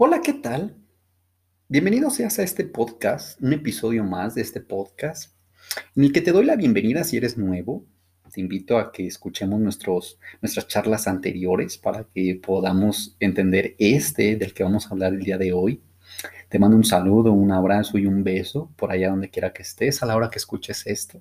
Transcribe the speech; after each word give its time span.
Hola, 0.00 0.20
¿qué 0.22 0.32
tal? 0.32 0.76
Bienvenido 1.66 2.08
seas 2.10 2.38
a 2.38 2.44
este 2.44 2.62
podcast, 2.62 3.42
un 3.42 3.52
episodio 3.52 4.04
más 4.04 4.36
de 4.36 4.42
este 4.42 4.60
podcast, 4.60 5.34
en 5.96 6.04
el 6.04 6.12
que 6.12 6.20
te 6.20 6.30
doy 6.30 6.44
la 6.44 6.54
bienvenida 6.54 7.02
si 7.02 7.16
eres 7.16 7.36
nuevo. 7.36 7.84
Te 8.32 8.40
invito 8.40 8.78
a 8.78 8.92
que 8.92 9.08
escuchemos 9.08 9.58
nuestros, 9.58 10.20
nuestras 10.40 10.68
charlas 10.68 11.08
anteriores 11.08 11.78
para 11.78 12.04
que 12.14 12.40
podamos 12.40 13.16
entender 13.18 13.74
este 13.80 14.36
del 14.36 14.54
que 14.54 14.62
vamos 14.62 14.86
a 14.86 14.90
hablar 14.90 15.14
el 15.14 15.24
día 15.24 15.36
de 15.36 15.52
hoy. 15.52 15.82
Te 16.48 16.60
mando 16.60 16.76
un 16.76 16.84
saludo, 16.84 17.32
un 17.32 17.50
abrazo 17.50 17.98
y 17.98 18.06
un 18.06 18.22
beso 18.22 18.70
por 18.76 18.92
allá 18.92 19.10
donde 19.10 19.30
quiera 19.30 19.52
que 19.52 19.62
estés 19.62 20.00
a 20.00 20.06
la 20.06 20.14
hora 20.14 20.30
que 20.30 20.38
escuches 20.38 20.86
esto. 20.86 21.20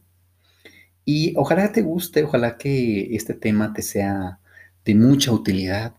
Y 1.03 1.33
ojalá 1.35 1.71
te 1.71 1.81
guste, 1.81 2.23
ojalá 2.23 2.59
que 2.59 3.15
este 3.15 3.33
tema 3.33 3.73
te 3.73 3.81
sea 3.81 4.39
de 4.85 4.93
mucha 4.93 5.31
utilidad 5.31 5.95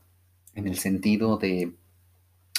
en 0.54 0.68
el 0.68 0.78
sentido 0.78 1.38
de 1.38 1.72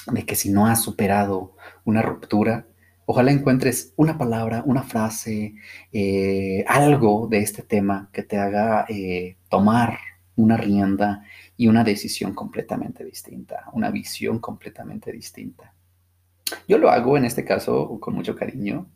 de 0.08 0.26
que 0.26 0.36
si 0.36 0.50
no 0.50 0.68
has 0.68 0.82
superado 0.82 1.56
una 1.86 2.02
ruptura, 2.02 2.68
ojalá 3.06 3.32
encuentres 3.32 3.94
una 3.96 4.18
palabra, 4.18 4.64
una 4.66 4.84
frase, 4.84 5.56
eh, 5.92 6.64
algo 6.68 7.28
de 7.28 7.40
este 7.40 7.64
tema 7.64 8.10
que 8.14 8.24
te 8.24 8.38
haga 8.38 8.86
eh, 8.88 9.38
tomar 9.50 9.98
una 10.36 10.58
rienda 10.58 11.24
y 11.58 11.68
una 11.68 11.84
decisión 11.84 12.34
completamente 12.34 13.04
distinta, 13.04 13.66
una 13.74 13.92
visión 13.92 14.40
completamente 14.40 15.12
distinta. 15.12 15.74
Yo 16.68 16.78
lo 16.78 16.90
hago 16.90 17.18
en 17.18 17.26
este 17.26 17.44
caso 17.44 18.00
con 18.00 18.16
mucho 18.16 18.36
cariño 18.36 18.88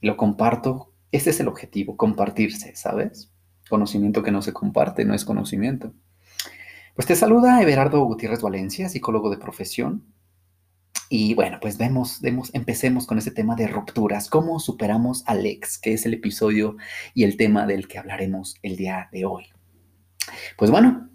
y 0.00 0.06
lo 0.06 0.16
comparto. 0.16 0.92
Este 1.12 1.30
es 1.30 1.40
el 1.40 1.48
objetivo, 1.48 1.96
compartirse, 1.96 2.74
¿sabes? 2.76 3.30
Conocimiento 3.68 4.22
que 4.22 4.30
no 4.30 4.42
se 4.42 4.52
comparte 4.52 5.04
no 5.04 5.14
es 5.14 5.24
conocimiento. 5.24 5.92
Pues 6.94 7.06
te 7.06 7.16
saluda 7.16 7.62
Everardo 7.62 8.02
Gutiérrez 8.04 8.42
Valencia, 8.42 8.88
psicólogo 8.88 9.30
de 9.30 9.38
profesión, 9.38 10.04
y 11.12 11.34
bueno, 11.34 11.58
pues 11.60 11.76
vemos, 11.76 12.20
vemos, 12.20 12.50
empecemos 12.54 13.04
con 13.04 13.18
ese 13.18 13.32
tema 13.32 13.56
de 13.56 13.66
rupturas. 13.66 14.30
¿Cómo 14.30 14.60
superamos 14.60 15.24
al 15.26 15.44
ex? 15.44 15.76
Que 15.76 15.92
es 15.92 16.06
el 16.06 16.14
episodio 16.14 16.76
y 17.14 17.24
el 17.24 17.36
tema 17.36 17.66
del 17.66 17.88
que 17.88 17.98
hablaremos 17.98 18.54
el 18.62 18.76
día 18.76 19.08
de 19.10 19.24
hoy. 19.24 19.46
Pues 20.56 20.70
bueno, 20.70 21.10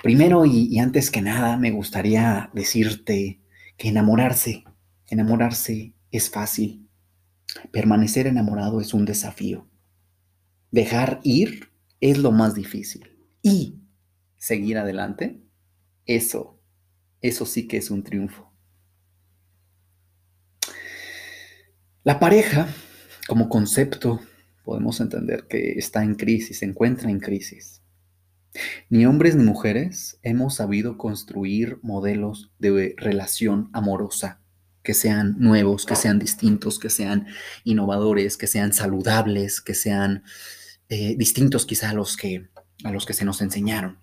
primero 0.00 0.46
y, 0.46 0.68
y 0.70 0.78
antes 0.78 1.10
que 1.10 1.20
nada 1.20 1.56
me 1.56 1.72
gustaría 1.72 2.50
decirte 2.54 3.40
que 3.76 3.88
enamorarse, 3.88 4.62
enamorarse 5.08 5.92
es 6.12 6.30
fácil. 6.30 6.88
Permanecer 7.72 8.28
enamorado 8.28 8.80
es 8.80 8.94
un 8.94 9.06
desafío. 9.06 9.66
Dejar 10.70 11.18
ir 11.24 11.72
es 12.00 12.16
lo 12.18 12.30
más 12.30 12.54
difícil. 12.54 13.10
Y 13.42 13.74
seguir 14.36 14.78
adelante, 14.78 15.42
eso, 16.06 16.60
eso 17.20 17.44
sí 17.44 17.66
que 17.66 17.78
es 17.78 17.90
un 17.90 18.04
triunfo. 18.04 18.47
La 22.04 22.20
pareja, 22.20 22.68
como 23.26 23.48
concepto, 23.48 24.20
podemos 24.64 25.00
entender 25.00 25.46
que 25.48 25.72
está 25.72 26.04
en 26.04 26.14
crisis, 26.14 26.58
se 26.60 26.64
encuentra 26.64 27.10
en 27.10 27.18
crisis. 27.18 27.82
Ni 28.88 29.04
hombres 29.04 29.34
ni 29.36 29.44
mujeres 29.44 30.18
hemos 30.22 30.54
sabido 30.54 30.96
construir 30.96 31.78
modelos 31.82 32.52
de 32.58 32.94
relación 32.96 33.68
amorosa 33.72 34.40
que 34.82 34.94
sean 34.94 35.36
nuevos, 35.38 35.84
que 35.84 35.96
sean 35.96 36.18
distintos, 36.18 36.78
que 36.78 36.88
sean 36.88 37.26
innovadores, 37.64 38.36
que 38.36 38.46
sean 38.46 38.72
saludables, 38.72 39.60
que 39.60 39.74
sean 39.74 40.22
eh, 40.88 41.14
distintos 41.18 41.66
quizá 41.66 41.90
a 41.90 41.94
los, 41.94 42.16
que, 42.16 42.48
a 42.84 42.92
los 42.92 43.04
que 43.04 43.12
se 43.12 43.24
nos 43.24 43.42
enseñaron, 43.42 43.98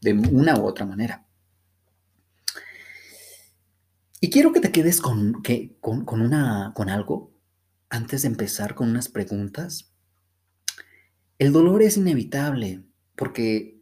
de 0.00 0.12
una 0.12 0.58
u 0.58 0.66
otra 0.66 0.84
manera. 0.84 1.27
Y 4.20 4.30
quiero 4.30 4.52
que 4.52 4.60
te 4.60 4.72
quedes 4.72 5.00
con, 5.00 5.42
que, 5.42 5.76
con, 5.80 6.04
con, 6.04 6.20
una, 6.20 6.72
con 6.74 6.88
algo 6.88 7.32
antes 7.88 8.22
de 8.22 8.28
empezar 8.28 8.74
con 8.74 8.90
unas 8.90 9.08
preguntas, 9.08 9.92
el 11.38 11.52
dolor 11.52 11.82
es 11.82 11.96
inevitable 11.96 12.82
porque 13.14 13.80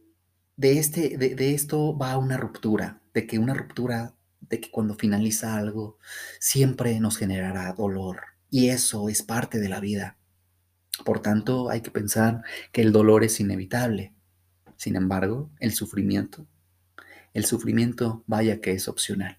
de, 0.57 0.79
este, 0.79 1.17
de, 1.17 1.55
esto 1.55 1.97
va 1.97 2.19
una 2.19 2.37
ruptura, 2.37 3.03
de 3.15 3.27
que 3.27 3.39
una 3.39 3.55
ruptura, 3.55 4.15
de 4.41 4.61
que 4.61 4.71
cuando 4.71 4.95
finaliza 4.95 5.57
algo, 5.57 5.99
siempre 6.39 7.01
nos 7.01 7.17
generará 7.17 7.73
dolor. 7.73 8.21
Y 8.51 8.69
eso 8.69 9.09
es 9.09 9.23
parte 9.23 9.59
de 9.59 9.69
la 9.69 9.81
vida. 9.81 10.19
Por 11.05 11.21
tanto, 11.21 11.71
hay 11.71 11.81
que 11.81 11.91
pensar 11.91 12.43
que 12.73 12.83
el 12.83 12.93
dolor 12.93 13.25
es 13.25 13.41
inevitable. 13.41 14.15
Sin 14.77 14.97
embargo, 14.97 15.51
el 15.61 15.73
sufrimiento, 15.73 16.47
el 17.33 17.45
sufrimiento 17.45 18.23
vaya 18.27 18.61
que 18.61 18.73
es 18.73 18.89
opcional. 18.89 19.39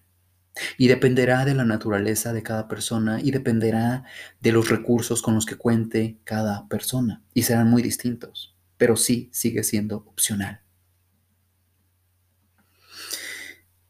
Y 0.76 0.88
dependerá 0.88 1.44
de 1.44 1.54
la 1.54 1.64
naturaleza 1.64 2.32
de 2.32 2.42
cada 2.42 2.68
persona 2.68 3.20
y 3.20 3.30
dependerá 3.30 4.04
de 4.40 4.52
los 4.52 4.68
recursos 4.68 5.22
con 5.22 5.34
los 5.34 5.46
que 5.46 5.56
cuente 5.56 6.18
cada 6.24 6.68
persona. 6.68 7.22
Y 7.34 7.42
serán 7.42 7.68
muy 7.68 7.82
distintos, 7.82 8.56
pero 8.76 8.96
sí 8.96 9.28
sigue 9.32 9.62
siendo 9.62 9.98
opcional. 9.98 10.62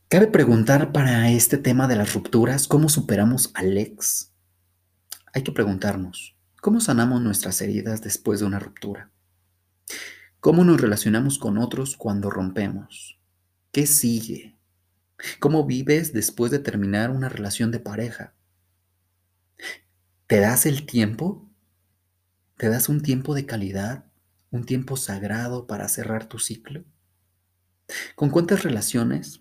Cabe 0.08 0.26
preguntar 0.28 0.90
para 0.90 1.30
este 1.30 1.58
tema 1.58 1.86
de 1.86 1.96
las 1.96 2.14
rupturas, 2.14 2.66
¿cómo 2.66 2.88
superamos 2.88 3.50
al 3.52 3.76
ex? 3.76 4.32
Hay 5.34 5.42
que 5.42 5.52
preguntarnos, 5.52 6.34
¿cómo 6.62 6.80
sanamos 6.80 7.20
nuestras 7.20 7.60
heridas 7.60 8.00
después 8.00 8.40
de 8.40 8.46
una 8.46 8.58
ruptura? 8.58 9.10
¿Cómo 10.40 10.64
nos 10.64 10.80
relacionamos 10.80 11.38
con 11.38 11.58
otros 11.58 11.96
cuando 11.96 12.30
rompemos? 12.30 13.20
¿Qué 13.70 13.86
sigue? 13.86 14.57
¿Cómo 15.40 15.64
vives 15.66 16.12
después 16.12 16.52
de 16.52 16.60
terminar 16.60 17.10
una 17.10 17.28
relación 17.28 17.72
de 17.72 17.80
pareja? 17.80 18.34
¿Te 20.28 20.38
das 20.40 20.66
el 20.66 20.86
tiempo? 20.86 21.50
¿Te 22.58 22.68
das 22.68 22.90
un 22.90 23.00
tiempo 23.00 23.34
de 23.34 23.46
calidad? 23.46 24.04
¿Un 24.50 24.64
tiempo 24.64 24.98
sagrado 24.98 25.66
para 25.66 25.88
cerrar 25.88 26.28
tu 26.28 26.38
ciclo? 26.38 26.84
¿Con 28.16 28.28
cuántas 28.28 28.64
relaciones 28.64 29.40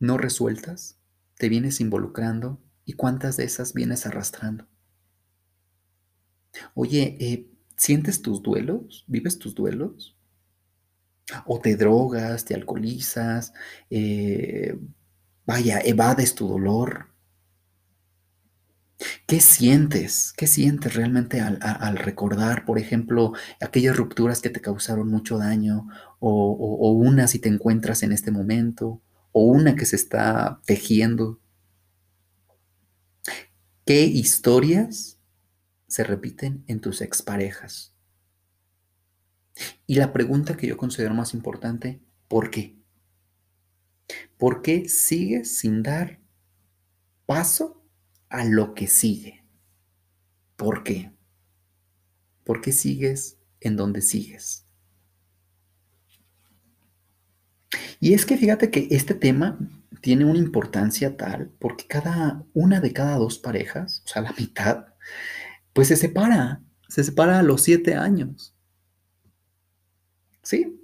no 0.00 0.18
resueltas 0.18 0.98
te 1.36 1.48
vienes 1.48 1.80
involucrando 1.80 2.60
y 2.84 2.94
cuántas 2.94 3.38
de 3.38 3.44
esas 3.44 3.74
vienes 3.74 4.06
arrastrando? 4.06 4.66
Oye, 6.74 7.16
eh, 7.20 7.50
¿sientes 7.76 8.22
tus 8.22 8.42
duelos? 8.42 9.04
¿Vives 9.06 9.38
tus 9.38 9.54
duelos? 9.54 10.17
O 11.46 11.60
te 11.60 11.76
drogas, 11.76 12.44
te 12.44 12.54
alcoholizas, 12.54 13.52
eh, 13.90 14.78
vaya, 15.46 15.80
evades 15.80 16.34
tu 16.34 16.48
dolor. 16.48 17.08
¿Qué 19.26 19.40
sientes? 19.40 20.32
¿Qué 20.36 20.46
sientes 20.46 20.94
realmente 20.94 21.40
al, 21.40 21.96
recordar, 21.98 22.64
por 22.64 22.78
ejemplo, 22.78 23.32
aquellas 23.60 23.96
rupturas 23.96 24.40
que 24.40 24.50
te 24.50 24.60
causaron 24.60 25.08
mucho 25.08 25.38
daño 25.38 25.86
o, 26.18 26.52
o 26.52 26.92
una 26.92 27.28
si 27.28 27.38
te 27.38 27.48
encuentras 27.48 28.02
en 28.02 28.12
este 28.12 28.30
momento 28.30 29.00
o 29.32 29.44
una 29.44 29.76
que 29.76 29.86
se 29.86 29.96
está 29.96 30.60
tejiendo? 30.66 31.40
¿Qué 33.84 34.04
historias 34.04 35.18
se 35.86 36.04
repiten 36.04 36.64
en 36.66 36.80
tus 36.80 37.00
exparejas? 37.00 37.94
Y 39.86 39.96
la 39.96 40.12
pregunta 40.12 40.56
que 40.56 40.66
yo 40.66 40.76
considero 40.76 41.14
más 41.14 41.34
importante, 41.34 42.00
¿por 42.28 42.50
qué? 42.50 42.76
¿Por 44.36 44.62
qué 44.62 44.88
sigues 44.88 45.58
sin 45.58 45.82
dar 45.82 46.20
paso 47.26 47.82
a 48.28 48.44
lo 48.44 48.74
que 48.74 48.86
sigue? 48.86 49.44
¿Por 50.56 50.82
qué? 50.82 51.12
¿Por 52.44 52.60
qué 52.60 52.72
sigues 52.72 53.38
en 53.60 53.76
donde 53.76 54.00
sigues? 54.00 54.64
Y 58.00 58.14
es 58.14 58.24
que 58.24 58.36
fíjate 58.36 58.70
que 58.70 58.88
este 58.90 59.14
tema 59.14 59.58
tiene 60.00 60.24
una 60.24 60.38
importancia 60.38 61.16
tal 61.16 61.50
porque 61.58 61.86
cada 61.86 62.44
una 62.54 62.80
de 62.80 62.92
cada 62.92 63.16
dos 63.16 63.38
parejas, 63.38 64.02
o 64.04 64.08
sea, 64.08 64.22
la 64.22 64.32
mitad, 64.32 64.86
pues 65.72 65.88
se 65.88 65.96
separa, 65.96 66.62
se 66.88 67.04
separa 67.04 67.40
a 67.40 67.42
los 67.42 67.62
siete 67.62 67.94
años. 67.94 68.54
Sí, 70.48 70.80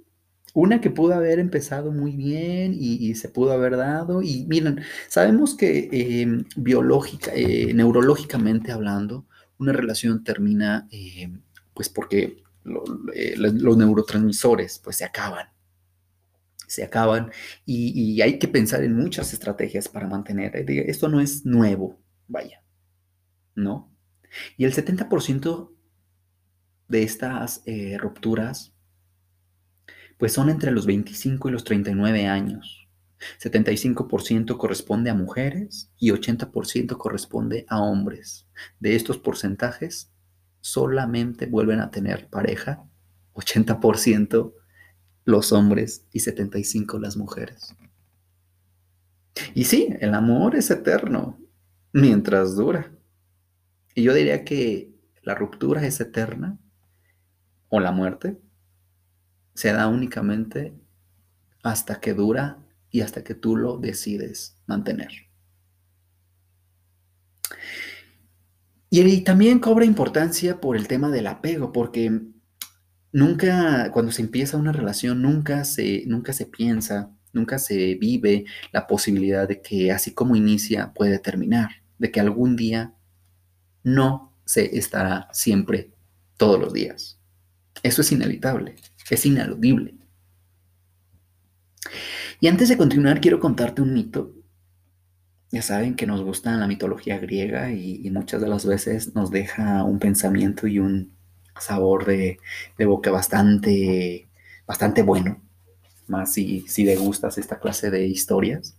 una 0.53 0.79
que 0.79 0.91
pudo 0.91 1.15
haber 1.15 1.39
empezado 1.39 1.91
muy 1.91 2.11
bien 2.11 2.75
y, 2.79 3.15
se 3.15 3.29
pudo 3.29 3.51
haber 3.51 3.77
dado. 3.77 4.21
Y 4.21 4.45
miren, 4.45 4.81
sabemos 5.07 5.55
que 5.55 5.89
em, 5.91 6.45
biológica, 6.55 7.31
eh, 7.33 7.73
neurológicamente 7.73 8.71
hablando, 8.71 9.25
una 9.57 9.73
relación 9.73 10.23
termina 10.23 10.87
em, 10.91 11.41
pues 11.73 11.89
porque 11.89 12.43
eh, 13.15 13.33
los 13.37 13.75
neurotransmisores 13.75 14.77
pues 14.83 14.97
se 14.97 15.05
acaban. 15.05 15.47
Se 16.67 16.83
acaban 16.83 17.31
y, 17.65 17.99
y, 17.99 18.21
hay 18.21 18.37
que 18.37 18.47
pensar 18.47 18.83
en 18.83 18.95
muchas 18.95 19.33
estrategias 19.33 19.89
para 19.89 20.07
mantener. 20.07 20.55
Eh, 20.57 20.85
esto 20.87 21.09
no 21.09 21.21
es 21.21 21.43
nuevo, 21.43 21.99
vaya, 22.27 22.61
¿no? 23.55 23.91
Y 24.57 24.65
el 24.65 24.75
70% 24.75 25.71
de 26.87 27.01
estas 27.01 27.63
rupturas 27.97 28.74
pues 30.17 30.33
son 30.33 30.49
entre 30.49 30.71
los 30.71 30.85
25 30.85 31.49
y 31.49 31.51
los 31.51 31.63
39 31.63 32.27
años. 32.27 32.87
75% 33.41 34.57
corresponde 34.57 35.09
a 35.09 35.15
mujeres 35.15 35.91
y 35.97 36.11
80% 36.11 36.97
corresponde 36.97 37.65
a 37.69 37.81
hombres. 37.81 38.47
De 38.79 38.95
estos 38.95 39.17
porcentajes, 39.17 40.11
solamente 40.61 41.45
vuelven 41.45 41.79
a 41.79 41.91
tener 41.91 42.27
pareja 42.27 42.83
80% 43.35 44.53
los 45.25 45.51
hombres 45.51 46.05
y 46.11 46.19
75% 46.19 46.99
las 46.99 47.17
mujeres. 47.17 47.75
Y 49.53 49.65
sí, 49.65 49.89
el 49.99 50.13
amor 50.13 50.55
es 50.55 50.71
eterno 50.71 51.37
mientras 51.91 52.55
dura. 52.55 52.91
Y 53.93 54.03
yo 54.03 54.13
diría 54.13 54.45
que 54.45 54.93
la 55.23 55.35
ruptura 55.35 55.85
es 55.85 55.99
eterna 55.99 56.57
o 57.69 57.79
la 57.79 57.91
muerte 57.91 58.39
se 59.55 59.73
da 59.73 59.87
únicamente 59.87 60.75
hasta 61.63 61.99
que 61.99 62.13
dura 62.13 62.59
y 62.91 63.01
hasta 63.01 63.23
que 63.23 63.33
tú 63.33 63.55
lo 63.57 63.77
decides 63.77 64.57
mantener. 64.67 65.11
Y, 68.89 69.21
también 69.21 69.59
cobra 69.59 69.83
importancia 69.83 70.61
por 70.61 70.77
el 70.77 70.87
tema 70.87 71.09
del 71.09 71.27
apego, 71.27 71.73
porque 71.73 72.21
nunca, 73.11 73.91
cuando 73.91 74.11
se 74.11 74.21
empieza 74.21 74.57
una 74.57 74.71
relación, 74.71 75.21
nunca 75.21 75.65
se, 75.65 76.03
nunca 76.05 76.31
se 76.31 76.45
piensa, 76.45 77.11
nunca 77.33 77.59
se 77.59 77.95
vive 77.95 78.45
la 78.71 78.87
posibilidad 78.87 79.47
de 79.47 79.61
que 79.61 79.91
así 79.91 80.13
como 80.13 80.35
inicia 80.35 80.93
puede 80.93 81.19
terminar, 81.19 81.69
de 81.97 82.11
que 82.11 82.21
algún 82.21 82.55
día 82.55 82.93
no 83.83 84.33
se 84.45 84.77
estará 84.77 85.27
siempre 85.33 85.91
todos 86.37 86.59
los 86.59 86.71
días. 86.71 87.19
Eso 87.83 88.01
es 88.01 88.11
inevitable, 88.11 88.75
es 89.09 89.25
ineludible. 89.25 89.95
Y 92.39 92.47
antes 92.47 92.69
de 92.69 92.77
continuar, 92.77 93.21
quiero 93.21 93.39
contarte 93.39 93.81
un 93.81 93.93
mito. 93.93 94.33
Ya 95.51 95.61
saben 95.61 95.95
que 95.95 96.07
nos 96.07 96.21
gusta 96.21 96.55
la 96.57 96.67
mitología 96.67 97.17
griega 97.19 97.71
y, 97.71 98.09
muchas 98.11 98.41
de 98.41 98.47
las 98.47 98.65
veces 98.65 99.15
nos 99.15 99.31
deja 99.31 99.83
un 99.83 99.99
pensamiento 99.99 100.67
y 100.67 100.79
un 100.79 101.15
sabor 101.59 102.05
de, 102.05 102.39
boca 102.79 103.11
bastante, 103.11 104.27
bastante 104.67 105.01
bueno. 105.01 105.41
Más 106.07 106.33
si, 106.33 106.61
si 106.67 106.83
degustas 106.83 107.37
esta 107.37 107.59
clase 107.59 107.89
de 107.89 108.05
historias. 108.05 108.77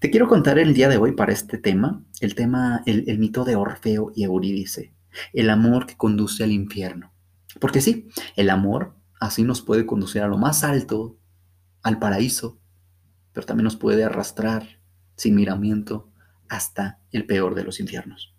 Te 0.00 0.10
quiero 0.10 0.28
contar 0.28 0.58
el 0.58 0.72
día 0.72 0.88
de 0.88 0.96
hoy 0.96 1.12
para 1.12 1.32
este 1.32 1.58
tema, 1.58 2.02
el 2.20 2.34
tema, 2.34 2.82
el 2.86 3.18
mito 3.18 3.44
de 3.44 3.54
Orfeo 3.54 4.12
y 4.14 4.24
Eurídice, 4.24 4.94
el 5.34 5.50
amor 5.50 5.86
que 5.86 5.96
conduce 5.96 6.42
al 6.42 6.52
infierno. 6.52 7.12
Porque 7.60 7.80
sí, 7.80 8.08
el 8.36 8.50
amor 8.50 8.97
así 9.20 9.42
nos 9.42 9.62
puede 9.62 9.86
conducir 9.86 10.22
a 10.22 10.28
lo 10.28 10.38
más 10.38 10.64
alto, 10.64 11.18
al 11.82 11.98
paraíso, 11.98 12.58
pero 13.32 13.46
también 13.46 13.64
nos 13.64 13.76
puede 13.76 14.04
arrastrar 14.04 14.80
sin 15.16 15.34
miramiento 15.34 16.10
hasta 16.48 17.00
el 17.12 17.26
peor 17.26 17.54
de 17.54 17.64
los 17.64 17.80
infiernos. 17.80 18.34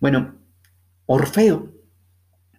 Bueno, 0.00 0.36
Orfeo, 1.06 1.72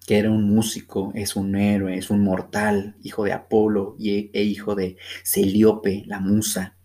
que 0.06 0.17
era 0.17 0.31
un 0.31 0.44
músico, 0.44 1.11
es 1.13 1.35
un 1.35 1.56
héroe, 1.56 1.97
es 1.97 2.09
un 2.09 2.23
mortal, 2.23 2.97
hijo 3.03 3.23
de 3.23 3.33
Apolo 3.33 3.95
e, 4.00 4.31
e 4.33 4.44
hijo 4.44 4.75
de 4.75 4.97
Celiope, 5.23 6.03
la 6.07 6.19
musa 6.19 6.75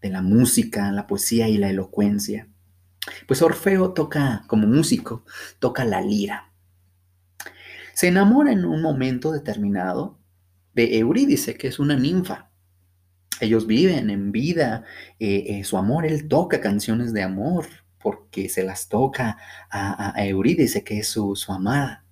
de 0.00 0.10
la 0.10 0.22
música, 0.22 0.92
la 0.92 1.06
poesía 1.06 1.48
y 1.48 1.58
la 1.58 1.70
elocuencia. 1.70 2.48
Pues 3.26 3.42
Orfeo 3.42 3.92
toca 3.92 4.44
como 4.46 4.66
músico, 4.66 5.24
toca 5.58 5.84
la 5.84 6.00
lira. 6.00 6.47
Se 7.98 8.06
enamora 8.06 8.52
en 8.52 8.64
un 8.64 8.80
momento 8.80 9.32
determinado 9.32 10.20
de 10.72 10.98
Eurídice, 10.98 11.56
que 11.56 11.66
es 11.66 11.80
una 11.80 11.96
ninfa, 11.96 12.48
ellos 13.40 13.66
viven 13.66 14.08
en 14.08 14.30
vida 14.30 14.84
eh, 15.18 15.46
eh, 15.48 15.64
su 15.64 15.76
amor, 15.76 16.06
él 16.06 16.28
toca 16.28 16.60
canciones 16.60 17.12
de 17.12 17.24
amor 17.24 17.66
porque 18.00 18.48
se 18.48 18.62
las 18.62 18.88
toca 18.88 19.36
a, 19.68 20.14
Eurídice, 20.24 20.84
que 20.84 21.00
es 21.00 21.08
su, 21.08 21.34
amada, 21.48 22.04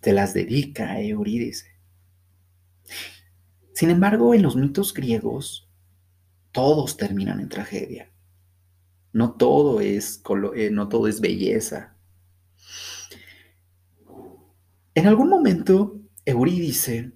se 0.00 0.12
las 0.12 0.32
dedica 0.32 0.92
a 0.92 1.00
Eurídice. 1.00 1.74
Sin 3.74 3.90
embargo, 3.90 4.32
en 4.32 4.42
los 4.42 4.54
mitos 4.54 4.94
griegos, 4.94 5.68
todos 6.52 6.96
terminan 6.96 7.40
en 7.40 7.48
tragedia. 7.48 8.12
No 9.12 9.32
todo 9.32 9.80
es, 9.80 10.22
eh, 10.54 10.70
no 10.70 10.88
todo 10.88 11.08
es 11.08 11.20
belleza. 11.20 11.95
En 14.96 15.06
algún 15.06 15.28
momento, 15.28 16.00
Eurídice 16.24 17.12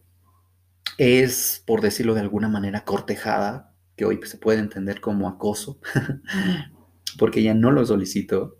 es, 0.98 1.62
por 1.66 1.80
decirlo 1.80 2.12
de 2.12 2.20
alguna 2.20 2.46
manera, 2.46 2.84
cortejada, 2.84 3.74
que 3.96 4.04
hoy 4.04 4.20
se 4.24 4.36
puede 4.36 4.58
entender 4.58 5.00
como 5.00 5.26
acoso, 5.26 5.80
porque 7.18 7.40
ella 7.40 7.54
no 7.54 7.70
lo 7.70 7.86
solicitó, 7.86 8.58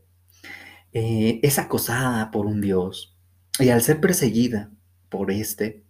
eh, 0.95 1.39
es 1.43 1.59
acosada 1.59 2.31
por 2.31 2.47
un 2.47 2.63
dios 2.63 3.19
y 3.59 3.69
al 3.69 3.83
ser 3.83 4.01
perseguida 4.01 4.73
por 5.11 5.31
este, 5.31 5.85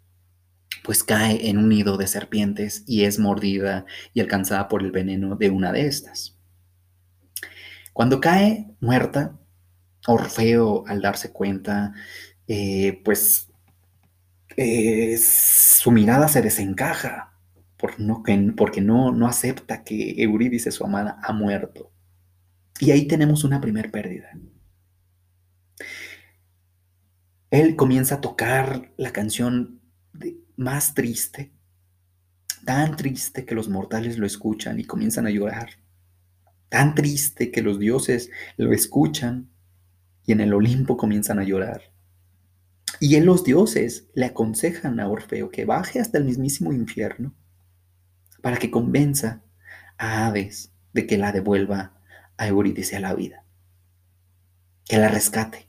pues 0.83 1.05
cae 1.05 1.49
en 1.49 1.57
un 1.57 1.69
nido 1.69 1.97
de 1.99 2.09
serpientes 2.09 2.83
y 2.89 3.05
es 3.05 3.21
mordida 3.21 3.87
y 4.13 4.19
alcanzada 4.19 4.67
por 4.67 4.83
el 4.83 4.91
veneno 4.91 5.37
de 5.37 5.51
una 5.51 5.71
de 5.71 5.87
estas. 5.87 6.37
Cuando 7.93 8.21
cae 8.21 8.75
muerta, 8.81 9.39
Orfeo, 10.07 10.85
al 10.87 11.03
darse 11.03 11.31
cuenta, 11.33 11.93
eh, 12.53 13.01
pues 13.05 13.49
eh, 14.57 15.17
su 15.17 15.93
mirada 15.93 16.27
se 16.27 16.43
desencaja 16.43 17.31
no, 17.99 18.25
porque 18.57 18.81
no, 18.81 19.13
no 19.13 19.29
acepta 19.29 19.85
que 19.85 20.21
Eurídice, 20.21 20.73
su 20.73 20.85
amada, 20.85 21.21
ha 21.23 21.33
muerto. 21.33 21.93
Y 22.81 22.91
ahí 22.91 23.07
tenemos 23.07 23.45
una 23.45 23.61
primer 23.61 23.93
pérdida. 23.93 24.31
Él 27.53 27.77
comienza 27.77 28.17
a 28.17 28.21
tocar 28.21 28.93
la 28.97 29.13
canción 29.13 29.81
más 30.57 30.95
triste, 30.95 31.53
tan 32.65 32.97
triste 32.97 33.45
que 33.45 33.55
los 33.55 33.69
mortales 33.69 34.19
lo 34.19 34.27
escuchan 34.27 34.81
y 34.81 34.85
comienzan 34.85 35.29
a 35.29 35.31
llorar, 35.31 35.71
tan 36.69 36.97
triste 36.97 37.53
que 37.53 37.63
los 37.63 37.79
dioses 37.79 38.31
lo 38.57 38.73
escuchan 38.73 39.51
y 40.27 40.33
en 40.33 40.41
el 40.41 40.53
Olimpo 40.53 40.97
comienzan 40.97 41.39
a 41.39 41.45
llorar. 41.45 41.90
Y 43.01 43.17
en 43.17 43.25
los 43.25 43.45
dioses 43.45 44.09
le 44.15 44.27
aconsejan 44.27 45.01
a 45.01 45.09
Orfeo 45.09 45.51
que 45.51 45.65
baje 45.65 46.01
hasta 46.01 46.19
el 46.19 46.25
mismísimo 46.25 46.73
infierno 46.73 47.35
para 48.43 48.59
que 48.59 48.71
convenza 48.71 49.43
a 49.97 50.27
Hades 50.27 50.71
de 50.93 51.07
que 51.07 51.17
la 51.17 51.33
devuelva 51.33 51.95
a 52.37 52.47
Eurídice 52.47 52.97
a 52.97 53.01
la 53.01 53.15
vida, 53.15 53.45
que 54.85 54.99
la 54.99 55.09
rescate. 55.09 55.69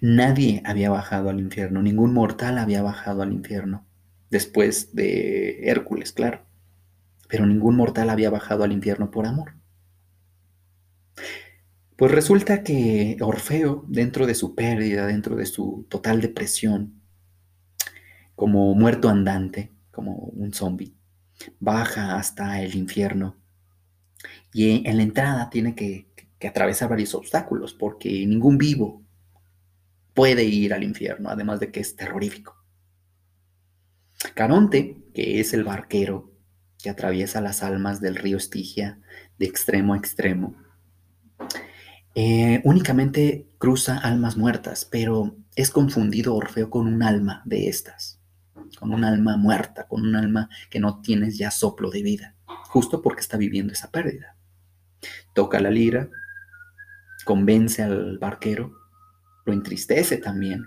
Nadie 0.00 0.62
había 0.64 0.90
bajado 0.90 1.28
al 1.28 1.40
infierno, 1.40 1.82
ningún 1.82 2.14
mortal 2.14 2.56
había 2.58 2.82
bajado 2.82 3.22
al 3.22 3.32
infierno, 3.32 3.84
después 4.30 4.94
de 4.94 5.68
Hércules, 5.68 6.12
claro, 6.12 6.46
pero 7.28 7.46
ningún 7.46 7.76
mortal 7.76 8.10
había 8.10 8.30
bajado 8.30 8.62
al 8.62 8.72
infierno 8.72 9.10
por 9.10 9.26
amor. 9.26 9.54
Pues 11.96 12.12
resulta 12.12 12.62
que 12.62 13.16
Orfeo, 13.22 13.84
dentro 13.88 14.26
de 14.26 14.34
su 14.34 14.54
pérdida, 14.54 15.06
dentro 15.06 15.34
de 15.34 15.46
su 15.46 15.86
total 15.88 16.20
depresión, 16.20 17.00
como 18.34 18.74
muerto 18.74 19.08
andante, 19.08 19.72
como 19.90 20.12
un 20.14 20.52
zombie, 20.52 20.94
baja 21.58 22.16
hasta 22.16 22.60
el 22.60 22.74
infierno 22.74 23.36
y 24.52 24.86
en 24.86 24.96
la 24.98 25.02
entrada 25.02 25.48
tiene 25.48 25.74
que, 25.74 26.08
que, 26.38 26.48
atravesar 26.48 26.88
varios 26.88 27.14
obstáculos 27.14 27.74
porque 27.74 28.26
ningún 28.26 28.58
vivo 28.58 29.02
puede 30.12 30.44
ir 30.44 30.74
al 30.74 30.84
infierno, 30.84 31.30
además 31.30 31.60
de 31.60 31.70
que 31.70 31.80
es 31.80 31.96
terrorífico. 31.96 32.62
Caronte, 34.34 35.02
que 35.14 35.40
es 35.40 35.54
el 35.54 35.64
barquero 35.64 36.32
que 36.78 36.90
atraviesa 36.90 37.40
las 37.40 37.62
almas 37.62 38.00
del 38.00 38.16
río 38.16 38.36
Estigia 38.36 39.00
de 39.38 39.46
extremo 39.46 39.94
a 39.94 39.98
extremo, 39.98 40.65
eh, 42.18 42.62
únicamente 42.64 43.46
cruza 43.58 43.98
almas 43.98 44.38
muertas, 44.38 44.86
pero 44.86 45.36
es 45.54 45.70
confundido 45.70 46.34
Orfeo 46.34 46.70
con 46.70 46.86
un 46.86 47.02
alma 47.02 47.42
de 47.44 47.68
estas, 47.68 48.18
con 48.78 48.94
un 48.94 49.04
alma 49.04 49.36
muerta, 49.36 49.86
con 49.86 50.00
un 50.00 50.16
alma 50.16 50.48
que 50.70 50.80
no 50.80 51.02
tienes 51.02 51.36
ya 51.36 51.50
soplo 51.50 51.90
de 51.90 52.02
vida, 52.02 52.34
justo 52.46 53.02
porque 53.02 53.20
está 53.20 53.36
viviendo 53.36 53.74
esa 53.74 53.90
pérdida. 53.90 54.34
Toca 55.34 55.60
la 55.60 55.68
lira, 55.68 56.08
convence 57.26 57.82
al 57.82 58.16
barquero, 58.16 58.72
lo 59.44 59.52
entristece 59.52 60.16
también 60.16 60.64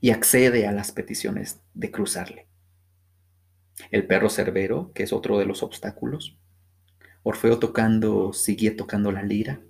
y 0.00 0.08
accede 0.08 0.66
a 0.66 0.72
las 0.72 0.90
peticiones 0.90 1.60
de 1.74 1.90
cruzarle. 1.90 2.48
El 3.90 4.06
perro 4.06 4.30
cerbero, 4.30 4.90
que 4.94 5.02
es 5.02 5.12
otro 5.12 5.38
de 5.38 5.44
los 5.44 5.62
obstáculos, 5.62 6.38
Orfeo 7.24 7.58
tocando, 7.58 8.32
sigue 8.32 8.70
tocando 8.70 9.12
la 9.12 9.22
lira, 9.22 9.60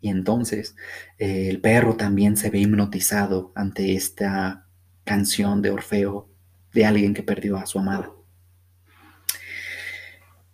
y 0.00 0.10
entonces 0.10 0.76
eh, 1.18 1.48
el 1.48 1.60
perro 1.60 1.96
también 1.96 2.36
se 2.36 2.50
ve 2.50 2.60
hipnotizado 2.60 3.52
ante 3.54 3.94
esta 3.94 4.66
canción 5.04 5.62
de 5.62 5.70
Orfeo 5.70 6.28
de 6.72 6.84
alguien 6.84 7.14
que 7.14 7.22
perdió 7.22 7.56
a 7.56 7.66
su 7.66 7.78
amada. 7.78 8.10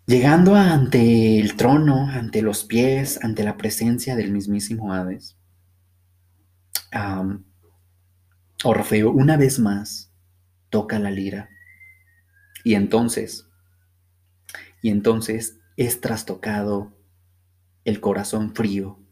Llegando 0.07 0.55
ante 0.55 1.41
el 1.41 1.57
trono, 1.57 2.09
ante 2.11 2.43
los 2.43 2.65
pies, 2.65 3.19
ante 3.23 3.43
la 3.43 3.57
presencia 3.57 4.17
del 4.17 4.33
mismísimo 4.33 4.93
Hades, 4.93 5.37
Orfeo 8.63 9.11
una 9.11 9.37
vez 9.37 9.59
más 9.59 10.13
toca 10.71 10.99
la 10.99 11.11
lira 11.11 11.49
y 12.65 12.75
entonces, 12.75 13.49
y 14.81 14.91
entonces 14.91 15.59
es 15.77 16.01
trastocado 16.01 16.97
el 17.85 18.01
corazón 18.01 18.55
frío 18.55 19.04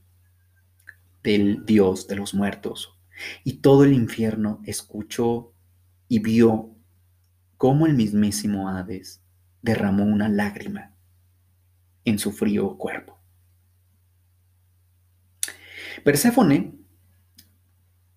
del 1.22 1.64
Dios 1.64 2.06
de 2.08 2.16
los 2.16 2.34
muertos 2.34 2.98
y 3.44 3.54
todo 3.54 3.84
el 3.84 3.92
infierno 3.92 4.60
escuchó 4.64 5.52
y 6.08 6.18
vio 6.18 6.74
cómo 7.56 7.86
el 7.86 7.94
mismísimo 7.94 8.68
Hades 8.68 9.22
derramó 9.62 10.04
una 10.04 10.28
lágrima 10.28 10.94
en 12.04 12.18
su 12.18 12.32
frío 12.32 12.76
cuerpo. 12.76 13.18
Perséfone, 16.04 16.74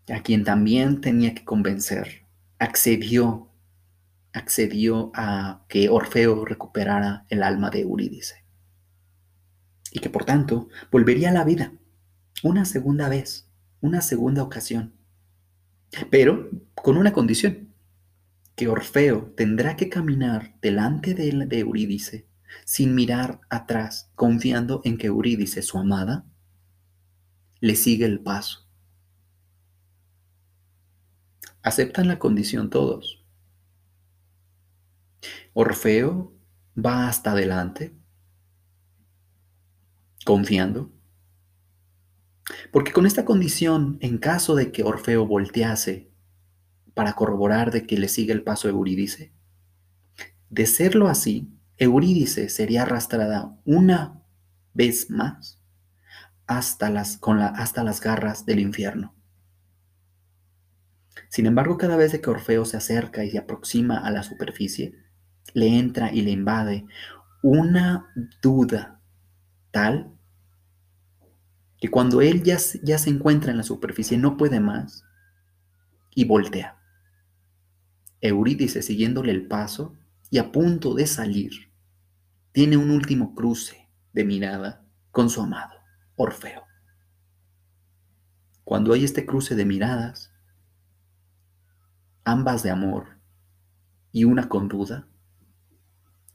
a 0.10 0.22
quien 0.22 0.44
también 0.44 1.02
tenía 1.02 1.36
que 1.36 1.46
convencer, 1.46 2.26
accedió, 2.58 3.52
accedió 4.34 5.12
a 5.14 5.66
que 5.68 5.90
Orfeo 5.90 6.46
recuperara 6.46 7.26
el 7.30 7.44
alma 7.44 7.70
de 7.70 7.82
Eurídice 7.82 8.44
y 9.92 10.00
que 10.00 10.10
por 10.10 10.26
tanto 10.26 10.68
volvería 10.92 11.30
a 11.30 11.34
la 11.34 11.44
vida 11.44 11.72
una 12.44 12.66
segunda 12.66 13.10
vez, 13.10 13.50
una 13.82 14.02
segunda 14.02 14.44
ocasión, 14.44 14.94
pero 16.10 16.50
con 16.74 16.98
una 16.98 17.14
condición 17.14 17.74
que 18.56 18.68
Orfeo 18.68 19.34
tendrá 19.36 19.76
que 19.76 19.90
caminar 19.90 20.56
delante 20.62 21.14
de, 21.14 21.46
de 21.46 21.60
Eurídice 21.60 22.28
sin 22.64 22.96
mirar 22.96 23.42
atrás, 23.50 24.12
confiando 24.16 24.82
en 24.86 24.98
que 24.98 25.08
Eurídice, 25.08 25.62
su 25.62 25.78
amada, 25.78 26.26
le 27.60 27.76
sigue 27.76 28.06
el 28.06 28.20
paso. 28.22 28.68
Aceptan 31.62 32.08
la 32.08 32.20
condición 32.20 32.70
todos. 32.70 33.26
Orfeo 35.54 36.34
va 36.78 37.08
hasta 37.08 37.32
adelante, 37.32 37.96
confiando, 40.26 40.92
porque 42.72 42.92
con 42.92 43.06
esta 43.06 43.26
condición, 43.26 43.98
en 44.02 44.18
caso 44.18 44.56
de 44.56 44.72
que 44.72 44.84
Orfeo 44.84 45.26
voltease 45.26 46.12
para 46.94 47.14
corroborar 47.14 47.72
de 47.72 47.86
que 47.86 47.98
le 47.98 48.08
sigue 48.08 48.34
el 48.34 48.44
paso 48.44 48.68
a 48.68 48.72
Eurídice? 48.72 49.34
De 50.50 50.66
serlo 50.66 51.08
así, 51.08 51.52
Eurídice 51.78 52.50
sería 52.50 52.84
arrastrada 52.84 53.58
una 53.66 54.22
vez 54.74 55.10
más 55.10 55.62
hasta 56.48 56.90
las, 56.90 57.18
con 57.18 57.40
la, 57.40 57.48
hasta 57.48 57.84
las 57.84 58.00
garras 58.00 58.46
del 58.46 58.60
infierno. 58.60 59.14
Sin 61.30 61.48
embargo, 61.48 61.78
cada 61.78 61.98
vez 61.98 62.18
que 62.20 62.30
Orfeo 62.30 62.66
se 62.66 62.78
acerca 62.78 63.26
y 63.26 63.32
se 63.32 63.40
aproxima 63.40 63.98
a 63.98 64.12
la 64.12 64.24
superficie, 64.24 64.96
le 65.54 65.78
entra 65.80 66.12
y 66.14 66.22
le 66.22 66.32
invade 66.32 66.86
una 67.42 68.14
duda 68.42 69.02
tal 69.72 70.15
que 71.86 71.92
cuando 71.92 72.22
él 72.22 72.42
ya, 72.42 72.58
ya 72.82 72.98
se 72.98 73.12
encuentra 73.12 73.52
en 73.52 73.58
la 73.58 73.64
superficie 73.64 74.18
no 74.18 74.38
puede 74.38 74.60
más 74.60 75.06
y 76.16 76.26
voltea. 76.26 76.80
Eurídice 78.22 78.82
siguiéndole 78.82 79.32
el 79.32 79.48
paso 79.48 79.96
y 80.32 80.40
a 80.40 80.52
punto 80.52 80.96
de 80.96 81.06
salir, 81.06 81.72
tiene 82.54 82.76
un 82.76 82.90
último 82.90 83.36
cruce 83.36 83.88
de 84.14 84.24
mirada 84.24 84.84
con 85.12 85.30
su 85.30 85.42
amado, 85.42 85.76
Orfeo. 86.16 86.64
Cuando 88.64 88.94
hay 88.94 89.04
este 89.04 89.28
cruce 89.28 89.54
de 89.54 89.66
miradas, 89.66 90.34
ambas 92.24 92.64
de 92.64 92.72
amor 92.72 93.20
y 94.12 94.24
una 94.24 94.50
con 94.50 94.70
duda, 94.70 95.08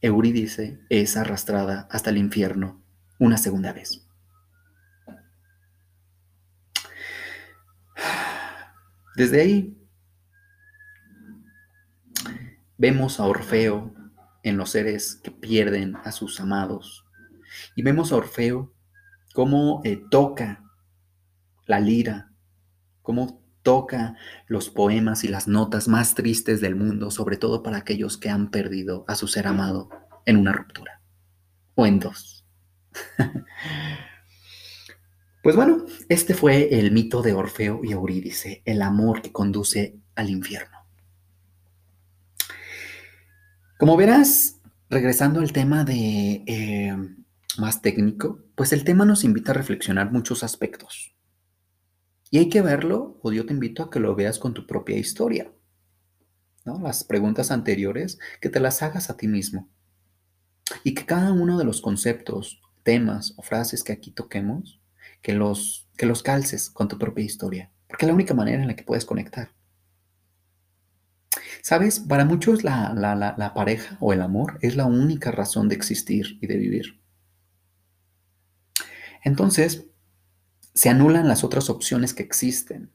Eurídice 0.01 0.79
es 0.91 1.17
arrastrada 1.17 1.89
hasta 1.91 2.11
el 2.11 2.19
infierno 2.19 2.81
una 3.19 3.37
segunda 3.37 3.73
vez. 3.73 4.07
Desde 9.21 9.43
ahí 9.43 9.77
Vemos 12.79 13.21
a 13.21 13.27
Orfeo 13.27 13.95
en 14.43 14.57
los 14.57 14.71
seres 14.71 15.21
que 15.23 15.31
pierden 15.31 15.97
a 15.97 16.11
sus 16.11 16.41
amados. 16.41 17.05
Y 17.77 17.83
vemos 17.83 18.13
a 18.13 18.17
Orfeo 18.17 18.73
cómo 19.35 19.83
eh, 19.85 20.03
toca 20.11 20.65
la 21.67 21.81
lira, 21.81 22.33
cómo 23.03 23.45
toca 23.63 24.17
los 24.47 24.71
poemas 24.71 25.23
y 25.25 25.29
las 25.29 25.47
notas 25.47 25.87
más 25.87 26.15
tristes 26.15 26.63
del 26.63 26.75
mundo, 26.75 27.11
sobre 27.11 27.37
todo 27.37 27.63
para 27.63 27.77
aquellos 27.77 28.17
que 28.17 28.31
han 28.31 28.51
perdido 28.51 29.05
a 29.07 29.17
su 29.17 29.29
ser 29.29 29.47
amado 29.47 29.91
en 30.25 30.39
una 30.39 30.55
ruptura 30.55 31.03
o 31.75 31.85
en 31.85 32.01
dos. 32.01 32.47
pues 35.43 35.57
bueno, 35.57 35.87
este 36.09 36.35
fue 36.35 36.79
el 36.79 36.93
mito 36.93 37.23
de 37.23 37.33
Orfeo 37.33 37.81
y 37.83 37.93
Eurídice, 37.93 38.63
el 38.65 38.83
amor 38.83 39.23
que 39.23 39.33
conduce 39.33 39.97
al 40.15 40.29
infierno. 40.29 40.79
Como 43.79 43.97
verás, 43.97 44.61
regresando 44.91 45.41
al 45.41 45.53
tema 45.53 45.85
de 45.85 46.45
eh, 46.47 46.95
más 47.59 47.81
técnico, 47.81 48.41
pues 48.55 48.75
el 48.75 48.85
tema 48.85 49.07
nos 49.07 49.25
invita 49.25 49.53
a 49.53 49.55
reflexionar 49.55 50.13
muchos 50.13 50.43
aspectos. 50.43 51.15
Y 52.31 52.39
hay 52.39 52.51
que 52.51 52.61
verlo, 52.61 53.19
o 53.23 53.33
yo 53.33 53.47
te 53.47 53.55
invito 53.55 53.83
a 53.83 53.91
que 53.91 53.99
lo 53.99 54.15
veas 54.15 54.39
con 54.39 54.53
tu 54.53 54.67
propia 54.67 54.99
historia. 54.99 55.51
¿no? 56.67 56.79
Las 56.81 57.05
preguntas 57.05 57.51
anteriores, 57.51 58.19
que 58.43 58.51
te 58.51 58.61
las 58.61 58.83
hagas 58.83 59.09
a 59.09 59.17
ti 59.17 59.27
mismo. 59.27 59.71
Y 60.85 60.93
que 60.93 61.07
cada 61.07 61.33
uno 61.33 61.59
de 61.59 61.65
los 61.65 61.81
conceptos, 61.81 62.61
temas 62.83 63.35
o 63.37 63.43
frases 63.43 63.83
que 63.83 63.93
aquí 63.93 64.11
toquemos, 64.11 64.80
que 65.23 65.35
los, 65.35 65.89
que 65.97 66.07
los 66.07 66.23
calces 66.23 66.71
con 66.71 66.89
tu 66.89 66.99
propia 66.99 67.25
historia. 67.25 67.73
Porque 67.87 68.05
es 68.05 68.09
la 68.09 68.15
única 68.15 68.35
manera 68.35 68.63
en 68.63 68.69
la 68.69 68.77
que 68.77 68.85
puedes 68.85 69.05
conectar. 69.05 69.53
Sabes, 71.63 72.01
para 72.01 72.25
muchos 72.25 72.65
la, 72.65 73.53
pareja 73.55 73.97
o 74.01 74.13
el 74.13 74.23
amor 74.23 74.59
es 74.63 74.77
la 74.77 74.87
única 74.87 75.31
razón 75.31 75.69
de 75.69 75.75
existir 75.75 76.39
y 76.41 76.47
de 76.47 76.57
vivir. 76.57 77.01
Entonces, 79.23 79.87
se 80.75 80.89
anulan 80.89 81.29
las 81.29 81.45
otras 81.45 81.69
opciones 81.69 82.15
que 82.15 82.23
existen. 82.23 82.91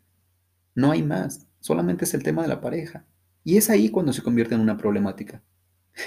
No 0.74 0.92
hay 0.92 1.04
más, 1.04 1.48
solamente 1.60 2.06
es 2.06 2.14
el 2.14 2.24
tema 2.24 2.42
de 2.42 2.48
la 2.48 2.62
pareja. 2.62 3.06
Y 3.44 3.58
es 3.58 3.70
ahí 3.70 3.90
cuando 3.90 4.14
se 4.14 4.24
convierte 4.24 4.56
en 4.56 4.62
una 4.62 4.78
problemática. 4.78 5.44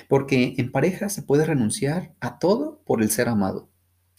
Porque 0.08 0.54
en 0.58 0.72
pareja 0.72 1.08
se 1.08 1.22
puede 1.22 1.46
renunciar 1.46 2.14
a 2.20 2.38
todo 2.38 2.82
por 2.84 3.00
el 3.02 3.10
ser 3.10 3.28
amado. 3.28 3.70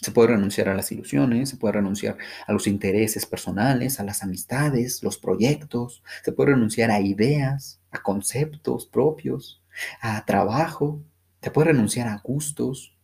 Se 0.01 0.11
puede 0.11 0.29
renunciar 0.29 0.69
a 0.69 0.75
las 0.75 0.91
ilusiones, 0.91 1.49
se 1.49 1.57
puede 1.57 1.73
renunciar 1.73 2.17
a 2.47 2.53
los 2.53 2.67
intereses 2.67 3.25
personales, 3.25 3.99
a 3.99 4.03
las 4.03 4.23
amistades, 4.23 5.03
los 5.03 5.17
proyectos, 5.17 6.03
se 6.23 6.31
puede 6.31 6.51
renunciar 6.51 6.89
a 6.89 7.01
ideas, 7.01 7.81
a 7.91 8.01
conceptos 8.01 8.85
propios, 8.85 9.61
a 10.01 10.23
trabajo, 10.25 11.01
se 11.41 11.51
puede 11.51 11.69
renunciar 11.69 12.07
a 12.07 12.17
gustos, 12.23 12.97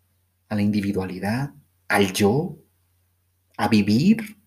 a 0.47 0.55
la 0.55 0.61
individualidad, 0.61 1.53
al 1.87 2.13
yo, 2.13 2.57
a 3.57 3.67
vivir. 3.67 4.37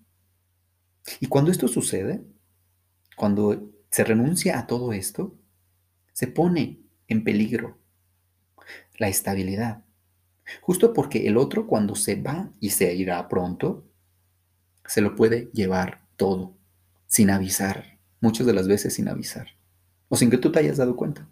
Y 1.20 1.26
cuando 1.26 1.50
esto 1.50 1.68
sucede, 1.68 2.22
cuando 3.16 3.72
se 3.90 4.04
renuncia 4.04 4.58
a 4.58 4.66
todo 4.66 4.92
esto, 4.92 5.34
se 6.12 6.26
pone 6.26 6.80
en 7.08 7.24
peligro 7.24 7.78
la 8.98 9.08
estabilidad, 9.08 9.84
Justo 10.60 10.92
porque 10.92 11.26
el 11.26 11.36
otro 11.36 11.66
cuando 11.66 11.94
se 11.94 12.16
va 12.16 12.50
y 12.60 12.70
se 12.70 12.94
irá 12.94 13.28
pronto, 13.28 13.84
se 14.86 15.00
lo 15.00 15.14
puede 15.14 15.50
llevar 15.52 16.06
todo, 16.16 16.56
sin 17.06 17.30
avisar, 17.30 17.98
muchas 18.20 18.46
de 18.46 18.54
las 18.54 18.66
veces 18.66 18.94
sin 18.94 19.08
avisar, 19.08 19.48
o 20.08 20.16
sin 20.16 20.30
que 20.30 20.38
tú 20.38 20.50
te 20.50 20.58
hayas 20.58 20.78
dado 20.78 20.96
cuenta. 20.96 21.28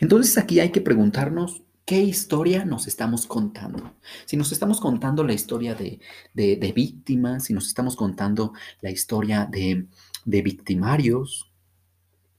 Entonces 0.00 0.38
aquí 0.38 0.60
hay 0.60 0.70
que 0.70 0.80
preguntarnos 0.80 1.62
qué 1.84 2.00
historia 2.00 2.64
nos 2.64 2.86
estamos 2.86 3.26
contando. 3.26 3.92
Si 4.24 4.36
nos 4.36 4.52
estamos 4.52 4.80
contando 4.80 5.24
la 5.24 5.34
historia 5.34 5.74
de, 5.74 6.72
víctimas, 6.74 7.44
si 7.44 7.52
nos 7.52 7.66
estamos 7.66 7.96
contando 7.96 8.52
la 8.80 8.90
historia 8.90 9.46
de, 9.50 9.86
victimarios, 10.24 11.52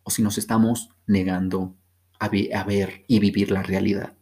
o 0.04 0.10
si 0.10 0.22
nos 0.22 0.38
estamos 0.38 0.90
negando 1.08 1.76
a 2.20 2.30
ver 2.30 3.06
y 3.08 3.20
vivir 3.20 3.52
la 3.52 3.62
realidad. 3.62 4.14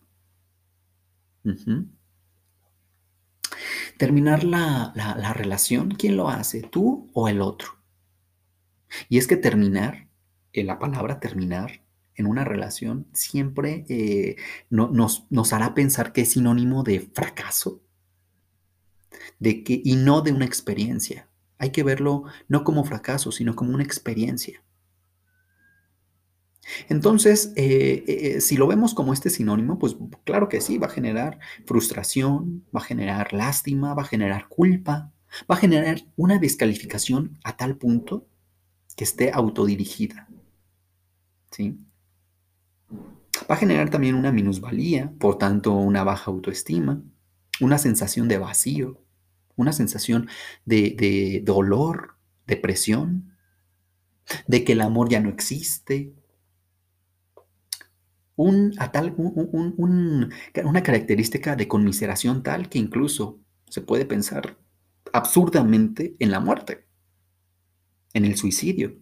Terminar 3.98 4.44
la, 4.44 4.92
la, 4.96 5.34
relación, 5.34 5.92
¿quién 5.92 6.18
lo 6.18 6.30
hace? 6.30 6.62
¿Tú 6.62 7.10
o 7.14 7.28
el 7.28 7.42
otro? 7.42 7.80
Y 9.10 9.18
es 9.18 9.28
que 9.28 9.38
terminar, 9.38 10.08
en 10.52 10.68
la 10.68 10.80
palabra 10.80 11.20
terminar, 11.20 11.84
en 12.16 12.28
una 12.28 12.44
relación 12.44 13.08
siempre 13.14 13.86
eh, 13.90 14.36
nos, 14.70 15.26
nos 15.30 15.54
hará 15.54 15.74
pensar 15.74 16.14
que 16.14 16.22
es 16.22 16.32
sinónimo 16.32 16.84
de 16.84 17.00
fracaso 17.00 17.84
de 19.40 19.64
que, 19.64 19.82
y 19.84 19.96
no 19.96 20.22
de 20.22 20.32
una 20.32 20.46
experiencia. 20.46 21.30
Hay 21.58 21.72
que 21.72 21.84
verlo 21.84 22.24
no 22.48 22.64
como 22.64 22.84
fracaso, 22.84 23.32
sino 23.32 23.56
como 23.56 23.74
una 23.74 23.84
experiencia. 23.84 24.64
Entonces, 26.89 27.53
eh, 27.55 28.03
eh, 28.08 28.41
si 28.41 28.58
lo 28.58 28.67
vemos 28.67 28.93
como 28.93 29.13
este 29.13 29.29
sinónimo, 29.29 29.79
pues 29.79 29.98
claro 30.24 30.50
que 30.50 30.62
sí, 30.62 30.77
va 30.77 30.88
a 30.88 30.91
generar 30.91 31.39
frustración, 31.65 32.65
va 32.75 32.79
a 32.79 32.86
generar 32.86 33.34
lástima, 33.34 33.93
va 33.93 34.03
a 34.03 34.08
generar 34.08 34.48
culpa, 34.48 35.12
va 35.50 35.55
a 35.55 35.60
generar 35.60 36.01
una 36.15 36.39
descalificación 36.39 37.38
a 37.43 37.58
tal 37.58 37.77
punto 37.77 38.27
que 38.96 39.03
esté 39.03 39.32
autodirigida. 39.32 40.27
¿Sí? 41.51 41.77
Va 43.50 43.55
a 43.55 43.58
generar 43.58 43.89
también 43.89 44.15
una 44.15 44.32
minusvalía, 44.32 45.12
por 45.20 45.38
tanto, 45.38 45.74
una 45.74 46.03
baja 46.03 46.32
autoestima, 46.32 47.01
una 47.60 47.77
sensación 47.77 48.27
de 48.27 48.38
vacío, 48.38 49.01
una 49.55 49.74
sensación 49.74 50.29
de, 50.65 51.41
dolor, 51.43 52.15
depresión, 52.48 53.36
de 54.48 54.63
que 54.63 54.74
el 54.74 54.82
amor 54.82 55.10
ya 55.10 55.20
no 55.20 55.29
existe, 55.29 56.13
una 58.36 60.32
característica 60.84 61.56
de 61.56 61.68
conmiseración 61.68 62.44
tal 62.44 62.70
que 62.70 62.80
incluso 62.80 63.40
se 63.70 63.82
puede 63.82 64.06
pensar 64.06 64.58
absurdamente 65.12 66.16
en 66.20 66.32
la 66.32 66.40
muerte, 66.40 66.86
en 68.13 68.25
el 68.25 68.36
suicidio. 68.36 68.98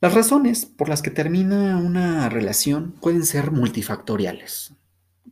Las 0.00 0.14
razones 0.14 0.64
por 0.64 0.88
las 0.88 1.02
que 1.02 1.10
termina 1.10 1.76
una 1.76 2.30
relación 2.30 2.92
pueden 2.92 3.26
ser 3.26 3.50
multifactoriales. 3.50 4.74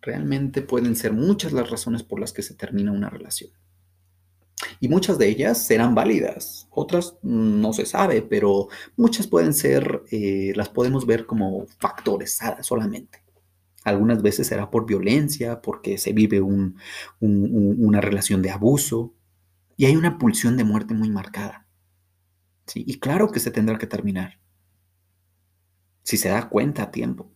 Realmente 0.01 0.61
pueden 0.61 0.95
ser 0.95 1.15
muchas 1.15 1.53
las 1.53 1.71
razones 1.71 2.03
por 2.03 2.21
las 2.21 2.35
que 2.35 2.43
se 2.43 2.55
termina 2.55 2.93
una 2.93 3.09
relación. 3.09 3.51
Y 4.81 4.89
muchas 4.89 5.19
de 5.19 5.29
ellas 5.29 5.65
serán 5.65 5.95
válidas, 5.95 6.67
otras 6.71 7.17
no 7.23 7.73
se 7.73 7.87
sabe, 7.87 8.23
pero 8.23 8.69
muchas 8.97 9.27
pueden 9.27 9.55
ser, 9.55 10.03
eh, 10.11 10.53
las 10.57 10.69
podemos 10.69 11.07
ver 11.07 11.27
como 11.27 11.67
factores 11.79 12.39
solamente. 12.63 13.23
Algunas 13.85 14.23
veces 14.23 14.49
será 14.49 14.71
por 14.71 14.87
violencia, 14.87 15.63
porque 15.63 15.99
se 15.99 16.13
vive 16.13 16.41
una 16.41 18.01
relación 18.01 18.43
de 18.43 18.51
abuso 18.51 19.15
y 19.77 19.87
hay 19.87 19.97
una 19.97 20.19
pulsión 20.19 20.57
de 20.57 20.65
muerte 20.65 20.95
muy 20.95 21.09
marcada. 21.09 21.67
¿sí? 22.67 22.85
Y 22.87 22.99
claro 22.99 23.31
que 23.31 23.41
se 23.41 23.51
tendrá 23.51 23.79
que 23.79 23.87
terminar, 23.87 24.41
si 26.03 26.17
se 26.17 26.29
da 26.29 26.49
cuenta 26.49 26.85
a 26.85 26.91
tiempo. 26.91 27.31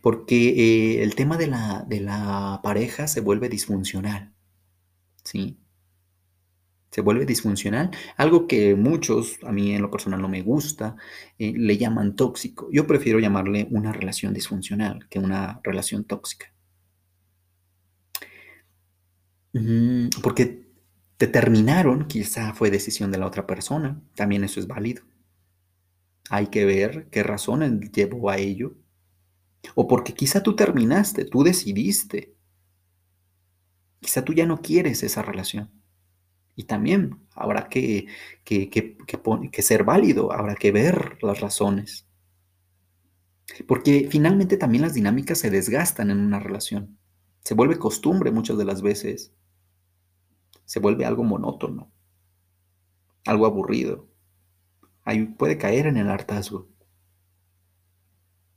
Porque 0.00 0.48
eh, 0.48 1.02
el 1.02 1.14
tema 1.14 1.36
de 1.36 1.48
la, 1.48 1.84
de 1.88 2.00
la 2.00 2.60
pareja 2.62 3.08
se 3.08 3.20
vuelve 3.20 3.48
disfuncional. 3.48 4.32
¿Sí? 5.24 5.58
Se 6.90 7.00
vuelve 7.00 7.24
disfuncional, 7.24 7.90
algo 8.16 8.46
que 8.46 8.74
muchos, 8.74 9.38
a 9.44 9.52
mí 9.52 9.72
en 9.74 9.82
lo 9.82 9.90
personal 9.90 10.20
no 10.20 10.28
me 10.28 10.42
gusta, 10.42 10.96
eh, 11.38 11.52
le 11.56 11.78
llaman 11.78 12.16
tóxico. 12.16 12.68
Yo 12.70 12.86
prefiero 12.86 13.18
llamarle 13.18 13.66
una 13.70 13.92
relación 13.92 14.34
disfuncional 14.34 15.08
que 15.08 15.18
una 15.18 15.60
relación 15.64 16.04
tóxica. 16.04 16.52
Mm, 19.54 20.08
porque 20.22 20.66
te 21.16 21.26
terminaron, 21.26 22.06
quizá 22.08 22.52
fue 22.54 22.70
decisión 22.70 23.10
de 23.10 23.18
la 23.18 23.26
otra 23.26 23.46
persona, 23.46 24.00
también 24.14 24.44
eso 24.44 24.60
es 24.60 24.66
válido. 24.66 25.02
Hay 26.30 26.48
que 26.48 26.64
ver 26.64 27.08
qué 27.10 27.22
razones 27.22 27.92
llevó 27.92 28.30
a 28.30 28.38
ello. 28.38 28.74
O 29.74 29.86
porque 29.86 30.14
quizá 30.14 30.42
tú 30.42 30.56
terminaste, 30.56 31.24
tú 31.24 31.44
decidiste 31.44 32.34
Quizá 34.02 34.24
tú 34.24 34.34
ya 34.34 34.46
no 34.46 34.60
quieres 34.60 35.04
esa 35.04 35.22
relación. 35.22 35.70
Y 36.56 36.64
también 36.64 37.24
habrá 37.34 37.68
que, 37.68 38.08
que, 38.44 38.68
que, 38.68 39.62
ser 39.62 39.84
válido, 39.84 40.32
habrá 40.32 40.56
que 40.56 40.72
ver 40.72 41.18
las 41.22 41.40
razones. 41.40 42.08
Porque 43.68 44.08
finalmente 44.10 44.56
también 44.56 44.82
las 44.82 44.94
dinámicas 44.94 45.38
se 45.38 45.50
desgastan 45.50 46.10
en 46.10 46.18
una 46.18 46.40
relación. 46.40 46.98
Se 47.44 47.54
vuelve 47.54 47.78
costumbre 47.78 48.32
muchas 48.32 48.58
de 48.58 48.64
las 48.64 48.82
veces. 48.82 49.32
Se 50.64 50.80
vuelve 50.80 51.04
algo 51.04 51.22
monótono, 51.22 51.92
algo 53.24 53.46
aburrido. 53.46 54.08
Ahí 55.04 55.26
puede 55.26 55.58
caer 55.58 55.86
en 55.86 55.96
el 55.96 56.10
hartazgo. 56.10 56.68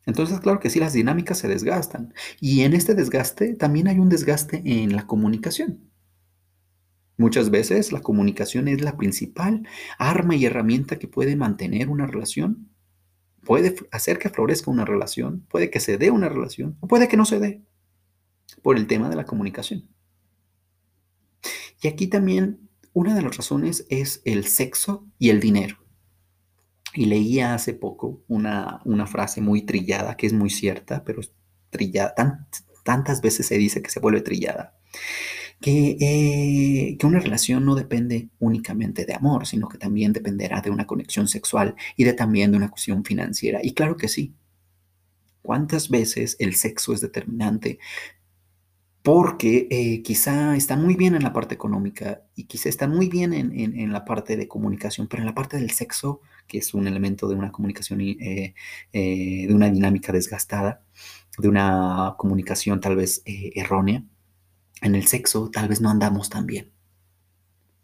Entonces, 0.06 0.39
claro 0.39 0.60
que 0.60 0.70
sí, 0.70 0.80
las 0.80 0.94
dinámicas 0.94 1.39
se 1.39 1.48
desgastan. 1.48 2.13
Y 2.39 2.62
en 2.62 2.74
este 2.74 2.94
desgaste 2.94 3.56
también 3.56 3.88
hay 3.88 4.00
un 4.00 4.10
desgaste 4.10 4.62
en 4.63 4.96
la 4.96 5.08
comunicación. 5.08 5.89
Muchas 7.18 7.50
veces 7.50 7.91
la 7.91 8.02
comunicación 8.02 8.68
es 8.68 8.82
la 8.82 8.98
principal 8.98 9.68
arma 9.98 10.36
y 10.36 10.46
herramienta 10.46 11.00
que 11.00 11.08
puede 11.08 11.36
mantener 11.36 11.89
una 11.89 12.06
relación, 12.06 12.70
puede 13.44 13.76
hacer 13.91 14.20
que 14.20 14.30
florezca 14.30 14.70
una 14.70 14.84
relación, 14.84 15.46
puede 15.50 15.70
que 15.70 15.80
se 15.80 15.98
dé 15.98 16.12
una 16.12 16.28
relación 16.28 16.78
o 16.82 16.88
puede 16.88 17.08
que 17.08 17.15
no 17.15 17.26
se 17.26 17.39
dé 17.39 17.62
por 18.62 18.78
el 18.78 18.88
tema 18.88 19.10
de 19.10 19.15
la 19.15 19.26
comunicación. 19.26 19.88
Y 21.82 21.88
aquí 21.88 22.08
también 22.08 22.70
una 22.94 23.15
de 23.15 23.22
las 23.22 23.38
razones 23.38 23.86
es 23.89 24.22
el 24.26 24.46
sexo 24.46 25.08
y 25.18 25.30
el 25.30 25.39
dinero. 25.39 25.85
Y 26.96 27.06
leía 27.06 27.54
hace 27.54 27.74
poco 27.74 28.24
una, 28.28 28.82
frase 29.08 29.42
muy 29.42 29.64
trillada, 29.64 30.18
que 30.18 30.28
es 30.28 30.34
muy 30.34 30.50
cierta, 30.50 31.04
pero 31.04 31.22
trillada, 31.70 32.16
tantas 32.84 33.22
veces 33.22 33.48
se 33.48 33.58
dice 33.58 33.82
que 33.82 33.90
se 33.90 34.00
vuelve 34.00 34.22
trillada, 34.22 34.78
que, 35.60 35.98
eh, 36.00 36.98
que 36.98 37.06
una 37.06 37.20
relación 37.20 37.66
no 37.66 37.76
depende 37.76 38.30
únicamente 38.40 39.06
de 39.06 39.14
amor, 39.14 39.46
sino 39.46 39.68
que 39.68 39.78
también 39.78 40.14
dependerá 40.14 40.62
de 40.62 40.70
una 40.70 40.88
conexión 40.88 41.28
sexual 41.28 41.76
y 41.98 42.06
de 42.06 42.14
también 42.14 42.52
de 42.52 42.58
una 42.58 42.70
cuestión 42.70 43.04
financiera. 43.04 43.60
Y 43.62 43.74
claro 43.74 43.98
que 43.98 44.08
sí. 44.08 44.36
¿Cuántas 45.42 45.90
veces 45.90 46.38
el 46.40 46.56
sexo 46.56 46.94
es 46.94 47.02
determinante 47.02 47.78
porque 49.06 49.68
eh, 49.70 50.02
quizá 50.02 50.56
está 50.56 50.76
muy 50.76 50.96
bien 50.96 51.14
en 51.14 51.22
la 51.22 51.32
parte 51.32 51.54
económica 51.54 52.24
y 52.34 52.46
quizá 52.46 52.70
está 52.70 52.88
muy 52.88 53.08
bien 53.08 53.34
en, 53.34 53.94
la 53.94 54.04
parte 54.04 54.36
de 54.36 54.48
comunicación, 54.48 55.06
pero 55.08 55.22
en 55.22 55.28
la 55.28 55.36
parte 55.36 55.58
del 55.58 55.70
sexo, 55.70 56.22
que 56.48 56.60
es 56.60 56.74
un 56.74 56.88
elemento 56.88 57.28
de 57.28 57.36
una 57.36 57.52
comunicación, 57.52 58.02
eh, 58.02 58.56
eh, 58.94 59.46
de 59.48 59.54
una 59.54 59.70
dinámica 59.70 60.12
desgastada, 60.12 60.84
de 61.38 61.48
una 61.48 62.16
comunicación 62.18 62.80
tal 62.80 62.96
vez 62.96 63.22
errónea, 63.26 64.04
en 64.82 64.96
el 64.96 65.08
sexo 65.08 65.50
tal 65.52 65.68
vez 65.68 65.82
no 65.82 65.90
andamos 65.90 66.30
tan 66.30 66.46
bien. 66.46 66.72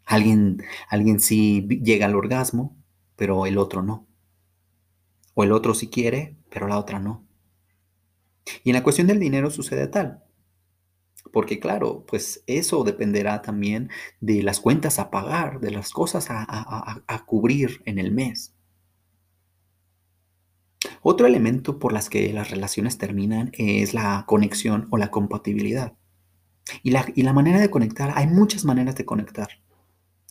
Alguien, 0.04 0.62
alguien 0.88 1.20
sí 1.20 1.66
llega 1.82 2.06
al 2.06 2.16
orgasmo, 2.16 2.76
pero 3.16 3.46
el 3.46 3.58
otro 3.58 3.82
no. 3.82 4.06
O 5.34 5.44
el 5.44 5.52
otro 5.52 5.74
sí 5.74 5.88
quiere, 5.88 6.36
pero 6.50 6.68
la 6.68 6.78
otra 6.78 6.98
no. 6.98 7.26
Y 8.64 8.70
en 8.70 8.74
la 8.74 8.82
cuestión 8.82 9.06
del 9.06 9.20
dinero 9.20 9.50
sucede 9.50 9.86
tal 9.86 10.22
porque 11.32 11.58
claro, 11.58 12.04
pues 12.06 12.44
eso 12.46 12.84
dependerá 12.84 13.42
también 13.42 13.90
de 14.20 14.42
las 14.42 14.60
cuentas 14.60 14.98
a 14.98 15.10
pagar, 15.10 15.60
de 15.60 15.70
las 15.70 15.90
cosas 15.90 16.26
a, 16.30 17.24
cubrir 17.26 17.82
en 17.86 17.98
el 17.98 18.12
mes. 18.12 18.51
Otro 21.02 21.26
elemento 21.26 21.78
por 21.78 21.92
las 21.92 22.08
que 22.08 22.32
las 22.32 22.50
relaciones 22.50 22.98
terminan 22.98 23.50
es 23.54 23.94
la 23.94 24.24
conexión 24.26 24.88
o 24.90 24.98
la 24.98 25.10
compatibilidad. 25.10 25.94
Y 26.82 26.90
la, 26.90 27.06
y 27.14 27.22
la 27.22 27.32
manera 27.32 27.60
de 27.60 27.70
conectar, 27.70 28.12
hay 28.14 28.26
muchas 28.26 28.64
maneras 28.64 28.94
de 28.94 29.04
conectar. 29.04 29.48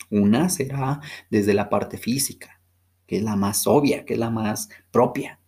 Una 0.10 0.50
será 0.50 1.02
desde 1.30 1.54
la 1.54 1.70
parte 1.70 1.98
física, 1.98 2.62
que 3.06 3.18
es 3.18 3.24
la 3.24 3.36
más 3.36 3.68
obvia, 3.68 4.06
que 4.06 4.14
es 4.14 4.20
la 4.20 4.30
más 4.30 4.70
propia 4.92 5.41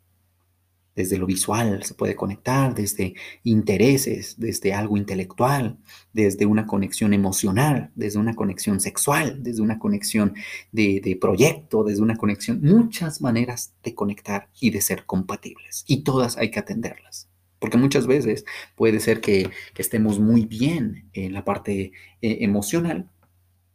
desde 0.95 1.17
lo 1.17 1.25
visual 1.25 1.83
se 1.83 1.93
puede 1.95 2.15
conectar, 2.15 2.75
desde 2.75 3.15
intereses, 3.43 4.35
desde 4.37 4.73
algo 4.73 4.97
intelectual, 4.97 5.77
desde 6.13 6.45
una 6.45 6.67
conexión 6.67 7.13
emocional, 7.13 7.91
desde 7.95 8.19
una 8.19 8.35
conexión 8.35 8.79
sexual, 8.79 9.41
desde 9.41 9.61
una 9.61 9.79
conexión 9.79 10.35
de, 10.71 11.17
proyecto, 11.19 11.83
desde 11.83 12.01
una 12.01 12.15
conexión, 12.15 12.61
muchas 12.61 13.21
maneras 13.21 13.73
de 13.83 13.95
conectar 13.95 14.49
y 14.59 14.69
de 14.69 14.81
ser 14.81 15.05
compatibles. 15.05 15.83
Y 15.87 16.03
todas 16.03 16.37
hay 16.37 16.51
que 16.51 16.59
atenderlas. 16.59 17.29
Porque 17.59 17.77
muchas 17.77 18.07
veces 18.07 18.45
puede 18.75 18.99
ser 18.99 19.21
que, 19.21 19.49
estemos 19.77 20.19
muy 20.19 20.45
bien 20.45 21.09
en 21.13 21.33
la 21.33 21.45
parte 21.45 21.93
eh, 22.21 22.37
emocional, 22.41 23.09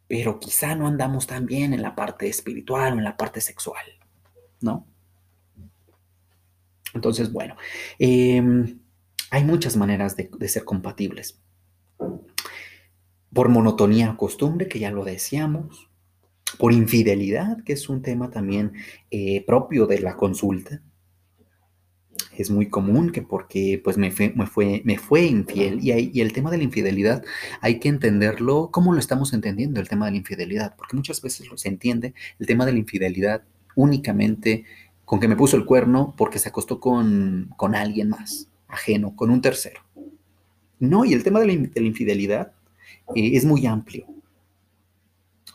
pero 0.07 0.39
quizá 0.39 0.75
no 0.75 0.87
andamos 0.87 1.27
tan 1.27 1.45
bien 1.45 1.73
en 1.73 1.81
la 1.81 1.95
parte 1.95 2.27
espiritual 2.27 2.93
o 2.93 2.97
en 2.97 3.03
la 3.03 3.17
parte 3.17 3.41
sexual, 3.41 3.83
¿no? 4.61 4.87
Entonces, 6.93 7.31
bueno, 7.31 7.55
em, 7.97 8.79
hay 9.31 9.43
muchas 9.43 9.77
maneras 9.77 10.15
de, 10.15 10.29
ser 10.47 10.63
compatibles. 10.63 11.39
Por 13.33 13.49
monotonía 13.49 14.11
o 14.11 14.17
costumbre, 14.17 14.67
que 14.67 14.79
ya 14.79 14.91
lo 14.91 15.03
decíamos, 15.05 15.89
por 16.57 16.73
infidelidad, 16.73 17.63
que 17.63 17.73
es 17.73 17.89
un 17.89 18.01
tema 18.01 18.31
también 18.31 18.73
eh, 19.11 19.45
propio 19.45 19.85
de 19.85 19.99
la 19.99 20.15
consulta. 20.15 20.81
Es 22.35 22.49
muy 22.49 22.69
común 22.69 23.11
que 23.11 23.21
porque 23.21 23.79
pues 23.83 23.97
me 23.97 24.11
fue, 24.11 24.33
me 24.83 24.97
fue, 24.97 25.25
infiel 25.25 25.79
y, 25.81 26.11
y 26.13 26.21
el 26.21 26.33
tema 26.33 26.49
de 26.49 26.57
la 26.57 26.63
infidelidad 26.63 27.23
hay 27.61 27.79
que 27.79 27.89
entenderlo 27.89 28.71
como 28.71 28.93
lo 28.93 28.99
estamos 28.99 29.33
entendiendo, 29.33 29.79
el 29.79 29.89
tema 29.89 30.05
de 30.05 30.11
la 30.11 30.17
infidelidad, 30.17 30.75
porque 30.75 30.95
muchas 30.95 31.21
veces 31.21 31.47
se 31.53 31.67
entiende 31.67 32.13
el 32.39 32.47
tema 32.47 32.65
de 32.65 32.73
la 32.73 32.79
infidelidad 32.79 33.43
únicamente 33.75 34.65
con 35.09 35.19
que 35.19 35.27
me 35.27 35.35
puso 35.35 35.57
el 35.57 35.65
cuerno 35.65 36.13
porque 36.15 36.37
se 36.37 36.49
acostó 36.49 36.79
con, 36.79 37.51
con 37.57 37.73
alguien 37.73 38.09
más, 38.09 38.47
ajeno, 38.67 39.15
con 39.15 39.31
un 39.31 39.41
tercero. 39.41 39.81
No, 40.77 41.03
y 41.03 41.13
el 41.13 41.23
tema 41.23 41.39
de 41.39 41.47
la, 41.47 41.53
de 41.55 41.81
la 41.81 41.87
infidelidad 41.87 42.53
eh, 43.15 43.31
es 43.33 43.43
muy 43.43 43.65
amplio, 43.65 44.05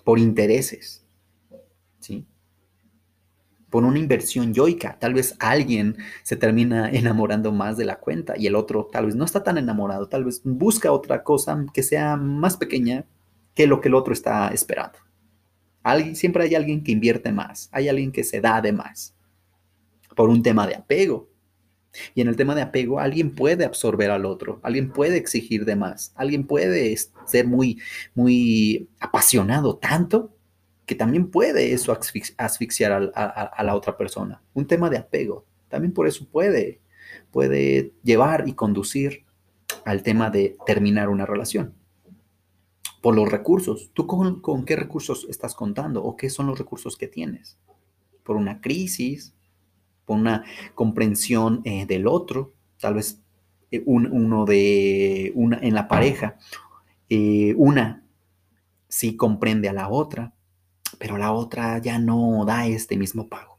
por 0.03 0.19
intereses, 0.19 1.07
¿sí? 2.01 2.27
Por 3.71 3.85
una 3.85 4.01
inversión 4.01 4.53
yoica. 4.53 4.99
Tal 4.99 5.15
vez 5.15 5.37
alguien 5.39 5.99
se 6.25 6.35
termina 6.35 6.91
enamorando 6.93 7.53
más 7.53 7.77
de 7.77 7.85
la 7.85 8.01
cuenta 8.01 8.35
y 8.37 8.49
el 8.49 8.57
otro 8.57 8.89
tal 8.91 9.07
vez 9.07 9.15
no 9.15 9.25
está 9.25 9.45
tan 9.45 9.57
enamorado, 9.57 10.09
tal 10.09 10.25
vez 10.25 10.41
busca 10.43 10.91
otra 10.91 11.23
cosa 11.23 11.65
que 11.73 11.85
sea 11.85 12.17
más 12.17 12.57
pequeña 12.57 13.05
que 13.55 13.69
lo 13.69 13.81
que 13.81 13.87
el 13.87 13.95
otro 13.95 14.15
está 14.15 14.49
esperando. 14.49 14.99
Alguien, 15.85 16.17
siempre 16.17 16.43
hay 16.43 16.57
alguien 16.57 16.83
que 16.83 16.91
invierte 16.91 17.31
más, 17.31 17.69
hay 17.71 17.89
alguien 17.89 18.11
que 18.11 18.25
se 18.25 18.41
da 18.41 18.61
de 18.61 18.73
más 18.73 19.14
por 20.15 20.29
un 20.29 20.43
tema 20.43 20.67
de 20.67 20.77
apego. 20.77 21.29
Y 22.15 22.21
en 22.23 22.29
el 22.29 22.37
tema 22.37 22.55
de 22.55 22.63
apego, 22.63 22.99
alguien 22.99 23.35
puede 23.35 23.65
absorber 23.65 24.11
al 24.11 24.27
otro, 24.27 24.59
alguien 24.63 24.91
puede 24.91 25.17
exigir 25.17 25.65
de 25.65 25.77
más, 25.77 26.13
alguien 26.17 26.45
puede 26.45 26.97
ser 27.27 27.47
muy, 27.47 27.81
muy 28.15 28.89
apasionado 28.99 29.77
tanto 29.77 30.35
que 30.87 30.95
también 30.95 31.31
puede 31.31 31.73
eso 31.73 31.97
asfixiar 32.37 33.13
a, 33.15 33.63
la 33.63 33.75
otra 33.75 33.97
persona. 33.97 34.43
Un 34.53 34.67
tema 34.67 34.91
de 34.91 34.99
apego, 34.99 35.47
también 35.69 35.93
por 35.93 36.07
eso 36.07 36.27
puede, 36.29 36.81
puede 37.31 37.93
llevar 38.03 38.45
y 38.47 38.53
conducir 38.53 39.25
al 39.85 40.03
tema 40.03 40.31
de 40.31 40.57
terminar 40.67 41.09
una 41.09 41.27
relación. 41.27 41.75
Por 43.01 43.15
los 43.15 43.31
recursos. 43.31 43.91
¿Tú 43.93 44.07
con, 44.07 44.65
qué 44.65 44.77
recursos 44.77 45.27
estás 45.29 45.55
contando 45.55 46.03
o 46.03 46.17
qué 46.17 46.31
son 46.31 46.47
los 46.47 46.59
recursos 46.59 46.97
que 46.97 47.07
tienes? 47.07 47.59
Por 48.23 48.37
una 48.37 48.61
crisis, 48.61 49.34
por 50.05 50.19
una 50.19 50.45
comprensión 50.75 51.61
eh, 51.65 51.87
del 51.87 52.07
otro, 52.07 52.55
tal 52.79 52.95
vez 52.95 53.21
eh, 53.71 53.83
uno 53.87 54.45
de 54.45 55.33
una 55.35 55.59
en 55.59 55.75
la 55.75 55.89
pareja, 55.89 56.37
eh, 57.09 57.55
una 57.57 58.05
sí 58.89 59.17
comprende 59.17 59.69
a 59.69 59.73
la 59.73 59.89
otra, 59.89 60.33
pero 60.99 61.19
la 61.19 61.33
otra 61.33 61.79
ya 61.79 61.99
no 61.99 62.45
da 62.47 62.67
este 62.67 62.97
mismo 62.97 63.29
pago. 63.29 63.59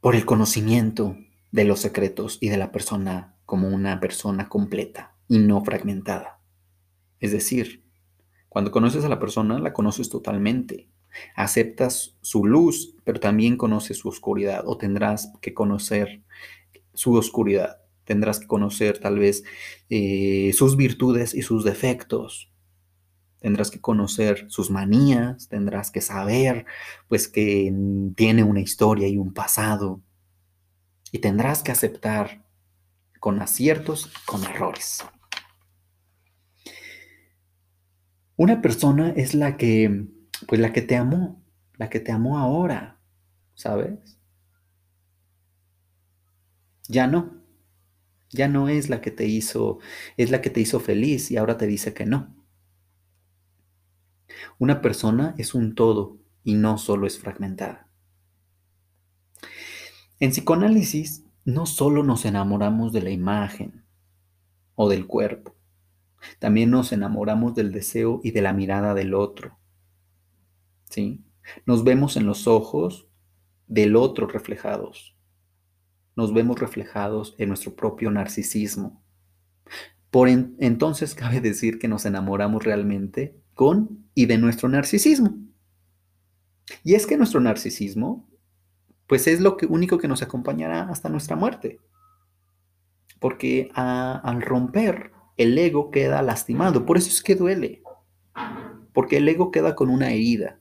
Por 0.00 0.14
el 0.14 0.24
conocimiento 0.24 1.16
de 1.50 1.64
los 1.64 1.80
secretos 1.80 2.38
y 2.40 2.48
de 2.50 2.58
la 2.58 2.70
persona 2.70 3.34
como 3.46 3.68
una 3.68 3.98
persona 3.98 4.48
completa 4.48 5.16
y 5.28 5.38
no 5.38 5.64
fragmentada. 5.64 6.40
Es 7.18 7.32
decir, 7.32 7.82
cuando 8.48 8.70
conoces 8.70 9.04
a 9.04 9.08
la 9.08 9.18
persona, 9.18 9.58
la 9.58 9.72
conoces 9.72 10.08
totalmente, 10.10 10.88
Aceptas 11.34 12.16
su 12.20 12.44
luz, 12.46 12.94
pero 13.04 13.20
también 13.20 13.56
conoces 13.56 13.98
su 13.98 14.08
oscuridad 14.08 14.62
o 14.66 14.76
tendrás 14.76 15.32
que 15.40 15.54
conocer 15.54 16.22
su 16.94 17.14
oscuridad. 17.14 17.78
Tendrás 18.04 18.38
que 18.38 18.46
conocer 18.46 18.98
tal 18.98 19.18
vez 19.18 19.44
eh, 19.90 20.52
sus 20.54 20.76
virtudes 20.76 21.34
y 21.34 21.42
sus 21.42 21.64
defectos. 21.64 22.52
Tendrás 23.40 23.70
que 23.70 23.80
conocer 23.80 24.46
sus 24.48 24.70
manías, 24.70 25.48
tendrás 25.48 25.90
que 25.90 26.00
saber 26.00 26.66
pues 27.08 27.28
que 27.28 27.72
tiene 28.16 28.44
una 28.44 28.60
historia 28.60 29.08
y 29.08 29.18
un 29.18 29.32
pasado. 29.32 30.00
Y 31.12 31.18
tendrás 31.18 31.62
que 31.62 31.72
aceptar 31.72 32.44
con 33.20 33.40
aciertos, 33.40 34.10
con 34.24 34.44
errores. 34.44 35.04
Una 38.36 38.60
persona 38.60 39.14
es 39.16 39.34
la 39.34 39.56
que 39.56 40.06
pues 40.46 40.60
la 40.60 40.72
que 40.72 40.82
te 40.82 40.96
amó, 40.96 41.42
la 41.74 41.88
que 41.90 42.00
te 42.00 42.12
amó 42.12 42.38
ahora, 42.38 43.00
¿sabes? 43.54 44.18
Ya 46.88 47.06
no. 47.06 47.42
Ya 48.30 48.48
no 48.48 48.68
es 48.68 48.88
la 48.90 49.00
que 49.00 49.10
te 49.10 49.26
hizo, 49.26 49.78
es 50.16 50.30
la 50.30 50.42
que 50.42 50.50
te 50.50 50.60
hizo 50.60 50.80
feliz 50.80 51.30
y 51.30 51.36
ahora 51.36 51.56
te 51.56 51.66
dice 51.66 51.94
que 51.94 52.06
no. 52.06 52.34
Una 54.58 54.80
persona 54.80 55.34
es 55.38 55.54
un 55.54 55.74
todo 55.74 56.18
y 56.42 56.54
no 56.54 56.78
solo 56.78 57.06
es 57.06 57.18
fragmentada. 57.18 57.88
En 60.18 60.30
psicoanálisis 60.30 61.24
no 61.44 61.66
solo 61.66 62.02
nos 62.02 62.24
enamoramos 62.24 62.92
de 62.92 63.02
la 63.02 63.10
imagen 63.10 63.84
o 64.74 64.88
del 64.88 65.06
cuerpo, 65.06 65.54
también 66.38 66.70
nos 66.70 66.92
enamoramos 66.92 67.54
del 67.54 67.72
deseo 67.72 68.20
y 68.24 68.32
de 68.32 68.42
la 68.42 68.52
mirada 68.52 68.94
del 68.94 69.14
otro, 69.14 69.55
¿sí? 70.90 71.24
Nos 71.64 71.84
vemos 71.84 72.16
en 72.16 72.26
los 72.26 72.46
ojos 72.46 73.08
del 73.66 73.96
otro 73.96 74.26
reflejados. 74.26 75.16
Nos 76.14 76.32
vemos 76.32 76.58
reflejados 76.58 77.34
en 77.38 77.48
nuestro 77.48 77.74
propio 77.74 78.10
narcisismo. 78.10 79.02
Por 80.10 80.28
entonces 80.28 81.14
cabe 81.14 81.40
decir 81.40 81.78
que 81.78 81.88
nos 81.88 82.06
enamoramos 82.06 82.64
realmente 82.64 83.38
con 83.54 84.08
y 84.14 84.26
de 84.26 84.38
nuestro 84.38 84.68
narcisismo. 84.68 85.36
Y 86.82 86.94
es 86.94 87.06
que 87.06 87.16
nuestro 87.16 87.40
narcisismo, 87.40 88.28
pues 89.06 89.26
es 89.26 89.40
lo 89.40 89.56
único 89.68 89.98
que 89.98 90.08
nos 90.08 90.22
acompañará 90.22 90.88
hasta 90.88 91.08
nuestra 91.08 91.36
muerte. 91.36 91.80
Porque 93.20 93.70
al 93.74 94.42
romper, 94.42 95.12
el 95.36 95.56
ego 95.58 95.90
queda 95.90 96.22
lastimado. 96.22 96.86
Por 96.86 96.96
eso 96.96 97.08
es 97.08 97.22
que 97.22 97.34
duele. 97.34 97.82
Porque 98.92 99.18
el 99.18 99.28
ego 99.28 99.50
queda 99.50 99.74
con 99.74 99.90
una 99.90 100.10
herida. 100.10 100.60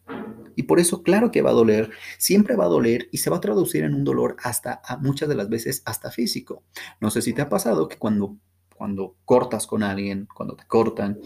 Y 0.56 0.64
por 0.64 0.80
eso, 0.80 1.04
claro 1.04 1.32
que 1.32 1.42
va 1.42 1.52
a 1.52 1.54
doler, 1.54 1.92
siempre 2.18 2.56
va 2.56 2.66
a 2.66 2.70
doler 2.70 3.10
y 3.12 3.18
se 3.18 3.30
va 3.30 3.38
a 3.38 3.42
traducir 3.42 3.84
en 3.84 3.94
un 3.94 4.04
dolor 4.04 4.38
hasta, 4.44 4.82
muchas 5.02 5.30
de 5.30 5.36
las 5.36 5.50
veces, 5.50 5.82
hasta 5.86 6.12
físico. 6.12 6.64
No 7.00 7.12
sé 7.12 7.22
si 7.22 7.34
te 7.34 7.42
ha 7.42 7.50
pasado 7.50 7.88
que 7.88 7.98
cuando, 7.98 8.38
cuando 8.76 9.16
cortas 9.26 9.68
con 9.68 9.84
alguien, 9.84 10.28
cuando 10.34 10.56
te 10.56 10.66
cortan, 10.66 11.20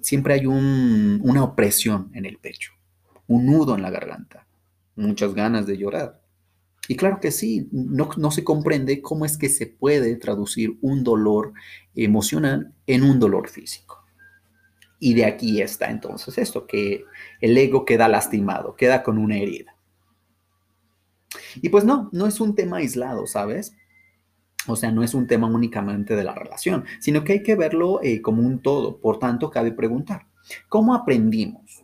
siempre 0.00 0.34
hay 0.34 0.46
una 0.46 1.44
opresión 1.44 2.10
en 2.14 2.26
el 2.26 2.38
pecho, 2.38 2.72
un 3.26 3.46
nudo 3.46 3.74
en 3.74 3.82
la 3.82 3.90
garganta, 3.90 4.46
muchas 4.96 5.34
ganas 5.34 5.66
de 5.66 5.76
llorar. 5.76 6.20
Y 6.88 6.96
claro 6.96 7.20
que 7.20 7.30
sí, 7.30 7.68
no, 7.70 8.10
no, 8.16 8.30
se 8.32 8.42
comprende 8.42 9.00
cómo 9.00 9.24
es 9.24 9.38
que 9.38 9.48
se 9.48 9.66
puede 9.66 10.16
traducir 10.16 10.76
un 10.80 11.04
dolor 11.04 11.52
emocional 11.94 12.74
en 12.86 13.04
un 13.04 13.20
dolor 13.20 13.48
físico. 13.48 13.99
Y 15.00 15.14
de 15.14 15.24
aquí 15.24 15.62
está 15.62 15.90
entonces 15.90 16.36
esto, 16.36 16.66
que 16.66 17.04
el 17.40 17.56
ego 17.56 17.86
queda 17.86 18.06
lastimado, 18.06 18.76
queda 18.76 19.02
con 19.02 19.16
una 19.18 19.38
herida. 19.38 19.74
Y 21.62 21.70
pues 21.70 21.84
no, 21.84 22.10
no 22.12 22.26
es 22.26 22.40
un 22.40 22.54
tema 22.54 22.76
aislado, 22.76 23.26
¿sabes? 23.26 23.74
O 24.66 24.76
sea, 24.76 24.92
no 24.92 25.02
es 25.02 25.14
un 25.14 25.26
tema 25.26 25.46
únicamente 25.46 26.14
de 26.14 26.24
la 26.24 26.34
relación, 26.34 26.84
sino 27.00 27.24
que 27.24 27.32
hay 27.32 27.42
que 27.42 27.56
verlo 27.56 28.00
eh, 28.02 28.20
como 28.20 28.42
un 28.42 28.60
todo. 28.60 28.98
Por 28.98 29.18
tanto, 29.18 29.50
cabe 29.50 29.72
preguntar, 29.72 30.26
¿cómo 30.68 30.94
aprendimos? 30.94 31.82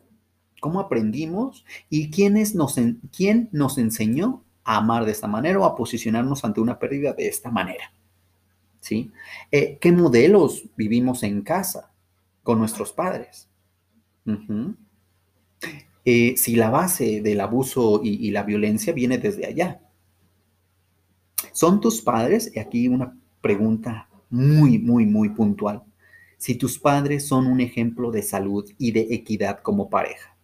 ¿Cómo 0.60 0.78
aprendimos? 0.78 1.64
¿Y 1.88 2.10
nos 2.54 2.76
quién 3.16 3.48
nos 3.52 3.78
enseñó 3.78 4.44
a 4.62 4.76
amar 4.76 5.06
de 5.06 5.12
esta 5.12 5.26
manera 5.26 5.58
o 5.58 5.64
a 5.64 5.74
posicionarnos 5.74 6.44
ante 6.44 6.60
una 6.60 6.78
pérdida 6.78 7.14
de 7.14 7.28
esta 7.28 7.50
manera? 7.50 7.92
¿Sí? 8.80 9.10
Eh, 9.50 9.78
¿Qué 9.80 9.90
modelos 9.90 10.64
vivimos 10.76 11.22
en 11.22 11.42
casa? 11.42 11.92
Con 12.46 12.60
nuestros 12.60 12.92
padres. 12.92 13.48
Eh, 16.04 16.36
si 16.36 16.54
la 16.54 16.70
base 16.70 17.20
del 17.20 17.40
abuso 17.40 18.00
y, 18.04 18.30
la 18.30 18.44
violencia 18.44 18.92
viene 18.92 19.18
desde 19.18 19.46
allá. 19.46 19.80
¿Son 21.50 21.80
tus 21.80 22.00
padres? 22.00 22.52
Y 22.54 22.60
aquí 22.60 22.86
una 22.86 23.18
pregunta 23.40 24.08
muy, 24.30 24.78
muy, 24.78 25.06
muy 25.06 25.30
puntual. 25.30 25.82
Si 26.38 26.54
tus 26.54 26.78
padres 26.78 27.26
son 27.26 27.48
un 27.48 27.60
ejemplo 27.60 28.12
de 28.12 28.22
salud 28.22 28.64
y 28.78 28.92
de 28.92 29.08
equidad 29.10 29.58
como 29.58 29.90
pareja. 29.90 30.36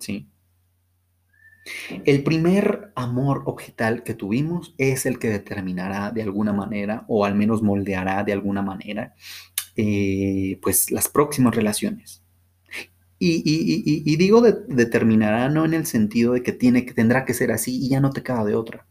¿Sí? 0.00 0.28
El 2.04 2.24
primer 2.24 2.92
amor 2.96 3.44
objetal 3.46 4.02
que 4.02 4.14
tuvimos 4.14 4.74
es 4.76 5.06
el 5.06 5.20
que 5.20 5.28
determinará 5.28 6.10
de 6.10 6.22
alguna 6.22 6.52
manera, 6.52 7.04
o 7.06 7.24
al 7.24 7.36
menos 7.36 7.62
moldeará 7.62 8.24
de 8.24 8.32
alguna 8.32 8.60
manera, 8.60 9.14
eh, 9.76 10.58
pues 10.62 10.90
las 10.90 11.08
próximas 11.08 11.54
relaciones. 11.54 12.22
Y, 13.18 14.16
digo 14.16 14.42
determinará 14.42 15.48
no 15.48 15.64
en 15.64 15.72
el 15.72 15.86
sentido 15.86 16.34
de 16.34 16.42
que, 16.42 16.52
tiene, 16.52 16.84
que 16.84 16.92
tendrá 16.92 17.24
que 17.24 17.32
ser 17.32 17.52
así 17.52 17.78
y 17.82 17.88
ya 17.88 18.00
no 18.00 18.10
te 18.10 18.22
queda 18.22 18.44
de 18.44 18.54
otra, 18.54 18.86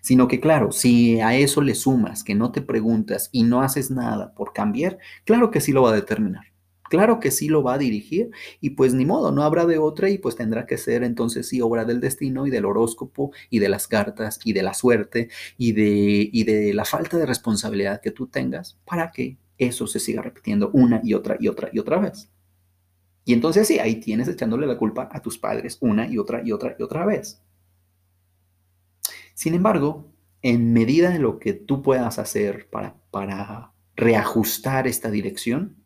sino 0.00 0.28
que 0.28 0.40
claro, 0.40 0.72
si 0.72 1.20
a 1.20 1.36
eso 1.36 1.60
le 1.60 1.74
sumas 1.74 2.24
que 2.24 2.34
no 2.34 2.52
te 2.52 2.62
preguntas 2.62 3.28
y 3.32 3.42
no 3.42 3.60
haces 3.60 3.90
nada 3.90 4.34
por 4.34 4.54
cambiar, 4.54 4.98
claro 5.24 5.50
que 5.50 5.60
sí 5.60 5.72
lo 5.72 5.82
va 5.82 5.90
a 5.90 5.94
determinar, 5.94 6.50
Claro 6.90 7.20
que 7.20 7.30
sí 7.30 7.48
lo 7.48 7.62
va 7.62 7.74
a 7.74 7.78
dirigir 7.78 8.30
y 8.60 8.70
pues 8.70 8.94
ni 8.94 9.06
modo, 9.06 9.30
no 9.30 9.44
habrá 9.44 9.64
de 9.64 9.78
otra 9.78 10.10
y 10.10 10.18
pues 10.18 10.34
tendrá 10.34 10.66
que 10.66 10.76
ser 10.76 11.04
entonces 11.04 11.48
sí 11.48 11.60
obra 11.60 11.84
del 11.84 12.00
destino 12.00 12.48
y 12.48 12.50
del 12.50 12.64
horóscopo 12.64 13.30
y 13.48 13.60
de 13.60 13.68
las 13.68 13.86
cartas 13.86 14.40
y 14.44 14.54
de 14.54 14.64
la 14.64 14.74
suerte 14.74 15.28
y 15.56 15.72
de, 15.72 16.28
y 16.32 16.42
de 16.42 16.74
la 16.74 16.84
falta 16.84 17.16
de 17.16 17.26
responsabilidad 17.26 18.00
que 18.00 18.10
tú 18.10 18.26
tengas 18.26 18.76
para 18.84 19.12
que 19.12 19.38
eso 19.60 19.86
se 19.86 20.00
siga 20.00 20.22
repitiendo 20.22 20.70
una 20.72 21.00
y 21.04 21.14
otra 21.14 21.36
y 21.38 21.46
otra 21.46 21.68
y 21.72 21.78
otra 21.78 22.00
vez. 22.00 22.32
Y 23.24 23.32
entonces 23.32 23.68
sí, 23.68 23.78
ahí 23.78 23.96
tienes 24.00 24.26
echándole 24.28 24.66
la 24.66 24.78
culpa 24.78 25.08
a 25.12 25.20
tus 25.20 25.38
padres 25.38 25.78
una 25.80 26.08
y 26.08 26.18
otra 26.18 26.42
y 26.44 26.50
otra 26.50 26.74
y 26.78 26.82
otra 26.82 27.04
vez. 27.04 27.42
Sin 29.34 29.54
embargo, 29.54 30.12
en 30.42 30.72
medida 30.72 31.10
de 31.10 31.18
lo 31.18 31.38
que 31.38 31.52
tú 31.52 31.82
puedas 31.82 32.18
hacer 32.18 32.68
para, 32.70 32.96
para 33.10 33.72
reajustar 33.94 34.86
esta 34.86 35.10
dirección, 35.10 35.76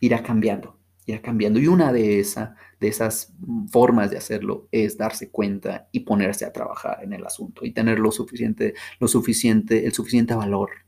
irá 0.00 0.22
cambiando, 0.22 0.78
irá 1.06 1.22
cambiando. 1.22 1.60
Y 1.60 1.68
una 1.68 1.92
de, 1.92 2.18
esa, 2.18 2.56
de 2.80 2.88
esas 2.88 3.32
formas 3.70 4.10
de 4.10 4.18
hacerlo 4.18 4.68
es 4.72 4.96
darse 4.96 5.30
cuenta 5.30 5.88
y 5.92 6.00
ponerse 6.00 6.44
a 6.44 6.52
trabajar 6.52 6.98
en 7.02 7.12
el 7.12 7.24
asunto 7.24 7.64
y 7.64 7.72
tener 7.72 8.00
lo 8.00 8.10
suficiente, 8.10 8.74
lo 8.98 9.08
suficiente, 9.08 9.86
el 9.86 9.92
suficiente 9.92 10.34
valor 10.34 10.85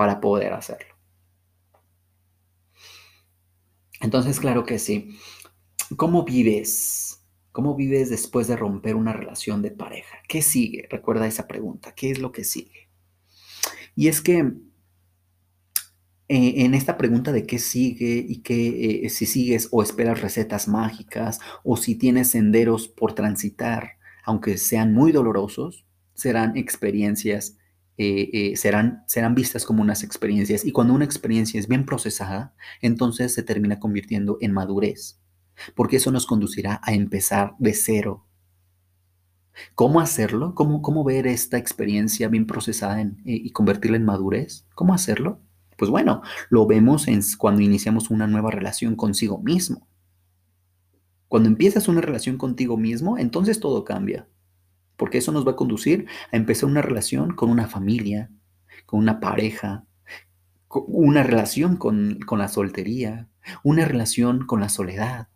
para 0.00 0.18
poder 0.18 0.54
hacerlo. 0.54 0.94
Entonces, 4.00 4.40
claro 4.40 4.64
que 4.64 4.78
sí. 4.78 5.18
¿Cómo 5.98 6.24
vives? 6.24 7.22
¿Cómo 7.52 7.76
vives 7.76 8.08
después 8.08 8.48
de 8.48 8.56
romper 8.56 8.96
una 8.96 9.12
relación 9.12 9.60
de 9.60 9.72
pareja? 9.72 10.16
¿Qué 10.26 10.40
sigue? 10.40 10.88
Recuerda 10.90 11.26
esa 11.26 11.46
pregunta. 11.46 11.92
¿Qué 11.94 12.12
es 12.12 12.18
lo 12.18 12.32
que 12.32 12.44
sigue? 12.44 12.88
Y 13.94 14.08
es 14.08 14.22
que 14.22 14.38
eh, 14.38 14.54
en 16.28 16.72
esta 16.72 16.96
pregunta 16.96 17.30
de 17.30 17.44
qué 17.44 17.58
sigue 17.58 18.24
y 18.26 18.40
qué, 18.40 19.04
eh, 19.04 19.10
si 19.10 19.26
sigues 19.26 19.68
o 19.70 19.82
esperas 19.82 20.22
recetas 20.22 20.66
mágicas 20.66 21.40
o 21.62 21.76
si 21.76 21.94
tienes 21.94 22.30
senderos 22.30 22.88
por 22.88 23.14
transitar, 23.14 23.98
aunque 24.24 24.56
sean 24.56 24.94
muy 24.94 25.12
dolorosos, 25.12 25.84
serán 26.14 26.56
experiencias, 26.56 27.58
eh, 28.02 28.56
serán, 28.56 29.04
serán 29.06 29.34
vistas 29.34 29.66
como 29.66 29.82
unas 29.82 30.02
experiencias. 30.02 30.64
Y 30.64 30.72
cuando 30.72 30.94
una 30.94 31.04
experiencia 31.04 31.60
es 31.60 31.68
bien 31.68 31.84
procesada, 31.84 32.54
entonces 32.80 33.34
se 33.34 33.42
termina 33.42 33.78
convirtiendo 33.78 34.38
en 34.40 34.52
madurez, 34.52 35.20
porque 35.74 35.96
eso 35.96 36.10
nos 36.10 36.26
conducirá 36.26 36.80
a 36.82 36.94
empezar 36.94 37.54
de 37.58 37.74
cero. 37.74 38.26
¿Cómo 39.74 40.00
hacerlo? 40.00 40.54
¿Cómo, 40.54 40.80
cómo 40.80 41.04
ver 41.04 41.26
esta 41.26 41.58
experiencia 41.58 42.28
bien 42.28 42.46
procesada 42.46 43.04
y 43.24 43.50
convertirla 43.50 43.98
en 43.98 44.04
madurez? 44.04 44.66
¿Cómo 44.74 44.94
hacerlo? 44.94 45.42
Pues 45.76 45.90
bueno, 45.90 46.22
lo 46.48 46.66
vemos 46.66 47.06
cuando 47.36 47.60
iniciamos 47.60 48.10
una 48.10 48.26
nueva 48.26 48.50
relación 48.50 48.96
consigo 48.96 49.38
mismo. 49.42 49.88
Cuando 51.28 51.48
empiezas 51.48 51.86
una 51.88 52.00
relación 52.00 52.38
contigo 52.38 52.76
mismo, 52.76 53.18
entonces 53.18 53.60
todo 53.60 53.84
cambia. 53.84 54.26
Porque 55.00 55.16
eso 55.16 55.32
nos 55.32 55.46
va 55.46 55.52
a 55.52 55.56
conducir 55.56 56.06
a 56.30 56.36
empezar 56.36 56.68
una 56.68 56.82
relación 56.82 57.34
con 57.34 57.48
una 57.48 57.66
familia, 57.66 58.30
con 58.84 59.00
una 59.00 59.18
pareja, 59.18 59.86
una 60.68 61.22
relación 61.22 61.78
con, 61.78 62.18
con 62.26 62.38
la 62.38 62.48
soltería, 62.48 63.26
una 63.62 63.86
relación 63.86 64.44
con 64.46 64.60
la 64.60 64.68
soledad. 64.68 65.28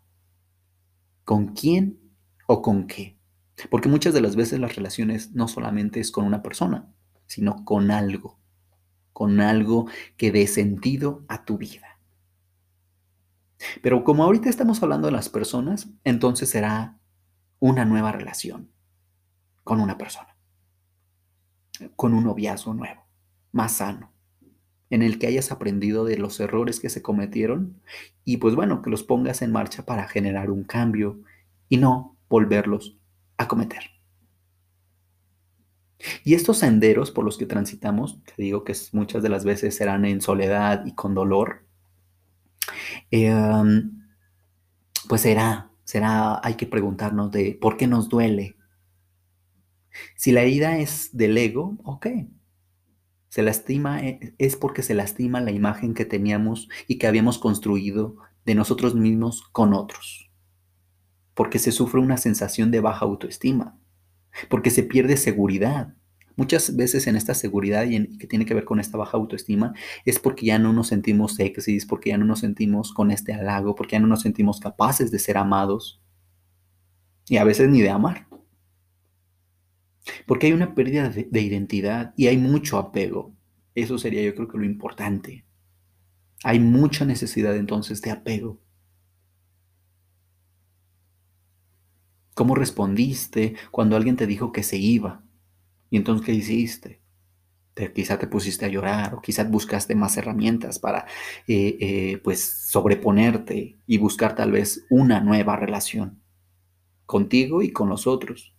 ¿Con 1.24 1.54
quién 1.54 1.98
o 2.46 2.60
con 2.60 2.86
qué? 2.86 3.16
Porque 3.70 3.88
muchas 3.88 4.12
de 4.12 4.20
las 4.20 4.36
veces 4.36 4.60
las 4.60 4.76
relaciones 4.76 5.32
no 5.32 5.48
solamente 5.48 5.98
es 5.98 6.10
con 6.10 6.26
una 6.26 6.42
persona, 6.42 6.92
sino 7.24 7.64
con 7.64 7.90
algo 7.90 8.38
con 9.14 9.40
algo 9.40 9.86
que 10.16 10.32
dé 10.32 10.46
sentido 10.48 11.24
a 11.28 11.44
tu 11.44 11.56
vida. 11.56 12.00
Pero 13.80 14.02
como 14.02 14.24
ahorita 14.24 14.50
estamos 14.50 14.82
hablando 14.82 15.06
de 15.06 15.12
las 15.12 15.28
personas, 15.28 15.88
entonces 16.02 16.50
será 16.50 16.98
una 17.60 17.84
nueva 17.84 18.10
relación 18.10 18.73
con 19.64 19.80
una 19.80 19.98
persona, 19.98 20.36
con 21.96 22.14
un 22.14 22.24
noviazgo 22.24 22.74
nuevo, 22.74 23.04
más 23.52 23.72
sano, 23.72 24.12
en 24.90 25.02
el 25.02 25.18
que 25.18 25.26
hayas 25.26 25.50
aprendido 25.50 26.04
de 26.04 26.18
los 26.18 26.38
errores 26.38 26.78
que 26.78 26.90
se 26.90 27.02
cometieron 27.02 27.80
y 28.24 28.36
pues 28.36 28.54
bueno, 28.54 28.82
que 28.82 28.90
los 28.90 29.02
pongas 29.02 29.42
en 29.42 29.50
marcha 29.50 29.84
para 29.84 30.06
generar 30.06 30.50
un 30.50 30.62
cambio 30.64 31.20
y 31.68 31.78
no 31.78 32.16
volverlos 32.28 32.96
a 33.36 33.48
cometer. 33.48 33.90
Y 36.22 36.34
estos 36.34 36.58
senderos 36.58 37.10
por 37.10 37.24
los 37.24 37.38
que 37.38 37.46
transitamos, 37.46 38.22
te 38.24 38.34
digo 38.42 38.64
que 38.64 38.74
muchas 38.92 39.22
de 39.22 39.28
las 39.28 39.44
veces 39.44 39.74
serán 39.74 40.04
en 40.04 40.20
soledad 40.20 40.84
y 40.86 40.92
con 40.92 41.14
dolor, 41.14 41.64
em, 43.10 44.06
pues 45.08 45.22
será, 45.22 45.70
será, 45.84 46.40
hay 46.42 46.54
que 46.54 46.66
preguntarnos 46.66 47.30
de 47.30 47.58
por 47.60 47.76
qué 47.76 47.86
nos 47.86 48.08
duele. 48.08 48.56
Si 50.16 50.32
la 50.32 50.42
herida 50.42 50.78
es 50.78 51.16
del 51.16 51.36
ego, 51.38 51.78
ok. 51.84 52.06
Se 53.28 53.42
lastima, 53.42 54.04
eh, 54.04 54.34
es 54.38 54.56
porque 54.56 54.82
se 54.82 54.94
lastima 54.94 55.40
la 55.40 55.50
imagen 55.50 55.94
que 55.94 56.04
teníamos 56.04 56.68
y 56.86 56.98
que 56.98 57.06
habíamos 57.06 57.38
construido 57.38 58.16
de 58.44 58.54
nosotros 58.54 58.94
mismos 58.94 59.42
con 59.52 59.74
otros. 59.74 60.30
Porque 61.34 61.58
se 61.58 61.72
sufre 61.72 62.00
una 62.00 62.16
sensación 62.16 62.70
de 62.70 62.80
baja 62.80 63.04
autoestima 63.04 63.78
porque 64.48 64.70
se 64.70 64.82
pierde 64.82 65.16
seguridad. 65.16 65.94
Muchas 66.36 66.74
veces 66.74 67.06
en 67.06 67.16
esta 67.16 67.34
seguridad 67.34 67.84
y, 67.88 68.18
que 68.18 68.26
tiene 68.26 68.44
que 68.44 68.54
ver 68.54 68.64
con 68.64 68.80
esta 68.80 68.98
baja 68.98 69.16
autoestima 69.16 69.72
es 70.04 70.18
porque 70.18 70.46
ya 70.46 70.58
no 70.58 70.72
nos 70.72 70.88
sentimos 70.88 71.34
sexys, 71.34 71.86
porque 71.86 72.10
ya 72.10 72.18
no 72.18 72.24
nos 72.24 72.40
sentimos 72.40 72.92
con 72.92 73.10
este 73.10 73.32
halago, 73.32 73.74
porque 73.74 73.92
ya 73.92 74.00
no 74.00 74.08
nos 74.08 74.22
sentimos 74.22 74.58
capaces 74.58 75.10
de 75.10 75.18
ser 75.20 75.38
amados 75.38 76.02
y 77.28 77.36
a 77.36 77.44
veces 77.44 77.68
ni 77.68 77.82
de 77.82 77.90
amar. 77.90 78.26
Porque 80.26 80.46
hay 80.48 80.52
una 80.52 80.74
pérdida 80.74 81.08
de, 81.08 81.28
de 81.30 81.40
identidad 81.42 82.14
y 82.16 82.26
hay 82.28 82.36
mucho 82.38 82.78
apego. 82.78 83.34
Eso 83.74 83.98
sería 83.98 84.22
yo 84.22 84.34
creo 84.34 84.48
que 84.48 84.58
lo 84.58 84.64
importante. 84.64 85.44
Hay 86.44 86.60
mucha 86.60 87.04
necesidad 87.04 87.56
entonces 87.56 88.02
de 88.02 88.10
apego. 88.12 88.60
¿Cómo 92.34 92.54
respondiste 92.56 93.54
cuando 93.70 93.96
alguien 93.96 94.16
te 94.16 94.26
dijo 94.26 94.52
que 94.52 94.62
se 94.62 94.76
iba? 94.76 95.22
¿Y 95.90 95.96
entonces 95.96 96.26
qué 96.26 96.32
hiciste? 96.32 97.00
Te, 97.74 97.92
quizá 97.92 98.18
te 98.18 98.28
pusiste 98.28 98.66
a 98.66 98.68
llorar 98.68 99.14
o 99.14 99.22
quizás 99.22 99.50
buscaste 99.50 99.94
más 99.96 100.16
herramientas 100.16 100.78
para 100.78 101.06
eh, 101.48 101.76
eh, 101.80 102.20
pues 102.24 102.40
sobreponerte 102.70 103.78
y 103.86 103.98
buscar 103.98 104.36
tal 104.36 104.52
vez 104.52 104.86
una 104.90 105.20
nueva 105.20 105.56
relación 105.56 106.22
contigo 107.06 107.62
y 107.62 107.72
con 107.72 107.88
los 107.90 108.06
otros. 108.06 108.53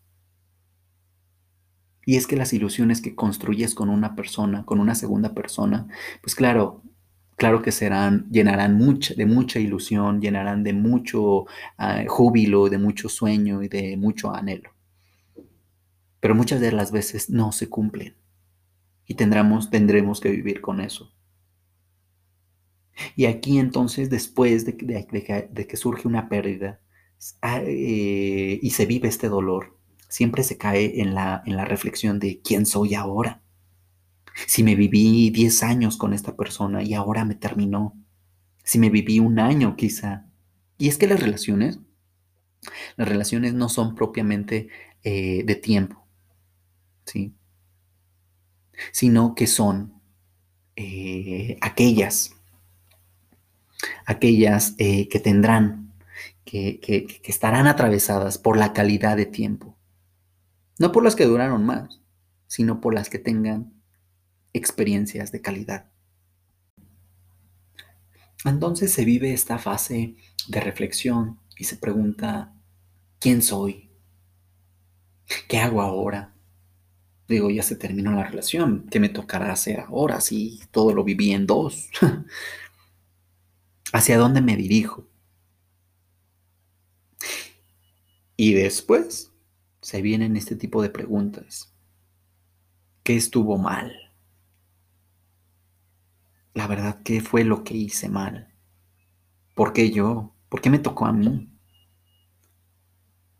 Y 2.06 2.18
es 2.18 2.28
que 2.28 2.38
las 2.38 2.54
ilusiones 2.54 3.02
que 3.02 3.16
construyes 3.16 3.74
con 3.74 3.90
una 3.90 4.16
persona, 4.16 4.64
con 4.64 4.80
una 4.80 4.96
segunda 4.96 5.34
persona, 5.34 5.88
pues 6.22 6.36
claro, 6.36 6.84
claro 7.36 7.62
que 7.62 7.72
serán, 7.72 8.30
llenarán 8.30 8.76
mucha, 8.78 9.16
de 9.16 9.26
mucha 9.26 9.60
ilusión, 9.60 10.22
llenarán 10.22 10.64
de 10.64 10.74
mucho 10.74 11.46
ah, 11.78 12.04
júbilo, 12.08 12.70
de 12.70 12.78
mucho 12.78 13.10
sueño 13.10 13.64
y 13.64 13.68
de 13.68 13.98
mucho 13.98 14.34
anhelo. 14.34 14.70
Pero 16.20 16.36
muchas 16.36 16.62
de 16.62 16.72
las 16.72 16.92
veces 16.92 17.30
no 17.30 17.52
se 17.52 17.70
cumplen 17.70 18.16
y 19.08 19.16
tendremos, 19.16 19.70
tendremos 19.70 20.20
que 20.20 20.30
vivir 20.30 20.62
con 20.62 20.82
eso. 20.82 21.12
Y 23.16 23.26
aquí 23.26 23.60
entonces, 23.60 24.10
después 24.10 24.66
de, 24.66 24.78
que, 24.78 25.78
surge 25.78 26.08
una 26.08 26.30
pérdida 26.30 26.80
ah, 27.42 27.62
eh, 27.66 28.60
y 28.62 28.70
se 28.72 28.86
vive 28.86 29.10
este 29.10 29.28
dolor, 29.28 29.75
siempre 30.16 30.44
se 30.44 30.58
cae 30.58 31.02
en 31.02 31.14
la, 31.14 31.44
en 31.46 31.58
la 31.58 31.66
reflexión 31.66 32.20
de 32.20 32.40
quién 32.42 32.66
soy 32.66 32.96
ahora. 32.96 33.42
Si 34.48 34.64
me 34.64 34.74
viví 34.74 35.30
10 35.30 35.64
años 35.64 35.98
con 35.98 36.14
esta 36.14 36.38
persona 36.38 36.82
y 36.82 36.94
ahora 36.94 37.26
me 37.26 37.36
terminó. 37.36 37.94
Si 38.64 38.80
me 38.80 38.90
viví 38.90 39.20
un 39.20 39.40
año 39.40 39.76
quizá. 39.76 40.26
Y 40.78 40.88
es 40.88 40.98
que 40.98 41.08
las 41.08 41.20
relaciones, 41.20 41.80
las 42.96 43.10
relaciones 43.10 43.56
no 43.56 43.68
son 43.68 43.94
propiamente 43.94 44.70
eh, 45.04 45.44
de 45.44 45.56
tiempo, 45.56 46.08
¿sí? 47.04 47.34
Sino 48.94 49.36
que 49.36 49.48
son 49.48 50.02
eh, 50.78 51.58
aquellas, 51.60 52.32
aquellas 54.06 54.76
eh, 54.78 55.10
que 55.10 55.20
tendrán, 55.20 55.92
que, 56.46 56.80
que 56.80 57.20
estarán 57.26 57.68
atravesadas 57.68 58.38
por 58.38 58.56
la 58.56 58.72
calidad 58.72 59.18
de 59.18 59.26
tiempo. 59.26 59.75
No 60.78 60.92
por 60.92 61.04
las 61.04 61.16
que 61.16 61.26
duraron 61.26 61.66
más, 61.66 62.02
sino 62.48 62.82
por 62.82 62.94
las 62.94 63.10
que 63.10 63.20
tengan 63.20 63.82
experiencias 64.54 65.32
de 65.32 65.42
calidad. 65.42 65.92
Entonces 68.44 68.92
se 68.94 69.06
vive 69.06 69.34
esta 69.34 69.58
fase 69.58 70.16
de 70.48 70.60
reflexión 70.60 71.40
y 71.58 71.64
se 71.64 71.78
pregunta, 71.78 72.54
¿quién 73.20 73.42
soy? 73.42 73.90
¿Qué 75.48 75.58
hago 75.58 75.82
ahora? 75.82 76.36
Digo, 77.28 77.50
ya 77.50 77.64
se 77.64 77.76
terminó 77.76 78.12
la 78.12 78.24
relación, 78.24 78.88
¿qué 78.92 79.00
me 79.00 79.10
tocará 79.10 79.52
hacer 79.52 79.80
ahora 79.80 80.22
si 80.22 80.62
todo 80.72 80.94
lo 80.94 81.04
viví 81.04 81.32
en 81.32 81.48
dos? 81.48 81.90
¿Hacia 83.94 84.18
dónde 84.18 84.42
me 84.42 84.56
dirijo? 84.56 85.08
Y 88.38 88.54
después 88.54 89.32
se 89.86 90.02
vienen 90.02 90.36
este 90.36 90.56
tipo 90.56 90.82
de 90.82 90.90
preguntas. 90.90 91.72
¿Qué 93.04 93.16
estuvo 93.16 93.60
mal? 93.60 93.94
La 96.56 96.66
verdad, 96.66 97.04
¿qué 97.04 97.22
fue 97.22 97.44
lo 97.44 97.64
que 97.64 97.76
hice 97.76 98.10
mal? 98.10 98.52
¿Por 99.54 99.74
qué 99.74 99.92
yo? 99.92 100.34
¿Por 100.50 100.60
qué 100.60 100.72
me 100.72 100.80
tocó 100.80 101.06
a 101.06 101.14
mí? 101.14 101.52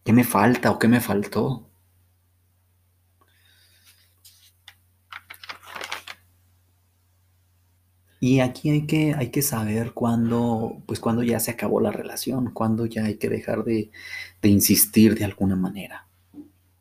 ¿Qué 0.04 0.14
me 0.14 0.24
falta 0.24 0.70
o 0.70 0.78
qué 0.78 0.88
me 0.88 1.02
faltó? 1.02 1.68
Y 8.20 8.40
aquí 8.42 8.70
hay 8.70 8.86
que, 8.86 9.16
hay 9.16 9.32
que 9.32 9.42
saber 9.42 9.94
cuándo, 9.94 10.84
pues 10.86 11.00
cuándo 11.00 11.24
ya 11.24 11.40
se 11.40 11.50
acabó 11.50 11.82
la 11.82 11.92
relación, 11.92 12.52
cuándo 12.52 12.86
ya 12.86 13.06
hay 13.06 13.18
que 13.18 13.30
dejar 13.30 13.64
de, 13.64 13.90
de 14.44 14.50
insistir 14.50 15.18
de 15.18 15.26
alguna 15.26 15.56
manera. 15.56 16.06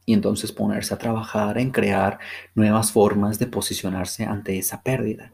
Y 0.06 0.12
entonces 0.12 0.52
ponerse 0.52 0.92
a 0.94 0.98
trabajar 0.98 1.58
en 1.58 1.70
crear 1.70 2.18
nuevas 2.54 2.92
formas 2.92 3.38
de 3.38 3.46
posicionarse 3.46 4.24
ante 4.24 4.58
esa 4.58 4.82
pérdida. 4.82 5.32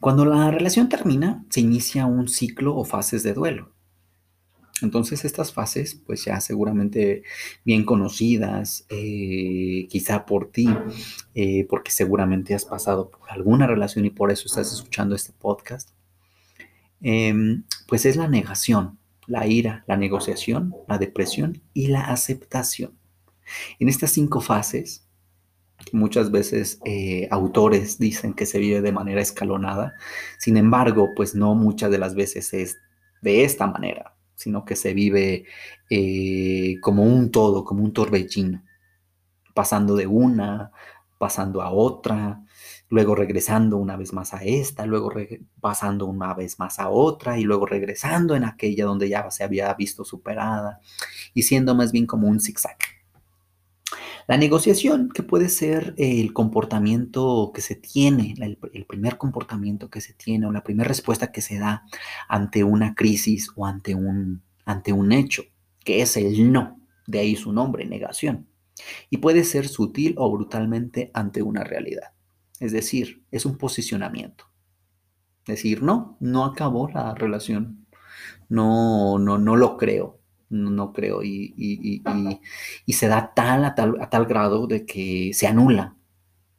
Cuando 0.00 0.24
la 0.24 0.50
relación 0.50 0.88
termina, 0.88 1.44
se 1.50 1.60
inicia 1.60 2.06
un 2.06 2.28
ciclo 2.28 2.76
o 2.76 2.84
fases 2.84 3.22
de 3.22 3.34
duelo. 3.34 3.72
Entonces 4.80 5.24
estas 5.24 5.52
fases, 5.52 6.00
pues 6.06 6.24
ya 6.24 6.40
seguramente 6.40 7.24
bien 7.64 7.84
conocidas, 7.84 8.86
eh, 8.90 9.86
quizá 9.90 10.24
por 10.24 10.50
ti, 10.50 10.68
eh, 11.34 11.66
porque 11.68 11.90
seguramente 11.90 12.54
has 12.54 12.64
pasado 12.64 13.10
por 13.10 13.30
alguna 13.30 13.66
relación 13.66 14.04
y 14.04 14.10
por 14.10 14.30
eso 14.30 14.46
estás 14.46 14.72
escuchando 14.72 15.14
este 15.14 15.32
podcast, 15.32 15.90
em, 17.00 17.64
pues 17.86 18.06
es 18.06 18.16
la 18.16 18.28
negación, 18.28 18.97
la 19.28 19.46
ira, 19.46 19.84
la 19.86 19.96
negociación, 19.96 20.74
la 20.88 20.98
depresión 20.98 21.62
y 21.72 21.86
la 21.86 22.00
aceptación. 22.00 22.98
En 23.78 23.88
estas 23.88 24.10
cinco 24.10 24.40
fases, 24.40 25.06
muchas 25.92 26.30
veces 26.30 26.80
eh, 26.84 27.28
autores 27.30 27.98
dicen 27.98 28.34
que 28.34 28.46
se 28.46 28.58
vive 28.58 28.80
de 28.80 28.92
manera 28.92 29.20
escalonada, 29.20 29.94
sin 30.38 30.56
embargo, 30.56 31.10
pues 31.14 31.34
no 31.36 31.54
muchas 31.54 31.90
de 31.90 31.98
las 31.98 32.14
veces 32.14 32.52
es 32.52 32.76
de 33.22 33.44
esta 33.44 33.66
manera 33.66 34.18
sino 34.38 34.64
que 34.64 34.76
se 34.76 34.94
vive 34.94 35.46
eh, 35.90 36.76
como 36.80 37.02
un 37.02 37.32
todo, 37.32 37.64
como 37.64 37.82
un 37.82 37.92
torbellino, 37.92 38.62
pasando 39.52 39.96
de 39.96 40.06
una, 40.06 40.70
pasando 41.18 41.60
a 41.60 41.72
otra, 41.72 42.40
luego 42.88 43.14
regresando 43.14 43.76
una 43.76 43.96
vez 43.96 44.12
más 44.12 44.34
a 44.34 44.42
esta, 44.44 44.86
luego 44.86 45.12
pasando 45.60 46.06
una 46.06 46.34
vez 46.34 46.58
más 46.58 46.78
a 46.78 46.88
otra 46.88 47.38
y 47.38 47.44
luego 47.44 47.66
regresando 47.66 48.34
en 48.34 48.44
aquella 48.44 48.84
donde 48.84 49.08
ya 49.08 49.30
se 49.30 49.44
había 49.44 49.72
visto 49.74 50.04
superada 50.04 50.80
y 51.34 51.42
siendo 51.42 51.74
más 51.74 51.92
bien 51.92 52.06
como 52.06 52.28
un 52.28 52.40
zigzag. 52.40 52.76
La 54.26 54.36
negociación, 54.36 55.08
que 55.08 55.22
puede 55.22 55.48
ser 55.48 55.94
el 55.96 56.34
comportamiento 56.34 57.50
que 57.54 57.62
se 57.62 57.76
tiene, 57.76 58.34
el, 58.38 58.84
primer 58.84 59.16
comportamiento 59.16 59.88
que 59.88 60.02
se 60.02 60.12
tiene 60.12 60.46
o 60.46 60.52
la 60.52 60.62
primera 60.62 60.86
respuesta 60.86 61.32
que 61.32 61.40
se 61.40 61.58
da 61.58 61.84
ante 62.28 62.62
una 62.62 62.94
crisis 62.94 63.50
o 63.56 63.64
ante 63.64 63.94
un, 63.94 64.42
ante 64.66 64.92
un 64.92 65.12
hecho, 65.12 65.44
que 65.82 66.02
es 66.02 66.18
el 66.18 66.52
no, 66.52 66.78
de 67.06 67.20
ahí 67.20 67.36
su 67.36 67.54
nombre, 67.54 67.86
negación. 67.86 68.46
Y 69.08 69.16
puede 69.16 69.44
ser 69.44 69.66
sutil 69.66 70.14
o 70.18 70.30
brutalmente 70.30 71.10
ante 71.14 71.42
una 71.42 71.64
realidad. 71.64 72.12
Es 72.60 72.72
decir, 72.72 73.24
es 73.30 73.46
un 73.46 73.56
posicionamiento. 73.56 74.44
Decir, 75.46 75.82
no, 75.82 76.16
no 76.20 76.44
acabó 76.44 76.88
la 76.88 77.14
relación. 77.14 77.86
No, 78.48 79.18
no, 79.18 79.38
no 79.38 79.56
lo 79.56 79.76
creo 79.76 80.18
no 80.50 80.92
creo, 80.92 81.22
y, 81.22 82.02
se 82.88 83.08
da 83.08 83.32
tal 83.34 83.64
a, 83.64 83.74
tal 83.74 84.00
a 84.00 84.10
tal 84.10 84.26
grado 84.26 84.66
de 84.66 84.86
que 84.86 85.30
se 85.34 85.46
anula 85.46 85.96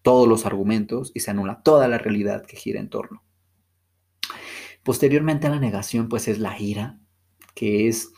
todos 0.01 0.27
los 0.27 0.45
argumentos 0.45 1.11
y 1.13 1.19
se 1.19 1.31
anula 1.31 1.61
toda 1.63 1.87
la 1.87 1.97
realidad 1.97 2.45
que 2.45 2.57
gira 2.57 2.79
en 2.79 2.89
torno. 2.89 3.23
Posteriormente 4.83 5.47
a 5.47 5.49
la 5.49 5.59
negación, 5.59 6.07
pues 6.07 6.27
es 6.27 6.39
la 6.39 6.59
ira, 6.59 6.99
que 7.53 7.87
es 7.87 8.11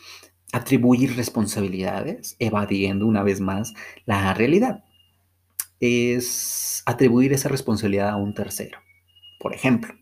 atribuir 0.54 1.16
responsabilidades, 1.16 2.36
evadiendo 2.40 3.08
una 3.08 3.24
vez 3.24 3.40
más 3.40 3.74
la 4.06 4.34
realidad. 4.34 4.84
Es 5.82 6.84
atribuir 6.86 7.34
esa 7.34 7.50
responsabilidad 7.50 8.10
a 8.10 8.16
un 8.16 8.34
tercero. 8.34 8.80
Por 9.42 9.54
ejemplo, 9.56 9.94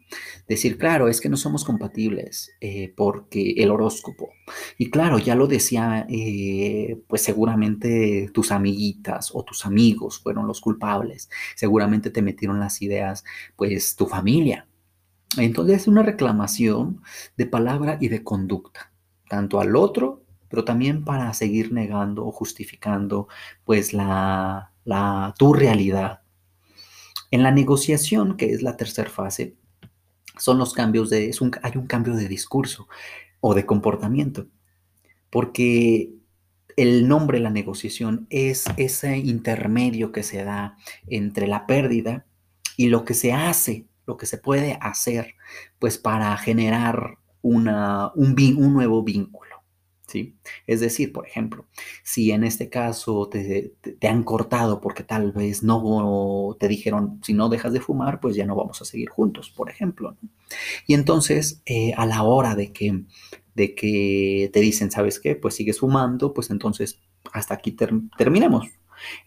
decir, 0.50 0.78
claro, 0.78 1.08
es 1.08 1.22
que 1.22 1.30
no 1.30 1.38
somos 1.38 1.64
compatibles 1.64 2.52
eh, 2.60 2.94
porque 2.98 3.54
el 3.58 3.72
horóscopo. 3.72 4.34
Y 4.78 4.90
claro, 4.90 5.18
ya 5.18 5.36
lo 5.36 5.48
decía, 5.48 6.06
eh, 6.10 7.02
pues 7.08 7.22
seguramente 7.22 8.30
tus 8.34 8.52
amiguitas 8.52 9.32
o 9.34 9.44
tus 9.46 9.66
amigos 9.66 10.20
fueron 10.20 10.46
los 10.46 10.60
culpables. 10.60 11.30
Seguramente 11.56 12.10
te 12.10 12.22
metieron 12.22 12.60
las 12.60 12.82
ideas, 12.82 13.24
pues 13.56 13.96
tu 13.96 14.08
familia. 14.08 14.68
Entonces 15.38 15.84
es 15.84 15.88
una 15.88 16.04
reclamación 16.04 17.02
de 17.38 17.46
palabra 17.46 17.98
y 18.02 18.10
de 18.10 18.24
conducta, 18.24 18.92
tanto 19.30 19.62
al 19.62 19.76
otro, 19.76 20.24
pero 20.50 20.66
también 20.66 21.06
para 21.06 21.34
seguir 21.34 21.72
negando 21.72 22.26
o 22.26 22.32
justificando, 22.32 23.28
pues 23.64 23.94
la, 23.94 24.74
la 24.90 25.36
tu 25.38 25.54
realidad 25.54 26.22
en 27.32 27.44
la 27.44 27.52
negociación, 27.52 28.38
que 28.38 28.52
es 28.52 28.64
la 28.64 28.76
tercera 28.76 29.10
fase, 29.10 29.56
son 30.38 30.58
los 30.58 30.74
cambios 30.74 31.10
de, 31.10 31.32
hay 31.62 31.72
un 31.76 31.86
cambio 31.86 32.16
de 32.16 32.28
discurso 32.28 32.88
o 33.40 33.54
de 33.54 33.66
comportamiento, 33.66 34.48
porque 35.30 36.12
el 36.76 37.08
nombre 37.08 37.38
de 37.38 37.44
la 37.44 37.50
negociación 37.50 38.26
es 38.30 38.66
ese 38.78 39.18
intermedio 39.18 40.12
que 40.12 40.24
se 40.24 40.44
da 40.44 40.78
entre 41.08 41.46
la 41.46 41.68
pérdida 41.68 42.26
y 42.78 42.88
lo 42.88 43.06
que 43.06 43.14
se 43.14 43.34
hace, 43.34 43.86
lo 44.08 44.18
que 44.18 44.26
se 44.26 44.38
puede 44.38 44.80
hacer, 44.82 45.36
pues 45.78 45.98
para 45.98 46.36
generar 46.38 47.18
una, 47.42 48.12
un, 48.16 48.36
un 48.58 48.74
nuevo 48.74 49.04
vínculo. 49.04 49.49
Es 50.68 50.80
decir, 50.80 51.12
por 51.12 51.28
ejemplo, 51.28 51.68
si 52.04 52.32
en 52.32 52.44
este 52.44 52.70
caso 52.70 53.28
te, 53.30 53.74
han 54.08 54.24
cortado 54.24 54.82
porque 54.82 55.04
tal 55.04 55.32
vez 55.32 55.64
no 55.64 56.56
te 56.60 56.68
dijeron, 56.68 57.20
si 57.24 57.34
no 57.34 57.50
dejas 57.50 57.74
de 57.74 57.82
fumar, 57.82 58.20
pues 58.20 58.36
ya 58.36 58.46
no 58.46 58.56
vamos 58.56 58.82
a 58.82 58.86
seguir 58.86 59.10
juntos, 59.10 59.50
por 59.50 59.70
ejemplo. 59.70 60.16
Y 60.88 60.94
entonces, 60.94 61.62
eh, 61.66 61.94
a 61.96 62.06
la 62.06 62.24
hora 62.24 62.56
de 62.56 62.72
que, 62.72 63.04
de 63.56 63.76
que 63.76 64.50
te 64.54 64.60
dicen, 64.60 64.92
¿sabes 64.92 65.20
qué? 65.20 65.36
Pues 65.36 65.56
sigues 65.56 65.80
fumando, 65.80 66.34
pues 66.34 66.50
entonces 66.50 67.00
hasta 67.34 67.54
aquí 67.54 67.76
terminemos. 68.18 68.68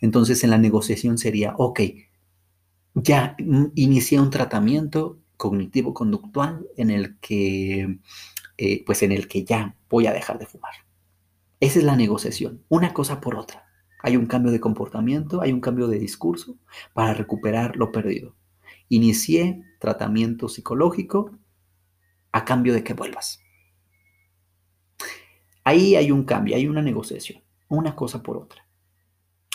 Entonces, 0.01 0.45
en 0.45 0.51
la 0.51 0.59
negociación 0.59 1.19
sería, 1.19 1.55
ok, 1.57 1.81
ya 2.95 3.37
inicié 3.75 4.21
un 4.21 4.31
tratamiento 4.31 5.19
cognitivo-conductual 5.37 6.67
en 6.77 6.91
el 6.91 7.19
que 7.19 7.99
eh, 8.65 8.85
pues 8.87 9.03
en 9.03 9.11
el 9.11 9.27
que 9.27 9.43
ya 9.43 9.75
voy 9.91 10.07
a 10.07 10.13
dejar 10.13 10.39
de 10.39 10.47
fumar. 10.47 10.73
Esa 11.59 11.81
es 11.81 11.85
la 11.85 11.97
negociación, 11.97 12.63
una 12.69 12.95
cosa 12.95 13.21
por 13.21 13.35
otra. 13.35 13.67
Hay 14.05 14.17
un 14.17 14.27
cambio 14.27 14.53
de 14.53 14.61
comportamiento, 14.61 15.43
hay 15.43 15.53
un 15.53 15.61
cambio 15.61 15.89
de 15.89 15.99
discurso 15.99 16.57
para 16.93 17.13
recuperar 17.13 17.75
lo 17.75 17.91
perdido. 17.91 18.37
Inicié 18.89 19.65
tratamiento 19.81 20.49
psicológico 20.49 21.37
a 22.31 22.45
cambio 22.45 22.73
de 22.73 22.85
que 22.85 22.95
vuelvas. 22.95 23.41
Ahí 25.65 25.97
hay 25.97 26.13
un 26.13 26.23
cambio, 26.23 26.55
hay 26.55 26.69
una 26.69 26.83
negociación, 26.83 27.43
una 27.67 27.97
cosa 27.97 28.23
por 28.23 28.37
otra. 28.37 28.65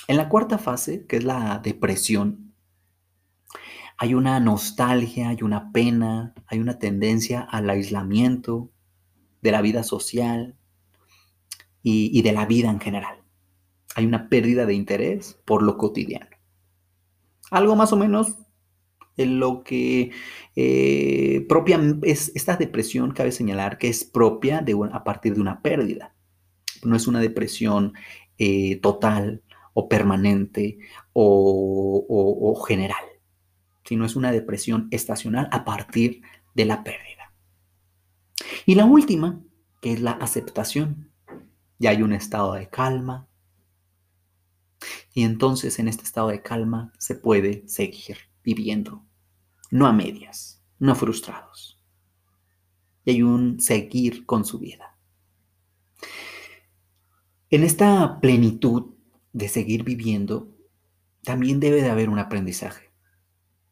En 0.09 0.17
la 0.17 0.27
cuarta 0.27 0.57
fase, 0.57 1.05
que 1.05 1.15
es 1.15 1.23
la 1.23 1.59
depresión, 1.59 2.53
hay 3.97 4.15
una 4.15 4.37
nostalgia, 4.41 5.29
hay 5.29 5.43
una 5.43 5.71
pena, 5.71 6.33
hay 6.47 6.59
una 6.59 6.77
tendencia 6.77 7.39
al 7.39 7.69
aislamiento, 7.69 8.69
de 9.47 9.53
la 9.53 9.61
vida 9.61 9.81
social 9.83 10.57
y, 11.81 12.21
de 12.21 12.33
la 12.33 12.45
vida 12.45 12.69
en 12.69 12.81
general. 12.81 13.23
Hay 13.95 14.05
una 14.05 14.27
pérdida 14.27 14.65
de 14.65 14.73
interés 14.73 15.39
por 15.45 15.63
lo 15.63 15.77
cotidiano. 15.77 16.27
Algo 17.49 17.77
más 17.77 17.93
o 17.93 17.95
menos 17.95 18.35
en 19.15 19.39
lo 19.39 19.63
que 19.63 20.11
eh, 20.57 21.45
propia 21.47 21.79
es 22.03 22.33
esta 22.35 22.57
depresión, 22.57 23.11
cabe 23.11 23.31
señalar 23.31 23.77
que 23.77 23.87
es 23.87 24.03
propia 24.03 24.59
de 24.59 24.75
a 24.91 25.05
partir 25.05 25.35
de 25.35 25.39
una 25.39 25.61
pérdida. 25.61 26.13
No 26.83 26.97
es 26.97 27.07
una 27.07 27.21
depresión 27.21 27.93
eh, 28.37 28.81
total 28.81 29.43
o 29.73 29.87
permanente 29.87 30.77
o, 31.13 32.05
o 32.09 32.55
general, 32.65 33.05
sino 33.85 34.05
es 34.05 34.17
una 34.17 34.33
depresión 34.33 34.89
estacional 34.91 35.47
a 35.53 35.63
partir 35.63 36.21
de 36.53 36.65
la 36.65 36.83
pérdida. 36.83 37.16
Y 38.67 38.75
la 38.75 38.83
última, 38.83 39.41
que 39.79 39.93
es 39.93 40.01
la 40.01 40.11
aceptación. 40.11 41.09
Ya 41.79 41.91
hay 41.91 42.01
un 42.01 42.11
estado 42.11 42.51
de 42.51 42.69
calma. 42.69 43.29
Y 45.13 45.23
entonces 45.23 45.79
en 45.79 45.87
este 45.87 46.03
estado 46.03 46.27
de 46.27 46.41
calma 46.41 46.91
se 46.99 47.15
puede 47.15 47.65
seguir 47.69 48.17
viviendo, 48.43 49.05
no 49.71 49.87
a 49.87 49.93
medias, 49.93 50.61
no 50.79 50.95
frustrados. 50.95 51.81
y 53.05 53.11
hay 53.11 53.23
un 53.23 53.61
seguir 53.61 54.25
con 54.25 54.43
su 54.43 54.59
vida. 54.59 54.97
En 57.49 57.63
esta 57.63 58.19
plenitud 58.19 58.95
de 59.31 59.47
seguir 59.47 59.85
viviendo, 59.85 60.57
también 61.23 61.61
debe 61.61 61.81
de 61.81 61.89
haber 61.89 62.09
un 62.09 62.19
aprendizaje. 62.19 62.91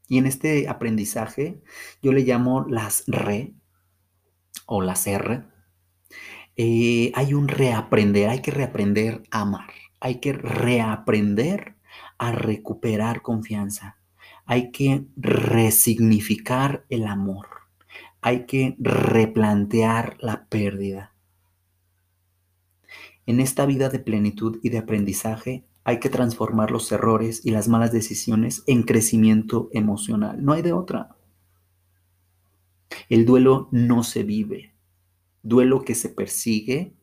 Y 0.08 0.16
en 0.16 0.24
este 0.24 0.70
aprendizaje 0.70 1.62
yo 2.00 2.12
le 2.12 2.22
llamo 2.22 2.64
las 2.66 3.04
re 3.06 3.54
o 4.66 4.82
las 4.82 5.06
R. 5.06 5.44
Eh, 6.56 7.12
hay 7.14 7.34
un 7.34 7.48
reaprender, 7.48 8.28
hay 8.28 8.42
que 8.42 8.50
reaprender 8.50 9.22
a 9.30 9.42
amar, 9.42 9.70
hay 10.00 10.20
que 10.20 10.32
reaprender 10.32 11.76
a 12.18 12.32
recuperar 12.32 13.22
confianza, 13.22 13.98
hay 14.44 14.70
que 14.70 15.04
resignificar 15.16 16.84
el 16.88 17.06
amor, 17.06 17.48
hay 18.20 18.46
que 18.46 18.76
replantear 18.78 20.16
la 20.20 20.46
pérdida. 20.46 21.14
En 23.26 23.40
esta 23.40 23.66
vida 23.66 23.88
de 23.88 23.98
plenitud 23.98 24.58
y 24.62 24.70
de 24.70 24.78
aprendizaje 24.78 25.64
hay 25.84 26.00
que 26.00 26.08
transformar 26.08 26.70
los 26.70 26.90
errores 26.90 27.42
y 27.44 27.50
las 27.50 27.68
malas 27.68 27.92
decisiones 27.92 28.62
en 28.66 28.82
crecimiento 28.82 29.68
emocional. 29.72 30.44
No 30.44 30.52
hay 30.52 30.62
de 30.62 30.72
otra. 30.72 31.16
El 33.08 33.26
duelo 33.26 33.68
no 33.72 34.02
se 34.02 34.22
vive. 34.22 34.74
Duelo 35.42 35.84
que 35.84 35.94
se 35.94 36.08
persigue, 36.08 36.96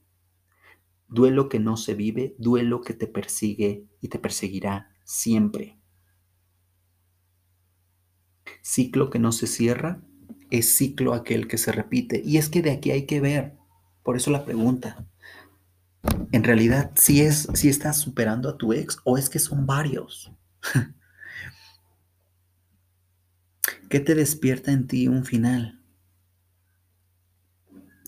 duelo 1.08 1.50
que 1.50 1.60
no 1.60 1.78
se 1.78 1.94
vive, 1.94 2.36
duelo 2.38 2.82
que 2.82 2.94
te 2.94 3.08
persigue 3.08 3.88
y 4.02 4.10
te 4.10 4.20
perseguirá 4.20 4.92
siempre. 5.04 5.80
Ciclo 8.62 9.10
que 9.10 9.20
no 9.20 9.32
se 9.32 9.48
cierra 9.48 10.02
es 10.50 10.76
ciclo 10.76 11.14
aquel 11.14 11.48
que 11.48 11.58
se 11.58 11.72
repite. 11.72 12.22
Y 12.24 12.38
es 12.38 12.50
que 12.50 12.62
de 12.62 12.72
aquí 12.72 12.92
hay 12.92 13.06
que 13.06 13.22
ver. 13.22 13.58
Por 14.04 14.18
eso 14.18 14.32
la 14.32 14.46
pregunta 14.46 15.08
en 16.32 16.44
realidad 16.44 16.92
si 16.96 17.22
es 17.22 17.48
si 17.54 17.70
estás 17.70 17.98
superando 17.98 18.50
a 18.50 18.58
tu 18.58 18.74
ex 18.74 19.00
o 19.04 19.18
es 19.18 19.30
que 19.30 19.40
son 19.40 19.66
varios. 19.66 20.32
¿Qué 23.90 24.00
te 24.00 24.16
despierta 24.16 24.72
en 24.72 24.88
ti 24.88 25.08
un 25.08 25.24
final? 25.24 25.83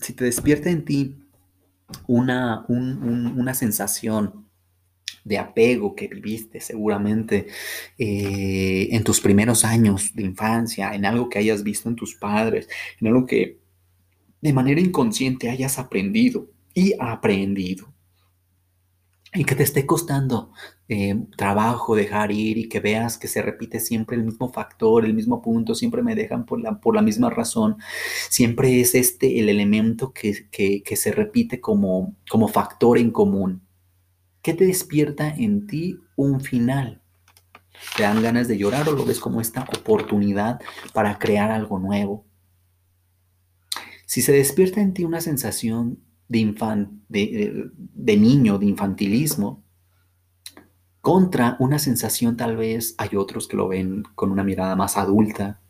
Si 0.00 0.12
te 0.12 0.24
despierta 0.24 0.70
en 0.70 0.84
ti 0.84 1.16
una, 2.06 2.64
una 2.68 3.54
sensación 3.54 4.46
de 5.26 5.38
apego 5.38 5.96
que 5.96 6.06
viviste 6.06 6.60
seguramente 6.60 7.48
eh, 7.98 8.88
en 8.92 9.02
tus 9.02 9.20
primeros 9.20 9.64
años 9.64 10.14
de 10.14 10.22
infancia, 10.22 10.94
en 10.94 11.04
algo 11.04 11.28
que 11.28 11.40
hayas 11.40 11.64
visto 11.64 11.88
en 11.88 11.96
tus 11.96 12.14
padres, 12.14 12.68
en 13.00 13.08
algo 13.08 13.26
que 13.26 13.58
de 14.40 14.52
manera 14.52 14.80
inconsciente 14.80 15.50
hayas 15.50 15.80
aprendido 15.80 16.48
y 16.74 16.94
aprendido. 17.00 17.92
Y 19.34 19.44
que 19.44 19.54
te 19.54 19.64
esté 19.64 19.84
costando 19.84 20.52
eh, 20.88 21.16
trabajo 21.36 21.96
dejar 21.96 22.30
ir 22.32 22.58
y 22.58 22.68
que 22.68 22.80
veas 22.80 23.18
que 23.18 23.28
se 23.28 23.42
repite 23.42 23.80
siempre 23.80 24.16
el 24.16 24.24
mismo 24.24 24.52
factor, 24.52 25.04
el 25.04 25.14
mismo 25.14 25.42
punto, 25.42 25.74
siempre 25.74 26.02
me 26.02 26.14
dejan 26.14 26.46
por 26.46 26.60
la, 26.60 26.80
por 26.80 26.94
la 26.94 27.02
misma 27.02 27.28
razón. 27.28 27.76
Siempre 28.30 28.80
es 28.80 28.94
este 28.94 29.40
el 29.40 29.48
elemento 29.48 30.12
que, 30.12 30.48
que 30.50 30.96
se 30.96 31.12
repite 31.12 31.60
como, 31.60 32.14
como 32.30 32.48
factor 32.48 32.98
en 32.98 33.10
común. 33.10 33.66
¿Qué 34.42 34.54
te 34.54 34.64
despierta 34.64 35.28
en 35.28 35.66
ti 35.66 35.98
un 36.14 36.40
final? 36.40 37.02
¿Te 37.96 38.04
dan 38.04 38.22
ganas 38.22 38.46
de 38.46 38.56
llorar 38.56 38.88
o 38.88 38.92
lo 38.92 39.04
ves 39.04 39.18
como 39.18 39.40
esta 39.40 39.62
oportunidad 39.62 40.60
para 40.92 41.18
crear 41.18 41.50
algo 41.50 41.78
nuevo? 41.78 42.24
Si 44.06 44.22
se 44.22 44.32
despierta 44.32 44.80
en 44.80 44.94
ti 44.94 45.04
una 45.04 45.20
sensación 45.20 45.98
de, 46.28 47.70
de, 47.78 48.16
niño, 48.16 48.58
de 48.58 48.66
infantilismo, 48.66 49.62
contra 51.00 51.56
una 51.60 51.78
sensación 51.78 52.36
tal 52.36 52.56
vez 52.56 52.94
hay 52.98 53.10
otros 53.16 53.46
que 53.46 53.56
lo 53.56 53.68
ven 53.68 54.02
con 54.14 54.30
una 54.30 54.42
mirada 54.42 54.74
más 54.74 54.96
adulta, 54.96 55.60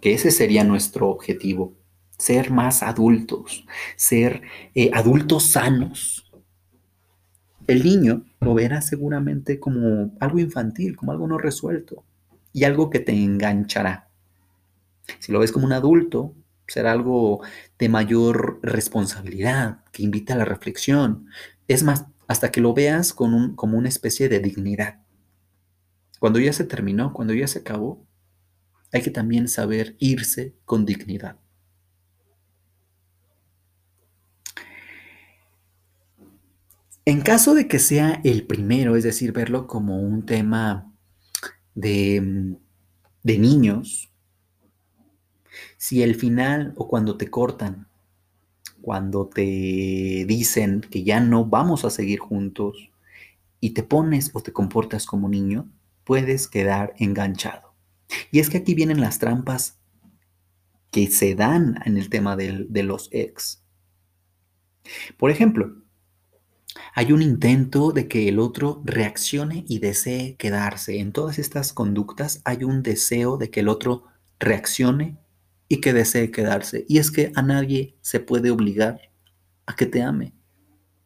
que 0.00 0.14
ese 0.14 0.30
sería 0.30 0.64
nuestro 0.64 1.08
objetivo, 1.08 1.74
ser 2.18 2.50
más 2.50 2.82
adultos, 2.82 3.64
ser 3.96 4.42
eh, 4.74 4.90
adultos 4.92 5.44
sanos. 5.44 6.32
El 7.68 7.84
niño 7.84 8.24
lo 8.40 8.54
verá 8.54 8.82
seguramente 8.82 9.60
como 9.60 10.12
algo 10.18 10.40
infantil, 10.40 10.96
como 10.96 11.12
algo 11.12 11.28
no 11.28 11.38
resuelto 11.38 12.04
y 12.52 12.64
algo 12.64 12.90
que 12.90 12.98
te 12.98 13.12
enganchará. 13.12 14.08
Si 15.20 15.30
lo 15.30 15.38
ves 15.38 15.52
como 15.52 15.66
un 15.66 15.72
adulto, 15.72 16.34
será 16.66 16.92
algo 16.92 17.42
de 17.78 17.88
mayor 17.88 18.60
responsabilidad, 18.62 19.84
que 19.92 20.02
invita 20.02 20.34
a 20.34 20.38
la 20.38 20.44
reflexión. 20.44 21.26
Es 21.68 21.82
más, 21.82 22.06
hasta 22.28 22.50
que 22.50 22.60
lo 22.60 22.74
veas 22.74 23.12
con 23.12 23.34
un, 23.34 23.54
como 23.56 23.78
una 23.78 23.88
especie 23.88 24.28
de 24.28 24.40
dignidad. 24.40 25.00
Cuando 26.18 26.38
ya 26.38 26.52
se 26.52 26.64
terminó, 26.64 27.12
cuando 27.12 27.34
ya 27.34 27.46
se 27.48 27.60
acabó, 27.60 28.06
hay 28.92 29.02
que 29.02 29.10
también 29.10 29.48
saber 29.48 29.96
irse 29.98 30.54
con 30.64 30.84
dignidad. 30.86 31.36
En 37.04 37.20
caso 37.22 37.54
de 37.54 37.66
que 37.66 37.80
sea 37.80 38.20
el 38.22 38.46
primero, 38.46 38.94
es 38.94 39.02
decir, 39.02 39.32
verlo 39.32 39.66
como 39.66 40.00
un 40.00 40.24
tema 40.24 40.94
de, 41.74 42.56
de 43.24 43.38
niños, 43.38 44.11
si 45.82 46.04
el 46.04 46.14
final 46.14 46.74
o 46.76 46.86
cuando 46.86 47.16
te 47.16 47.28
cortan, 47.28 47.88
cuando 48.82 49.26
te 49.26 49.42
dicen 49.42 50.80
que 50.80 51.02
ya 51.02 51.18
no 51.18 51.44
vamos 51.44 51.84
a 51.84 51.90
seguir 51.90 52.20
juntos 52.20 52.92
y 53.58 53.70
te 53.70 53.82
pones 53.82 54.30
o 54.32 54.40
te 54.42 54.52
comportas 54.52 55.06
como 55.06 55.28
niño, 55.28 55.68
puedes 56.04 56.46
quedar 56.46 56.94
enganchado. 56.98 57.74
Y 58.30 58.38
es 58.38 58.48
que 58.48 58.58
aquí 58.58 58.74
vienen 58.74 59.00
las 59.00 59.18
trampas 59.18 59.80
que 60.92 61.08
se 61.08 61.34
dan 61.34 61.80
en 61.84 61.96
el 61.96 62.10
tema 62.10 62.36
de 62.36 62.82
los 62.84 63.08
ex. 63.10 63.64
Por 65.16 65.32
ejemplo, 65.32 65.82
hay 66.94 67.10
un 67.10 67.22
intento 67.22 67.90
de 67.90 68.06
que 68.06 68.28
el 68.28 68.38
otro 68.38 68.82
reaccione 68.84 69.64
y 69.66 69.80
desee 69.80 70.36
quedarse. 70.36 71.00
En 71.00 71.10
todas 71.10 71.40
estas 71.40 71.72
conductas 71.72 72.40
hay 72.44 72.62
un 72.62 72.84
deseo 72.84 73.36
de 73.36 73.50
que 73.50 73.58
el 73.58 73.68
otro 73.68 74.04
reaccione 74.38 75.18
y 75.72 75.80
que 75.80 75.94
desee 75.94 76.30
quedarse. 76.30 76.84
Y 76.86 76.98
es 76.98 77.10
que 77.10 77.32
a 77.34 77.40
nadie 77.40 77.96
se 78.02 78.20
puede 78.20 78.50
obligar 78.50 79.00
a 79.64 79.74
que 79.74 79.86
te 79.86 80.02
ame. 80.02 80.34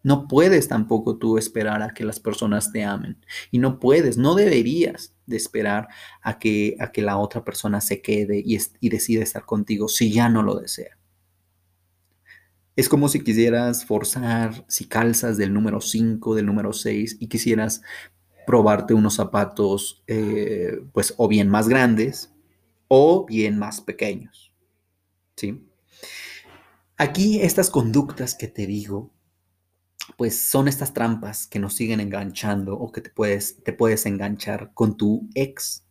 No 0.02 0.26
puedes 0.26 0.66
tampoco 0.66 1.18
tú 1.18 1.38
esperar 1.38 1.84
a 1.84 1.94
que 1.94 2.04
las 2.04 2.18
personas 2.18 2.72
te 2.72 2.82
amen. 2.82 3.24
Y 3.52 3.60
no 3.60 3.78
puedes, 3.78 4.18
no 4.18 4.34
deberías 4.34 5.14
de 5.24 5.36
esperar 5.36 5.86
a 6.20 6.40
que, 6.40 6.76
a 6.80 6.90
que 6.90 7.00
la 7.00 7.16
otra 7.16 7.44
persona 7.44 7.80
se 7.80 8.02
quede 8.02 8.42
y, 8.44 8.58
y 8.80 8.88
decide 8.88 9.22
estar 9.22 9.46
contigo 9.46 9.86
si 9.86 10.10
ya 10.10 10.28
no 10.28 10.42
lo 10.42 10.56
desea. 10.56 10.98
Es 12.74 12.88
como 12.88 13.08
si 13.08 13.22
quisieras 13.22 13.84
forzar, 13.84 14.64
si 14.66 14.86
calzas 14.86 15.36
del 15.36 15.54
número 15.54 15.80
5, 15.80 16.34
del 16.34 16.46
número 16.46 16.72
6 16.72 17.18
y 17.20 17.28
quisieras 17.28 17.82
probarte 18.48 18.94
unos 18.94 19.14
zapatos, 19.14 20.02
eh, 20.08 20.80
pues 20.92 21.14
o 21.18 21.28
bien 21.28 21.48
más 21.48 21.68
grandes 21.68 22.32
o 22.88 23.26
bien 23.26 23.60
más 23.60 23.80
pequeños. 23.80 24.45
¿Sí? 25.36 25.68
Aquí 26.96 27.40
estas 27.42 27.70
conductas 27.70 28.34
que 28.34 28.48
te 28.48 28.66
digo, 28.66 29.12
pues 30.16 30.40
son 30.40 30.68
estas 30.68 30.94
trampas 30.94 31.46
que 31.46 31.58
nos 31.58 31.74
siguen 31.74 32.00
enganchando 32.00 32.74
o 32.78 32.90
que 32.90 33.02
te 33.02 33.10
puedes, 33.10 33.62
te 33.62 33.72
puedes 33.72 34.06
enganchar 34.06 34.72
con 34.72 34.96
tu 34.96 35.28
ex. 35.34 35.84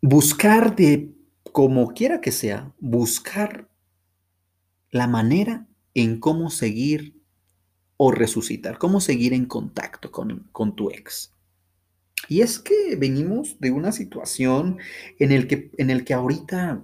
Buscar 0.00 0.76
de, 0.76 1.12
como 1.52 1.88
quiera 1.88 2.20
que 2.20 2.32
sea, 2.32 2.72
buscar 2.78 3.68
la 4.90 5.06
manera 5.08 5.66
en 5.94 6.20
cómo 6.20 6.50
seguir 6.50 7.20
o 7.96 8.12
resucitar, 8.12 8.78
cómo 8.78 9.00
seguir 9.00 9.32
en 9.32 9.46
contacto 9.46 10.10
con, 10.12 10.48
con 10.52 10.76
tu 10.76 10.90
ex. 10.90 11.31
Y 12.28 12.40
es 12.40 12.58
que 12.58 12.96
venimos 12.96 13.58
de 13.58 13.70
una 13.70 13.92
situación 13.92 14.78
en 15.18 15.32
el 15.32 15.46
que, 15.46 15.70
en 15.76 15.90
el 15.90 16.04
que 16.04 16.14
ahorita 16.14 16.82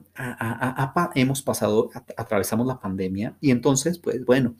hemos 1.14 1.42
pasado, 1.42 1.90
atravesamos 2.16 2.66
la 2.66 2.80
pandemia 2.80 3.36
y 3.40 3.50
entonces, 3.50 3.98
pues 3.98 4.24
bueno, 4.24 4.56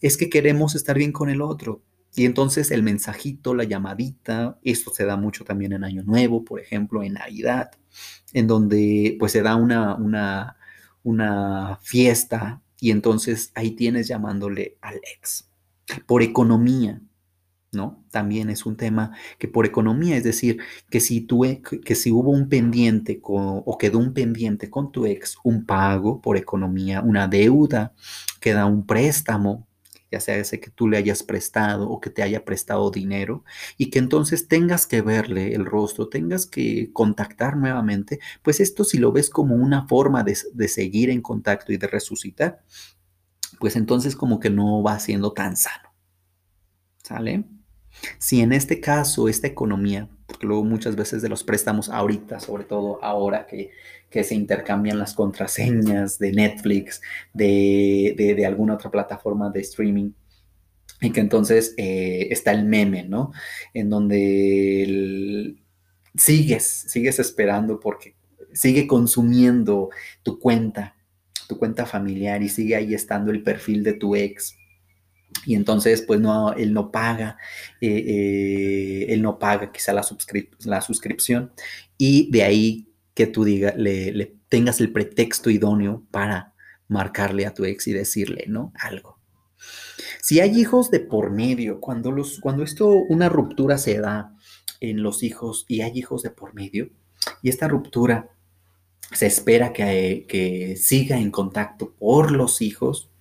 es 0.00 0.16
que 0.16 0.30
queremos 0.30 0.74
estar 0.74 0.96
bien 0.96 1.12
con 1.12 1.28
el 1.28 1.42
otro. 1.42 1.82
Y 2.14 2.26
entonces 2.26 2.70
el 2.70 2.82
mensajito, 2.82 3.54
la 3.54 3.64
llamadita, 3.64 4.58
esto 4.62 4.92
se 4.92 5.06
da 5.06 5.16
mucho 5.16 5.44
también 5.44 5.72
en 5.72 5.82
Año 5.82 6.02
Nuevo, 6.02 6.44
por 6.44 6.60
ejemplo, 6.60 7.02
en 7.02 7.14
Navidad, 7.14 7.70
en 8.34 8.46
donde 8.46 9.16
pues 9.18 9.32
se 9.32 9.42
da 9.42 9.56
una, 9.56 9.94
una, 9.94 10.56
una 11.02 11.78
fiesta 11.82 12.60
y 12.78 12.90
entonces 12.90 13.50
ahí 13.54 13.70
tienes 13.70 14.08
llamándole 14.08 14.76
al 14.82 14.96
ex. 14.96 15.48
Por 16.06 16.22
economía, 16.22 17.00
¿no? 17.72 18.04
También 18.10 18.50
es 18.50 18.66
un 18.66 18.76
tema 18.76 19.12
que 19.38 19.48
por 19.48 19.66
economía, 19.66 20.16
es 20.16 20.24
decir, 20.24 20.58
que 20.90 21.00
si, 21.00 21.22
tú, 21.22 21.42
que 21.84 21.94
si 21.94 22.10
hubo 22.12 22.30
un 22.30 22.48
pendiente 22.48 23.20
o 23.22 23.78
quedó 23.78 23.98
un 23.98 24.12
pendiente 24.12 24.70
con 24.70 24.92
tu 24.92 25.06
ex, 25.06 25.36
un 25.42 25.64
pago 25.64 26.20
por 26.20 26.36
economía, 26.36 27.00
una 27.00 27.28
deuda, 27.28 27.94
queda 28.40 28.66
un 28.66 28.86
préstamo, 28.86 29.66
ya 30.10 30.20
sea 30.20 30.36
ese 30.36 30.60
que 30.60 30.70
tú 30.70 30.88
le 30.88 30.98
hayas 30.98 31.22
prestado 31.22 31.88
o 31.88 31.98
que 31.98 32.10
te 32.10 32.22
haya 32.22 32.44
prestado 32.44 32.90
dinero, 32.90 33.44
y 33.78 33.88
que 33.88 33.98
entonces 33.98 34.46
tengas 34.48 34.86
que 34.86 35.00
verle 35.00 35.54
el 35.54 35.64
rostro, 35.64 36.08
tengas 36.08 36.44
que 36.46 36.92
contactar 36.92 37.56
nuevamente, 37.56 38.20
pues 38.42 38.60
esto 38.60 38.84
si 38.84 38.98
lo 38.98 39.12
ves 39.12 39.30
como 39.30 39.54
una 39.54 39.88
forma 39.88 40.22
de, 40.22 40.36
de 40.52 40.68
seguir 40.68 41.08
en 41.08 41.22
contacto 41.22 41.72
y 41.72 41.78
de 41.78 41.86
resucitar, 41.86 42.62
pues 43.58 43.76
entonces 43.76 44.14
como 44.14 44.40
que 44.40 44.50
no 44.50 44.82
va 44.82 44.98
siendo 44.98 45.32
tan 45.32 45.56
sano. 45.56 45.90
¿Sale? 47.02 47.44
Si 48.18 48.40
en 48.40 48.52
este 48.52 48.80
caso, 48.80 49.28
esta 49.28 49.46
economía, 49.46 50.08
porque 50.26 50.46
luego 50.46 50.64
muchas 50.64 50.96
veces 50.96 51.22
de 51.22 51.28
los 51.28 51.44
préstamos 51.44 51.88
ahorita, 51.88 52.40
sobre 52.40 52.64
todo 52.64 53.02
ahora 53.02 53.46
que, 53.46 53.70
se 54.10 54.34
intercambian 54.34 54.98
las 54.98 55.14
contraseñas 55.14 56.18
de 56.18 56.32
Netflix, 56.32 57.00
de, 57.32 58.44
alguna 58.46 58.74
otra 58.74 58.90
plataforma 58.90 59.50
de 59.50 59.60
streaming, 59.60 60.12
y 61.00 61.10
que 61.10 61.20
entonces 61.20 61.74
eh, 61.78 62.28
está 62.30 62.52
el 62.52 62.64
meme, 62.64 63.04
¿no? 63.04 63.32
En 63.72 63.88
donde 63.88 65.56
sigues, 66.14 66.64
sigues 66.64 67.18
esperando 67.18 67.80
porque 67.80 68.14
sigue 68.52 68.86
consumiendo 68.86 69.90
tu 70.22 70.38
cuenta, 70.38 70.94
tu 71.48 71.58
cuenta 71.58 71.86
familiar 71.86 72.42
y 72.42 72.48
sigue 72.48 72.76
ahí 72.76 72.94
estando 72.94 73.30
el 73.30 73.42
perfil 73.42 73.82
de 73.82 73.94
tu 73.94 74.14
ex 74.14 74.56
y 75.44 75.54
entonces, 75.54 76.02
pues 76.02 76.20
no, 76.20 76.52
él 76.52 76.72
no 76.72 76.90
paga, 76.90 77.36
eh, 77.80 78.04
eh, 78.06 79.06
él 79.08 79.22
no 79.22 79.38
paga 79.38 79.72
quizá 79.72 79.92
la, 79.92 80.04
la, 80.64 80.80
suscripción 80.80 81.52
y 81.98 82.30
de 82.30 82.42
ahí 82.44 82.88
que 83.14 83.26
tú 83.26 83.44
diga, 83.44 83.74
le, 83.76 84.36
tengas 84.48 84.80
el 84.80 84.92
pretexto 84.92 85.50
idóneo 85.50 86.06
para 86.10 86.54
marcarle 86.88 87.46
a 87.46 87.54
tu 87.54 87.64
ex 87.64 87.86
y 87.88 87.92
decirle, 87.92 88.44
¿no? 88.48 88.72
Algo. 88.78 89.18
Si 90.20 90.40
hay 90.40 90.58
hijos 90.58 90.90
de 90.90 91.00
por 91.00 91.30
medio, 91.30 91.80
cuando, 91.80 92.12
los, 92.12 92.38
cuando 92.40 92.62
esto, 92.62 92.88
una 92.88 93.28
ruptura 93.28 93.78
se 93.78 93.98
da 93.98 94.36
en 94.80 95.02
los 95.02 95.22
hijos 95.22 95.64
y 95.68 95.80
hay 95.80 95.92
hijos 95.94 96.22
de 96.22 96.30
por 96.30 96.54
medio, 96.54 96.90
y 97.42 97.48
esta 97.48 97.68
ruptura 97.68 98.30
se 99.12 99.26
espera 99.26 99.72
que, 99.72 100.26
que 100.28 100.76
siga 100.76 101.18
en 101.18 101.30
contacto 101.30 101.94
por 101.94 102.32
los 102.32 102.62
hijos, 102.62 103.11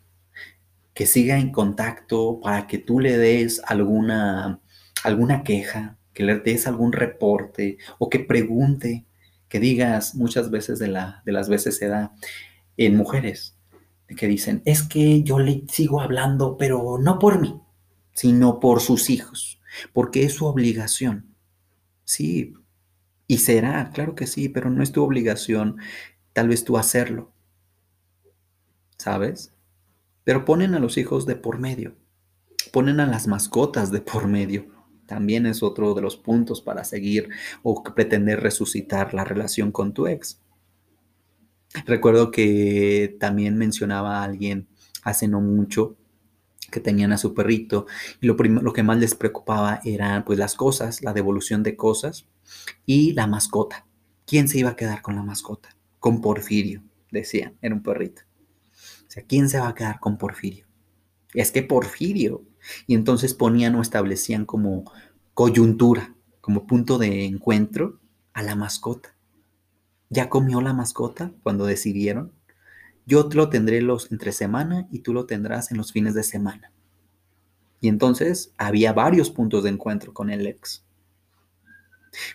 que 0.94 1.06
siga 1.06 1.38
en 1.38 1.52
contacto 1.52 2.40
para 2.42 2.68
que 2.68 2.78
tú 2.78 3.00
le 3.00 3.18
des 3.18 3.62
alguna, 3.66 4.60
alguna 5.04 5.44
queja, 5.44 5.98
que 6.14 6.24
le 6.24 6.40
des 6.40 6.68
algún 6.68 6.92
reporte 6.92 7.78
o 8.00 8.10
que 8.10 8.20
pregunte, 8.20 9.06
que 9.48 9.60
digas 9.60 10.16
muchas 10.16 10.50
veces 10.50 10.80
de, 10.80 10.88
la, 10.88 11.22
de 11.26 11.32
las 11.32 11.50
veces 11.50 11.78
se 11.78 11.88
da 11.88 12.14
en 12.78 12.96
mujeres, 12.96 13.58
que 14.08 14.28
dicen, 14.28 14.62
es 14.66 14.84
que 14.84 15.24
yo 15.24 15.40
le 15.40 15.64
sigo 15.70 16.02
hablando, 16.02 16.58
pero 16.58 16.98
no 17.00 17.20
por 17.20 17.40
mí, 17.40 17.62
sino 18.14 18.60
por 18.60 18.82
sus 18.82 19.10
hijos, 19.10 19.62
porque 19.94 20.24
es 20.24 20.34
su 20.34 20.46
obligación. 20.46 21.36
Sí, 22.04 22.54
y 23.28 23.38
será, 23.38 23.90
claro 23.94 24.16
que 24.16 24.28
sí, 24.28 24.50
pero 24.50 24.70
no 24.70 24.84
es 24.84 24.92
tu 24.92 25.04
obligación 25.04 25.78
tal 26.34 26.50
vez 26.50 26.64
tú 26.64 26.78
hacerlo. 26.78 27.32
¿Sabes? 28.98 29.54
Pero 30.24 30.46
ponen 30.46 30.76
a 30.76 30.80
los 30.80 30.98
hijos 30.98 31.26
de 31.26 31.36
por 31.36 31.60
medio, 31.60 31.96
ponen 32.72 33.00
a 33.00 33.08
las 33.08 33.28
mascotas 33.28 33.92
de 33.92 34.02
por 34.02 34.28
medio. 34.28 34.68
También 35.06 35.46
es 35.46 35.62
otro 35.62 35.94
de 35.94 36.02
los 36.02 36.16
puntos 36.16 36.62
para 36.62 36.84
seguir 36.84 37.30
o 37.64 37.84
pretender 37.84 38.40
resucitar 38.40 39.14
la 39.14 39.24
relación 39.24 39.72
con 39.72 39.94
tu 39.94 40.08
ex. 40.08 40.40
Recuerdo 41.86 42.32
que 42.32 43.16
también 43.20 43.58
mencionaba 43.58 44.20
a 44.20 44.24
alguien 44.24 44.68
hace 45.04 45.28
no 45.28 45.42
mucho 45.42 45.98
que 46.72 46.80
tenían 46.80 47.12
a 47.12 47.18
su 47.18 47.34
perrito 47.34 47.86
y 48.22 48.28
lo, 48.28 48.36
que 48.38 48.84
más 48.84 48.98
les 48.98 49.16
preocupaba 49.16 49.82
eran 49.84 50.24
pues 50.24 50.40
las 50.40 50.56
cosas, 50.56 51.04
la 51.04 51.14
devolución 51.14 51.64
de 51.64 51.76
cosas 51.76 52.26
y 52.86 53.14
la 53.14 53.28
mascota. 53.28 53.86
¿Quién 54.26 54.48
se 54.48 54.60
iba 54.60 54.70
a 54.72 54.76
quedar 54.76 55.02
con 55.02 55.16
la 55.16 55.24
mascota? 55.24 55.76
Con 56.00 56.22
Porfirio, 56.22 56.84
decían, 57.12 57.58
era 57.62 57.76
un 57.76 57.84
perrito. 57.84 58.22
O 59.12 59.14
sea, 59.14 59.24
¿quién 59.24 59.50
se 59.50 59.60
va 59.60 59.68
a 59.68 59.76
quedar 59.76 60.00
con 60.00 60.18
Porfirio? 60.18 60.68
Es 61.34 61.52
que 61.52 61.64
Porfirio. 61.64 62.46
Y 62.88 62.96
entonces 62.96 63.34
ponían 63.34 63.76
o 63.76 63.82
establecían 63.82 64.46
como 64.46 64.90
coyuntura, 65.34 66.16
como 66.40 66.66
punto 66.66 66.98
de 66.98 67.26
encuentro 67.26 68.00
a 68.32 68.42
la 68.42 68.56
mascota. 68.56 69.14
¿Ya 70.10 70.30
comió 70.30 70.62
la 70.62 70.72
mascota 70.72 71.34
cuando 71.44 71.66
decidieron? 71.66 72.32
Yo 73.06 73.28
lo 73.34 73.50
tendré 73.50 73.82
los 73.82 74.10
entre 74.14 74.32
semana 74.32 74.88
y 74.94 75.00
tú 75.00 75.12
lo 75.12 75.26
tendrás 75.26 75.72
en 75.72 75.78
los 75.78 75.92
fines 75.92 76.14
de 76.14 76.24
semana. 76.24 76.72
Y 77.82 77.90
entonces 77.90 78.54
había 78.58 78.94
varios 78.94 79.30
puntos 79.30 79.66
de 79.66 79.72
encuentro 79.72 80.14
con 80.14 80.30
el 80.30 80.48
ex. 80.48 80.86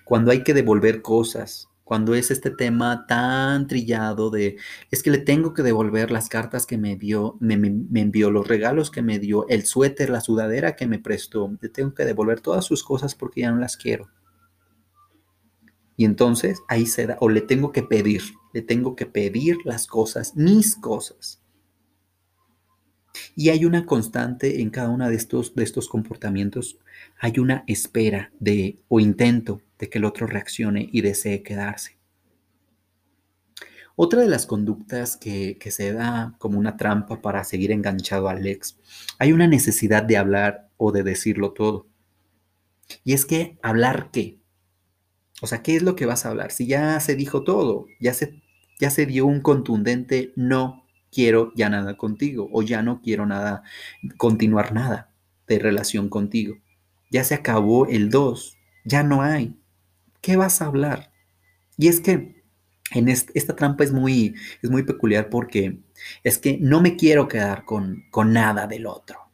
Cuando 0.04 0.30
hay 0.30 0.44
que 0.44 0.52
devolver 0.52 1.00
cosas, 1.00 1.70
cuando 1.86 2.16
es 2.16 2.32
este 2.32 2.50
tema 2.50 3.06
tan 3.06 3.68
trillado 3.68 4.30
de, 4.30 4.56
es 4.90 5.04
que 5.04 5.12
le 5.12 5.18
tengo 5.18 5.54
que 5.54 5.62
devolver 5.62 6.10
las 6.10 6.28
cartas 6.28 6.66
que 6.66 6.78
me 6.78 6.96
dio, 6.96 7.36
me, 7.38 7.54
envió, 7.54 8.32
los 8.32 8.48
regalos 8.48 8.90
que 8.90 9.02
me 9.02 9.20
dio, 9.20 9.46
el 9.48 9.66
suéter, 9.66 10.10
la 10.10 10.20
sudadera 10.20 10.74
que 10.74 10.88
me 10.88 10.98
prestó, 10.98 11.56
le 11.60 11.68
tengo 11.68 11.94
que 11.94 12.04
devolver 12.04 12.40
todas 12.40 12.64
sus 12.64 12.82
cosas 12.82 13.14
porque 13.14 13.42
ya 13.42 13.52
no 13.52 13.58
las 13.58 13.76
quiero. 13.76 14.10
Y 15.96 16.06
entonces 16.06 16.60
ahí 16.66 16.86
se 16.86 17.06
da, 17.06 17.18
o 17.20 17.28
le 17.28 17.40
tengo 17.40 17.70
que 17.70 17.84
pedir, 17.84 18.22
le 18.52 18.62
tengo 18.62 18.96
que 18.96 19.06
pedir 19.06 19.56
las 19.64 19.86
cosas, 19.86 20.34
mis 20.34 20.74
cosas. 20.74 21.40
Y 23.36 23.50
hay 23.50 23.64
una 23.64 23.86
constante 23.86 24.60
en 24.60 24.70
cada 24.70 24.88
uno 24.88 25.08
de 25.08 25.14
estos, 25.14 25.54
de 25.54 25.62
estos 25.62 25.88
comportamientos, 25.88 26.80
hay 27.20 27.38
una 27.38 27.62
espera 27.68 28.32
de 28.40 28.80
o 28.88 28.98
intento 28.98 29.62
de 29.78 29.88
que 29.88 29.98
el 29.98 30.04
otro 30.04 30.26
reaccione 30.26 30.88
y 30.92 31.00
desee 31.00 31.42
quedarse. 31.42 31.96
Otra 33.98 34.20
de 34.20 34.28
las 34.28 34.44
conductas 34.46 35.16
que, 35.16 35.58
se 35.70 35.92
da 35.92 36.34
como 36.38 36.58
una 36.58 36.76
trampa 36.76 37.22
para 37.22 37.44
seguir 37.44 37.72
enganchado 37.72 38.28
al 38.28 38.46
ex, 38.46 38.78
hay 39.18 39.32
una 39.32 39.46
necesidad 39.46 40.02
de 40.02 40.18
hablar 40.18 40.68
o 40.76 40.92
de 40.92 41.02
decirlo 41.02 41.52
todo. 41.52 41.86
Y 43.04 43.14
es 43.14 43.24
que 43.24 43.58
hablar 43.62 44.10
qué? 44.12 44.38
O 45.40 45.46
sea, 45.46 45.62
¿qué 45.62 45.76
es 45.76 45.82
lo 45.82 45.96
que 45.96 46.04
vas 46.04 46.26
a 46.26 46.30
hablar? 46.30 46.52
Si 46.52 46.66
ya 46.66 47.00
se 47.00 47.14
dijo 47.14 47.42
todo, 47.42 47.86
ya 47.98 48.12
se, 48.12 48.42
ya 48.78 48.90
se 48.90 49.06
dio 49.06 49.26
un 49.26 49.40
contundente 49.40 50.32
no 50.36 50.84
quiero 51.10 51.52
ya 51.54 51.70
nada 51.70 51.96
contigo 51.96 52.50
o 52.52 52.62
ya 52.62 52.82
no 52.82 53.00
quiero 53.00 53.24
nada, 53.24 53.62
continuar 54.18 54.74
nada 54.74 55.10
de 55.46 55.58
relación 55.58 56.10
contigo. 56.10 56.56
Ya 57.10 57.24
se 57.24 57.34
acabó 57.34 57.86
el 57.86 58.10
2, 58.10 58.58
ya 58.84 59.02
no 59.02 59.22
hay. 59.22 59.56
¿Qué 60.26 60.34
vas 60.34 60.60
a 60.60 60.66
hablar? 60.66 61.12
Y 61.78 61.86
es 61.86 62.00
que 62.00 62.42
en 62.90 63.08
esta 63.08 63.54
trampa 63.54 63.84
es 63.84 63.92
muy, 63.92 64.34
es 64.60 64.70
muy 64.70 64.82
peculiar 64.82 65.30
porque 65.30 65.78
es 66.24 66.38
que 66.38 66.58
no 66.60 66.80
me 66.80 66.96
quiero 66.96 67.28
quedar 67.28 67.64
con, 67.64 68.02
con 68.10 68.32
nada 68.32 68.66
del 68.66 68.88
otro. 68.88 69.30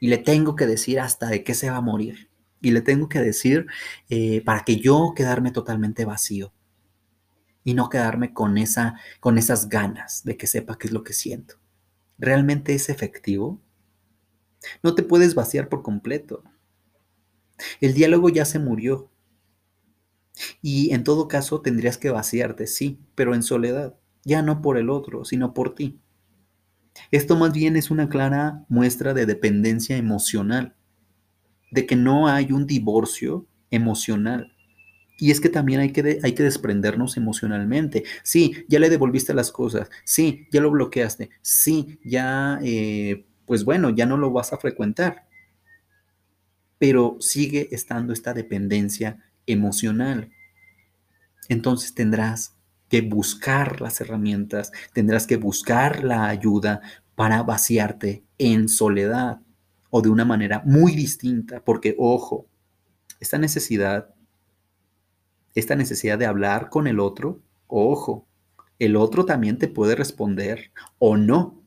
Y 0.00 0.08
le 0.08 0.16
tengo 0.16 0.56
que 0.56 0.66
decir 0.66 0.98
hasta 0.98 1.26
de 1.26 1.44
qué 1.44 1.52
se 1.52 1.68
va 1.68 1.76
a 1.76 1.82
morir. 1.82 2.30
Y 2.62 2.70
le 2.70 2.80
tengo 2.80 3.10
que 3.10 3.20
decir 3.20 3.66
eh, 4.08 4.40
para 4.46 4.64
que 4.64 4.76
yo 4.76 5.12
quedarme 5.14 5.50
totalmente 5.50 6.06
vacío. 6.06 6.54
Y 7.62 7.74
no 7.74 7.90
quedarme 7.90 8.32
con, 8.32 8.56
esa, 8.56 8.98
con 9.20 9.36
esas 9.36 9.68
ganas 9.68 10.24
de 10.24 10.38
que 10.38 10.46
sepa 10.46 10.78
qué 10.78 10.86
es 10.86 10.94
lo 10.94 11.04
que 11.04 11.12
siento. 11.12 11.56
¿Realmente 12.16 12.74
es 12.74 12.88
efectivo? 12.88 13.60
No 14.82 14.94
te 14.94 15.02
puedes 15.02 15.34
vaciar 15.34 15.68
por 15.68 15.82
completo. 15.82 16.42
El 17.82 17.92
diálogo 17.92 18.30
ya 18.30 18.46
se 18.46 18.58
murió. 18.58 19.10
Y 20.62 20.92
en 20.92 21.04
todo 21.04 21.28
caso 21.28 21.60
tendrías 21.60 21.98
que 21.98 22.10
vaciarte, 22.10 22.66
sí, 22.66 22.98
pero 23.14 23.34
en 23.34 23.42
soledad, 23.42 23.94
ya 24.24 24.42
no 24.42 24.62
por 24.62 24.78
el 24.78 24.90
otro, 24.90 25.24
sino 25.24 25.54
por 25.54 25.74
ti. 25.74 26.00
Esto 27.10 27.36
más 27.36 27.52
bien 27.52 27.76
es 27.76 27.90
una 27.90 28.08
clara 28.08 28.64
muestra 28.68 29.14
de 29.14 29.26
dependencia 29.26 29.96
emocional, 29.96 30.74
de 31.70 31.86
que 31.86 31.96
no 31.96 32.28
hay 32.28 32.52
un 32.52 32.66
divorcio 32.66 33.46
emocional. 33.70 34.52
Y 35.18 35.30
es 35.30 35.40
que 35.40 35.48
también 35.48 35.80
hay 35.80 35.92
que, 35.92 36.20
hay 36.22 36.32
que 36.34 36.42
desprendernos 36.42 37.16
emocionalmente. 37.16 38.04
Sí, 38.22 38.64
ya 38.68 38.80
le 38.80 38.90
devolviste 38.90 39.34
las 39.34 39.52
cosas. 39.52 39.90
Sí, 40.04 40.48
ya 40.52 40.60
lo 40.60 40.70
bloqueaste. 40.70 41.30
Sí, 41.42 41.98
ya, 42.04 42.58
eh, 42.62 43.24
pues 43.46 43.64
bueno, 43.64 43.90
ya 43.90 44.06
no 44.06 44.16
lo 44.16 44.32
vas 44.32 44.52
a 44.52 44.58
frecuentar. 44.58 45.26
Pero 46.78 47.16
sigue 47.20 47.68
estando 47.72 48.12
esta 48.12 48.34
dependencia 48.34 49.18
emocional. 49.46 50.30
Entonces 51.48 51.94
tendrás 51.94 52.56
que 52.88 53.00
buscar 53.00 53.80
las 53.80 54.00
herramientas, 54.00 54.72
tendrás 54.92 55.26
que 55.26 55.36
buscar 55.36 56.04
la 56.04 56.28
ayuda 56.28 56.80
para 57.14 57.42
vaciarte 57.42 58.24
en 58.38 58.68
soledad 58.68 59.40
o 59.90 60.02
de 60.02 60.08
una 60.08 60.24
manera 60.24 60.62
muy 60.64 60.94
distinta, 60.94 61.62
porque 61.64 61.94
ojo, 61.98 62.46
esta 63.20 63.38
necesidad, 63.38 64.14
esta 65.54 65.76
necesidad 65.76 66.18
de 66.18 66.26
hablar 66.26 66.68
con 66.68 66.86
el 66.86 66.98
otro, 66.98 67.40
ojo, 67.68 68.26
el 68.78 68.96
otro 68.96 69.24
también 69.24 69.58
te 69.58 69.68
puede 69.68 69.94
responder 69.94 70.72
o 70.98 71.16
no, 71.16 71.62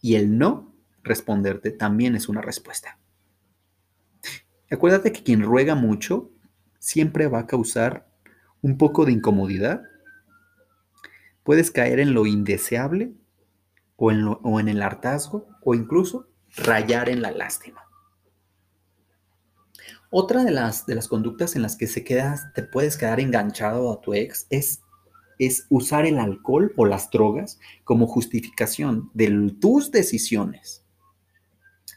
y 0.00 0.16
el 0.16 0.36
no 0.36 0.74
responderte 1.02 1.70
también 1.70 2.16
es 2.16 2.28
una 2.28 2.40
respuesta. 2.40 2.98
Acuérdate 4.70 5.12
que 5.12 5.22
quien 5.22 5.42
ruega 5.42 5.74
mucho 5.74 6.30
siempre 6.80 7.28
va 7.28 7.40
a 7.40 7.46
causar 7.46 8.08
un 8.62 8.76
poco 8.76 9.04
de 9.04 9.12
incomodidad. 9.12 9.82
Puedes 11.44 11.70
caer 11.70 12.00
en 12.00 12.12
lo 12.12 12.26
indeseable 12.26 13.12
o 13.96 14.10
en, 14.10 14.26
o 14.26 14.58
en 14.58 14.68
el 14.68 14.82
hartazgo 14.82 15.46
o 15.62 15.74
incluso 15.74 16.26
rayar 16.56 17.08
en 17.08 17.22
la 17.22 17.30
lástima. 17.30 17.82
Otra 20.10 20.42
de 20.42 20.50
las, 20.50 20.86
de 20.86 20.96
las 20.96 21.06
conductas 21.06 21.54
en 21.54 21.62
las 21.62 21.76
que 21.76 21.86
se 21.86 22.02
queda, 22.02 22.52
te 22.54 22.64
puedes 22.64 22.96
quedar 22.96 23.20
enganchado 23.20 23.92
a 23.92 24.00
tu 24.00 24.12
ex 24.12 24.48
es, 24.50 24.82
es 25.38 25.66
usar 25.68 26.04
el 26.04 26.18
alcohol 26.18 26.72
o 26.76 26.84
las 26.84 27.10
drogas 27.10 27.60
como 27.84 28.08
justificación 28.08 29.10
de 29.14 29.54
tus 29.60 29.92
decisiones 29.92 30.84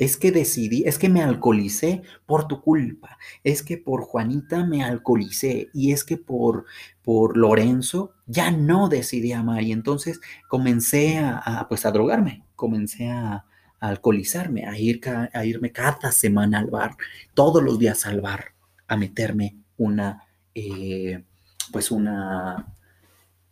es 0.03 0.17
que 0.17 0.31
decidí, 0.31 0.83
es 0.85 0.99
que 0.99 1.09
me 1.09 1.21
alcoholicé 1.21 2.01
por 2.25 2.47
tu 2.47 2.61
culpa, 2.61 3.17
es 3.43 3.63
que 3.63 3.77
por 3.77 4.01
Juanita 4.03 4.65
me 4.65 4.83
alcoholicé 4.83 5.69
y 5.73 5.93
es 5.93 6.03
que 6.03 6.17
por, 6.17 6.65
por 7.01 7.37
Lorenzo 7.37 8.13
ya 8.25 8.51
no 8.51 8.89
decidí 8.89 9.31
amar 9.31 9.63
y 9.63 9.71
entonces 9.71 10.19
comencé 10.49 11.19
a, 11.19 11.65
pues 11.69 11.85
a 11.85 11.91
drogarme, 11.91 12.43
comencé 12.55 13.09
a, 13.09 13.45
alcoholizarme, 13.79 14.65
a, 14.65 14.77
ir, 14.77 15.01
a 15.33 15.45
irme 15.45 15.73
cada 15.73 16.13
semana 16.13 16.59
al 16.59 16.67
bar, 16.67 16.95
todos 17.33 17.61
los 17.61 17.77
días 17.77 18.05
al 18.05 18.21
bar, 18.21 18.53
a 18.87 18.95
meterme 18.95 19.57
una, 19.75 20.23
eh, 20.55 21.21
pues 21.69 21.91
una, 21.91 22.73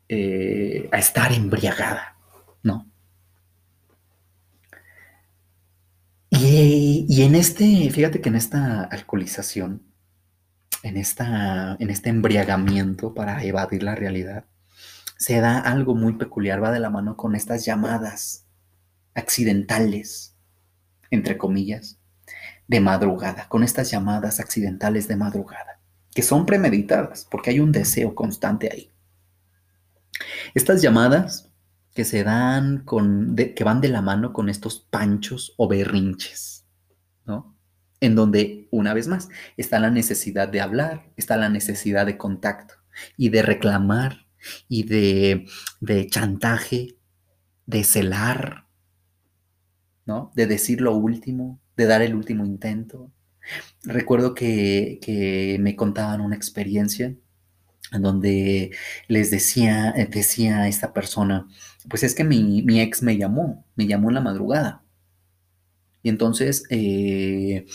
eh, 0.07 0.87
a 0.89 0.99
estar 0.99 1.33
embriagada, 1.33 2.15
¿no? 2.63 2.90
Y, 6.43 7.21
en 7.21 7.35
este, 7.35 7.91
fíjate 7.91 8.19
que 8.19 8.29
en 8.29 8.35
esta 8.35 8.85
alcoholización, 8.85 9.83
en, 10.81 10.97
esta, 10.97 11.75
en 11.79 11.91
este 11.91 12.09
embriagamiento 12.09 13.13
para 13.13 13.43
evadir 13.43 13.83
la 13.83 13.93
realidad, 13.93 14.45
se 15.19 15.39
da 15.39 15.59
algo 15.59 15.93
muy 15.93 16.13
peculiar, 16.13 16.63
va 16.63 16.71
de 16.71 16.79
la 16.79 16.89
mano 16.89 17.15
con 17.15 17.35
estas 17.35 17.63
llamadas 17.63 18.47
accidentales, 19.13 20.35
entre 21.11 21.37
comillas, 21.37 21.99
de 22.67 22.79
madrugada, 22.79 23.47
con 23.47 23.61
estas 23.63 23.91
llamadas 23.91 24.39
accidentales 24.39 25.07
de 25.07 25.17
madrugada, 25.17 25.79
que 26.11 26.23
son 26.23 26.47
premeditadas, 26.47 27.27
porque 27.29 27.51
hay 27.51 27.59
un 27.59 27.71
deseo 27.71 28.15
constante 28.15 28.67
ahí. 28.73 28.91
Estas 30.55 30.81
llamadas 30.81 31.50
que 31.93 32.05
se 32.05 32.23
dan 32.23 32.83
con, 32.85 33.35
que 33.35 33.63
van 33.63 33.81
de 33.81 33.89
la 33.89 34.01
mano 34.01 34.33
con 34.33 34.49
estos 34.49 34.79
panchos 34.79 35.53
o 35.57 35.67
berrinches, 35.67 36.65
¿no? 37.25 37.57
En 37.99 38.15
donde, 38.15 38.67
una 38.71 38.93
vez 38.93 39.07
más, 39.07 39.29
está 39.57 39.79
la 39.79 39.91
necesidad 39.91 40.47
de 40.47 40.61
hablar, 40.61 41.11
está 41.17 41.37
la 41.37 41.49
necesidad 41.49 42.05
de 42.05 42.17
contacto 42.17 42.75
y 43.17 43.29
de 43.29 43.41
reclamar 43.41 44.25
y 44.67 44.83
de, 44.83 45.45
chantaje, 46.09 46.95
de 47.65 47.83
celar, 47.83 48.67
¿no? 50.05 50.31
De 50.35 50.47
decir 50.47 50.81
lo 50.81 50.95
último, 50.95 51.59
de 51.75 51.85
dar 51.85 52.01
el 52.01 52.15
último 52.15 52.45
intento. 52.45 53.11
Recuerdo 53.83 54.33
que, 54.33 54.99
que 55.01 55.57
me 55.59 55.75
contaban 55.75 56.21
una 56.21 56.35
experiencia 56.35 57.15
en 57.91 58.01
donde 58.01 58.71
les 59.07 59.31
decía, 59.31 59.93
decía 60.09 60.61
a 60.61 60.67
esta 60.67 60.93
persona, 60.93 61.47
pues 61.89 62.03
es 62.03 62.15
que 62.15 62.23
mi, 62.23 62.81
ex 62.81 63.03
me 63.03 63.17
llamó, 63.17 63.65
me 63.75 63.87
llamó 63.87 64.09
en 64.09 64.15
la 64.15 64.21
madrugada. 64.21 64.83
Y 66.03 66.09
entonces, 66.09 66.63
eh, 66.69 67.65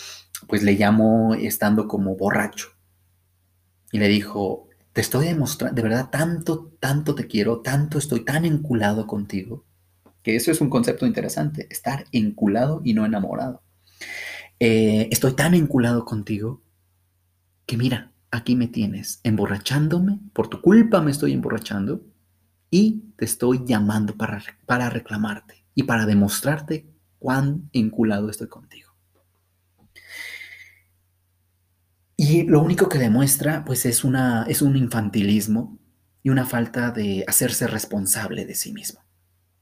pues 0.47 0.63
le 0.63 0.77
llamó 0.77 1.33
estando 1.35 1.87
como 1.87 2.15
borracho. 2.15 2.69
Y 3.91 3.99
le 3.99 4.07
dijo, 4.07 4.67
te 4.93 5.01
estoy 5.01 5.27
demostrando, 5.27 5.75
de 5.75 5.81
verdad, 5.81 6.09
tanto, 6.09 6.73
tanto 6.79 7.15
te 7.15 7.27
quiero, 7.27 7.61
tanto 7.61 7.97
estoy 7.97 8.25
tan 8.25 8.45
enculado 8.45 9.07
contigo, 9.07 9.63
que 10.23 10.35
eso 10.35 10.51
es 10.51 10.59
un 10.59 10.69
concepto 10.69 11.05
interesante, 11.05 11.67
estar 11.69 12.05
enculado 12.11 12.81
y 12.83 12.93
no 12.93 13.05
enamorado. 13.05 13.61
Eh, 14.59 15.07
estoy 15.11 15.33
tan 15.33 15.53
enculado 15.53 16.03
contigo 16.03 16.61
que 17.65 17.77
mira, 17.77 18.11
aquí 18.31 18.55
me 18.55 18.67
tienes, 18.67 19.19
emborrachándome, 19.23 20.19
por 20.33 20.47
tu 20.47 20.61
culpa 20.61 21.01
me 21.01 21.11
estoy 21.11 21.33
emborrachando, 21.33 22.01
y 22.69 23.13
te 23.17 23.25
estoy 23.25 23.63
llamando 23.65 24.15
para, 24.15 24.43
para 24.65 24.89
reclamarte 24.89 25.65
y 25.73 25.83
para 25.83 26.05
demostrarte 26.05 26.87
cuán 27.19 27.69
enculado 27.73 28.29
estoy 28.29 28.47
contigo. 28.47 28.87
Y 32.15 32.43
lo 32.43 32.61
único 32.61 32.89
que 32.89 32.97
demuestra, 32.97 33.63
pues, 33.63 33.85
es, 33.85 34.03
una, 34.03 34.43
es 34.49 34.63
un 34.63 34.75
infantilismo 34.75 35.77
y 36.23 36.29
una 36.31 36.45
falta 36.45 36.89
de 36.89 37.23
hacerse 37.27 37.67
responsable 37.67 38.45
de 38.45 38.55
sí 38.55 38.73
mismo 38.73 39.01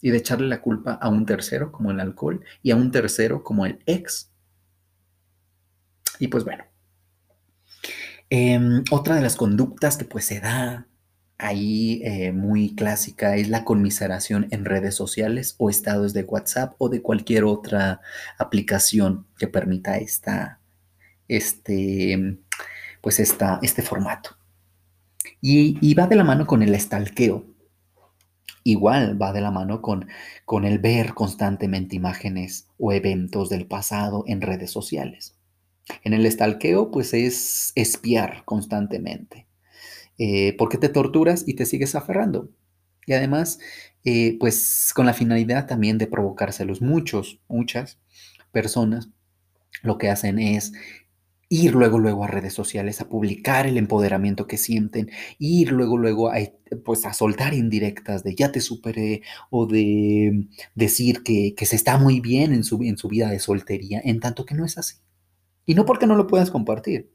y 0.01 0.09
de 0.11 0.17
echarle 0.17 0.47
la 0.47 0.61
culpa 0.61 0.93
a 0.93 1.09
un 1.09 1.25
tercero 1.25 1.71
como 1.71 1.91
el 1.91 1.99
alcohol 1.99 2.43
y 2.63 2.71
a 2.71 2.77
un 2.77 2.91
tercero 2.91 3.43
como 3.43 3.65
el 3.65 3.79
ex. 3.85 4.31
Y 6.17 6.29
pues 6.29 6.45
bueno, 6.45 6.63
em, 8.29 8.83
otra 8.89 9.15
de 9.15 9.21
las 9.21 9.35
conductas 9.35 9.97
que 9.97 10.05
pues 10.05 10.25
se 10.25 10.39
da 10.39 10.87
ahí 11.37 12.01
eh, 12.03 12.31
muy 12.31 12.75
clásica 12.75 13.35
es 13.35 13.49
la 13.49 13.65
conmiseración 13.65 14.47
en 14.51 14.65
redes 14.65 14.95
sociales 14.95 15.55
o 15.57 15.69
estados 15.69 16.13
de 16.13 16.23
WhatsApp 16.23 16.75
o 16.77 16.89
de 16.89 17.01
cualquier 17.01 17.43
otra 17.43 18.01
aplicación 18.37 19.27
que 19.37 19.47
permita 19.47 19.97
esta, 19.97 20.59
este, 21.27 22.39
pues 23.01 23.19
esta, 23.19 23.59
este 23.61 23.81
formato. 23.81 24.37
Y, 25.41 25.93
va 25.93 26.07
de 26.07 26.15
la 26.15 26.23
mano 26.23 26.47
con 26.47 26.63
el 26.63 26.73
estalqueo. 26.73 27.45
Igual 28.63 29.21
va 29.21 29.31
de 29.31 29.41
la 29.41 29.51
mano 29.51 29.81
con, 29.81 30.07
con 30.43 30.65
el 30.65 30.79
ver 30.79 31.13
constantemente 31.13 31.95
imágenes 31.95 32.67
o 32.79 32.91
eventos 32.91 33.49
del 33.49 33.67
pasado 33.67 34.23
en 34.27 34.41
redes 34.41 34.71
sociales. 34.71 35.35
En 36.03 36.13
el 36.13 36.25
estalqueo, 36.25 36.89
pues 36.89 37.13
es 37.13 37.73
espiar 37.75 38.43
constantemente 38.45 39.45
eh, 40.17 40.55
porque 40.57 40.77
te 40.77 40.89
torturas 40.89 41.43
y 41.47 41.55
te 41.55 41.65
sigues 41.65 41.95
aferrando. 41.95 42.49
Y 43.05 43.13
además, 43.13 43.59
eh, 44.03 44.37
pues 44.39 44.91
con 44.95 45.05
la 45.05 45.13
finalidad 45.13 45.67
también 45.67 45.97
de 45.97 46.07
provocárselos. 46.07 46.81
Muchos, 46.81 47.39
muchas 47.47 47.99
personas 48.51 49.09
lo 49.83 49.97
que 49.97 50.09
hacen 50.09 50.39
es 50.39 50.73
ir 51.49 51.75
luego, 51.75 51.99
luego 51.99 52.23
a 52.23 52.27
redes 52.27 52.53
sociales 52.53 53.01
a 53.01 53.09
publicar 53.09 53.67
el 53.67 53.77
empoderamiento 53.77 54.47
que 54.47 54.57
sienten, 54.57 55.11
ir 55.39 55.71
luego, 55.71 55.97
luego 55.97 56.31
a, 56.31 56.37
pues, 56.83 57.05
a 57.05 57.13
soltar 57.13 57.53
indirectas 57.53 58.23
de 58.23 58.35
ya 58.35 58.51
te 58.51 58.61
superé 58.61 59.21
o 59.51 59.67
de 59.67 60.47
decir 60.73 61.23
que, 61.23 61.53
que 61.55 61.65
se 61.65 61.75
está 61.75 61.97
muy 61.97 62.19
bien 62.19 62.53
en 62.53 62.63
su, 62.63 62.81
en 62.83 62.97
su 62.97 63.07
vida 63.09 63.29
de 63.29 63.39
soltería, 63.39 64.01
en 64.03 64.19
tanto 64.19 64.45
que 64.45 64.55
no 64.55 64.65
es 64.65 64.77
así. 64.77 64.97
Y 65.65 65.75
no 65.75 65.85
porque 65.85 66.07
no 66.07 66.15
lo 66.15 66.27
puedas 66.27 66.51
compartir. 66.51 67.11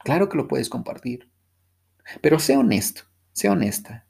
Claro 0.00 0.28
que 0.28 0.38
lo 0.38 0.48
puedes 0.48 0.68
compartir. 0.70 1.28
Pero 2.20 2.38
sé 2.38 2.56
honesto, 2.56 3.02
sé 3.32 3.48
honesta. 3.48 4.06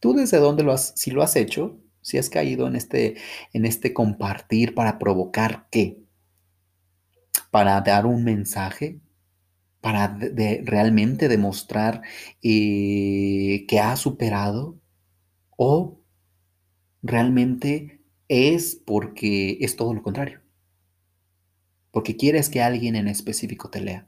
¿Tú 0.00 0.14
desde 0.14 0.38
dónde 0.38 0.62
lo 0.62 0.72
has, 0.72 0.92
si 0.96 1.10
lo 1.10 1.22
has 1.22 1.36
hecho, 1.36 1.78
si 2.00 2.18
has 2.18 2.30
caído 2.30 2.66
en 2.68 2.76
este, 2.76 3.16
en 3.52 3.64
este 3.64 3.92
compartir 3.92 4.74
para 4.74 4.98
provocar 4.98 5.68
qué? 5.70 5.98
Para 7.50 7.80
dar 7.80 8.06
un 8.06 8.24
mensaje, 8.24 9.00
para 9.80 10.18
realmente 10.64 11.28
demostrar 11.28 12.02
eh, 12.42 13.64
que 13.68 13.80
has 13.80 14.00
superado 14.00 14.78
o 15.56 16.00
realmente 17.02 18.00
es 18.28 18.80
porque 18.86 19.58
es 19.60 19.76
todo 19.76 19.94
lo 19.94 20.02
contrario. 20.02 20.40
Porque 21.90 22.16
quieres 22.16 22.48
que 22.48 22.60
alguien 22.60 22.96
en 22.96 23.08
específico 23.08 23.70
te 23.70 23.80
lea. 23.80 24.06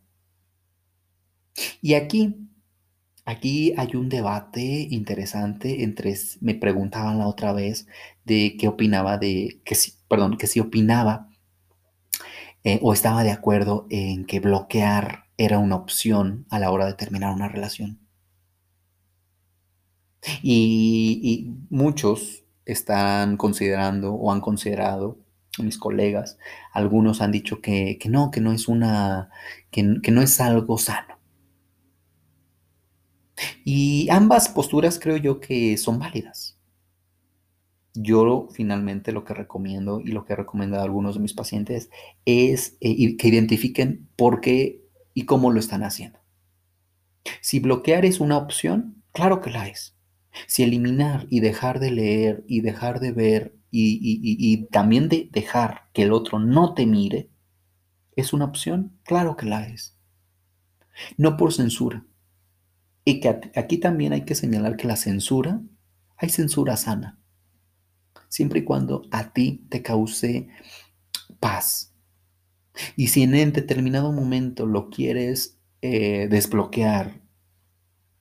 Y 1.81 1.95
aquí 1.95 2.50
Aquí 3.25 3.75
hay 3.77 3.97
un 3.97 4.09
debate 4.09 4.89
interesante 4.91 5.85
entre, 5.85 6.15
me 6.41 6.55
preguntaban 6.55 7.19
la 7.19 7.29
otra 7.29 7.53
vez 7.53 7.87
de 8.25 8.57
qué 8.59 8.69
opinaba 8.69 9.19
de, 9.19 9.61
que 9.65 9.75
sí, 9.75 9.95
perdón, 10.09 10.37
que 10.37 10.47
si 10.47 10.61
opinaba 10.61 11.29
eh, 12.65 12.79
o 12.83 12.93
estaba 12.93 13.23
de 13.25 13.31
acuerdo 13.31 13.87
en 13.91 14.25
que 14.27 14.41
bloquear 14.41 15.25
era 15.37 15.59
una 15.59 15.77
opción 15.77 16.47
a 16.51 16.59
la 16.59 16.71
hora 16.71 16.87
de 16.87 16.95
terminar 16.95 17.35
una 17.35 17.49
relación. 17.49 18.01
Y, 20.43 21.21
y 21.23 21.75
muchos 21.75 22.45
están 22.67 23.37
considerando 23.37 24.13
o 24.15 24.33
han 24.33 24.41
considerado 24.41 25.19
mis 25.59 25.79
colegas, 25.79 26.39
algunos 26.73 27.21
han 27.21 27.33
dicho 27.33 27.61
que, 27.61 27.99
no, 28.09 28.31
que 28.31 28.41
no 28.41 28.53
es 28.53 28.69
una, 28.69 29.31
que, 29.71 29.97
que 30.03 30.11
no 30.11 30.23
es 30.23 30.41
algo 30.41 30.79
sano. 30.79 31.20
Y 33.65 34.09
ambas 34.11 34.49
posturas 34.49 34.99
creo 34.99 35.17
yo 35.17 35.41
que 35.41 35.77
son 35.77 35.99
válidas. 35.99 36.59
Yo 37.95 38.49
finalmente 38.53 39.13
lo 39.13 39.25
que 39.25 39.35
recomiendo 39.35 40.01
y 40.01 40.09
lo 40.09 40.25
que 40.25 40.35
he 40.35 40.37
recomendado 40.37 40.83
a 40.83 40.85
algunos 40.85 41.15
de 41.15 41.21
mis 41.21 41.35
pacientes 41.35 41.91
es 42.25 42.77
eh, 42.81 43.17
que 43.17 43.29
identifiquen 43.29 44.09
por 44.17 44.41
qué 44.41 44.85
y 45.13 45.25
cómo 45.25 45.51
lo 45.51 45.59
están 45.59 45.83
haciendo. 45.83 46.21
Si 47.41 47.59
bloquear 47.59 48.05
es 48.05 48.21
una 48.21 48.39
opción, 48.39 49.03
claro 49.13 49.41
que 49.41 49.51
la 49.51 49.67
es. 49.69 49.97
Si 50.47 50.63
eliminar 50.63 51.27
y 51.31 51.41
dejar 51.41 51.81
de 51.81 51.91
leer 51.91 52.45
y 52.47 52.61
dejar 52.61 53.01
de 53.01 53.13
ver 53.13 53.57
y, 53.73 54.67
también 54.71 55.09
de 55.09 55.29
dejar 55.33 55.89
que 55.93 56.03
el 56.03 56.13
otro 56.13 56.39
no 56.39 56.75
te 56.75 56.87
mire, 56.87 57.31
¿es 58.17 58.33
una 58.33 58.45
opción? 58.45 58.99
Claro 59.05 59.37
que 59.37 59.47
la 59.47 59.67
es. 59.67 59.97
No 61.17 61.37
por 61.37 61.53
censura. 61.53 62.05
Y 63.05 63.21
que 63.21 63.41
aquí 63.57 63.79
también 63.79 64.13
hay 64.13 64.25
que 64.25 64.35
señalar 64.35 64.77
que 64.77 64.87
la 64.87 64.97
censura, 64.97 65.61
hay 66.17 66.29
censura 66.29 66.77
sana. 66.77 67.19
Siempre 68.29 68.61
y 68.61 68.65
cuando 68.65 69.03
a 69.11 69.33
ti 69.33 69.67
te 69.69 69.83
cause 69.83 70.49
paz. 71.41 71.95
Y 72.97 73.09
si 73.09 73.23
en 73.23 73.33
determinado 73.53 74.13
momento 74.13 74.67
lo 74.67 74.91
quieres 74.91 75.59
eh, 75.83 76.29
desbloquear 76.31 77.21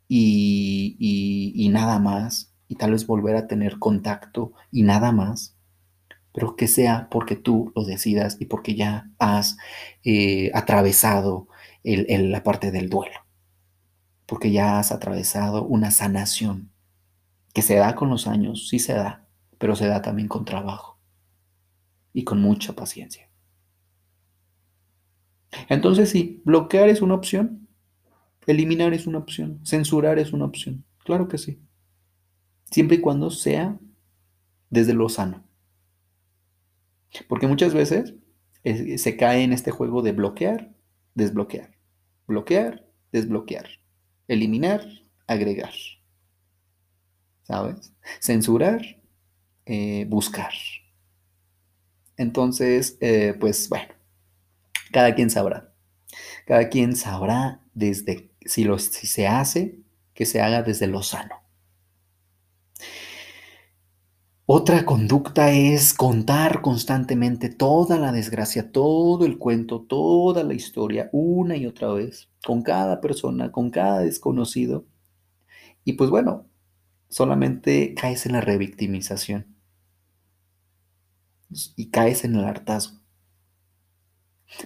y, 0.07 1.69
nada 1.71 1.99
más, 1.99 2.53
y 2.67 2.75
tal 2.75 2.91
vez 2.91 3.05
volver 3.05 3.35
a 3.35 3.47
tener 3.47 3.79
contacto 3.79 4.53
y 4.71 4.83
nada 4.83 5.11
más, 5.11 5.55
pero 6.33 6.55
que 6.55 6.67
sea 6.67 7.09
porque 7.11 7.35
tú 7.35 7.71
lo 7.75 7.83
decidas 7.83 8.37
y 8.39 8.45
porque 8.45 8.75
ya 8.75 9.11
has 9.19 9.57
eh, 10.03 10.51
atravesado 10.53 11.47
la 11.83 12.43
parte 12.43 12.71
del 12.71 12.89
duelo, 12.89 13.19
porque 14.29 14.51
ya 14.51 14.77
has 14.77 14.91
atravesado 14.91 15.63
una 15.63 15.89
sanación 15.89 16.69
que 17.51 17.63
se 17.63 17.75
da 17.75 17.95
con 17.95 18.11
los 18.11 18.27
años, 18.27 18.69
sí 18.69 18.77
se 18.77 18.93
da, 18.93 19.27
pero 19.57 19.75
se 19.75 19.87
da 19.87 20.03
también 20.03 20.27
con 20.27 20.45
trabajo 20.45 20.99
y 22.13 22.23
con 22.23 22.39
mucha 22.39 22.73
paciencia. 22.73 23.27
Entonces 25.67 26.11
sí, 26.11 26.43
bloquear 26.45 26.89
es 26.89 27.01
una 27.01 27.15
opción, 27.15 27.67
Eliminar 28.45 28.93
es 28.93 29.07
una 29.07 29.17
opción, 29.17 29.61
censurar 29.65 30.19
es 30.19 30.31
una 30.31 30.45
opción, 30.45 30.85
claro 31.03 31.27
que 31.27 31.39
sí. 31.39 31.59
Siempre 32.65 32.97
y 32.97 33.01
cuando 33.01 33.31
sea 33.31 33.79
desde 34.69 34.93
lo 34.93 35.09
sano. 35.09 35.43
Porque 37.27 37.47
muchas 37.47 37.73
veces 37.73 38.13
eh, 38.63 38.99
se 38.99 39.17
cae 39.17 39.41
en 39.41 39.53
este 39.53 39.71
juego 39.71 40.03
de 40.03 40.11
bloquear, 40.11 40.71
desbloquear, 41.15 41.71
bloquear, 42.27 42.87
desbloquear, 43.11 43.67
eliminar, 44.29 44.81
agregar. 45.27 45.73
¿Sabes? 47.43 47.93
Censurar, 48.21 48.81
eh, 49.65 50.05
buscar. 50.07 50.53
Entonces, 52.15 52.97
eh, 53.01 53.35
pues 53.39 53.67
bueno, 53.69 53.93
cada 54.91 55.15
quien 55.15 55.29
sabrá. 55.29 55.73
Cada 56.45 56.69
quien 56.69 56.95
sabrá 56.95 57.61
desde 57.73 58.31
si, 58.45 58.65
si 58.77 59.07
se 59.07 59.27
hace, 59.27 59.79
que 60.13 60.25
se 60.25 60.41
haga 60.41 60.63
desde 60.63 60.87
lo 60.87 61.03
sano. 61.03 61.35
Otra 64.45 64.83
conducta 64.83 65.51
es 65.51 65.93
contar 65.93 66.61
constantemente 66.61 67.49
toda 67.49 67.99
la 67.99 68.11
desgracia, 68.11 68.71
todo 68.71 69.25
el 69.25 69.37
cuento, 69.37 69.81
toda 69.81 70.43
la 70.43 70.55
historia, 70.55 71.09
una 71.11 71.55
y 71.55 71.67
otra 71.67 71.89
vez, 71.93 72.28
con 72.45 72.63
cada 72.63 73.01
persona, 73.01 73.51
con 73.51 73.69
cada 73.69 73.99
desconocido. 73.99 74.85
Y 75.83 75.93
pues 75.93 76.09
bueno, 76.09 76.47
solamente 77.09 77.93
caes 77.95 78.25
en 78.25 78.33
la 78.33 78.41
revictimización 78.41 79.55
y 81.75 81.89
caes 81.89 82.23
en 82.23 82.35
el 82.35 82.45
hartazgo. 82.45 82.99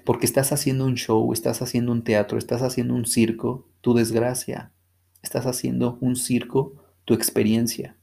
Porque 0.05 0.25
estás 0.25 0.51
haciendo 0.51 0.85
un 0.85 0.95
show, 0.95 1.31
estás 1.33 1.61
haciendo 1.61 1.91
un 1.91 2.03
teatro, 2.03 2.37
estás 2.37 2.61
haciendo 2.61 2.93
un 2.93 3.05
circo, 3.05 3.67
tu 3.81 3.93
desgracia. 3.93 4.71
Estás 5.21 5.45
haciendo 5.45 5.97
un 6.01 6.15
circo, 6.15 6.75
tu 7.05 7.13
experiencia. 7.13 7.97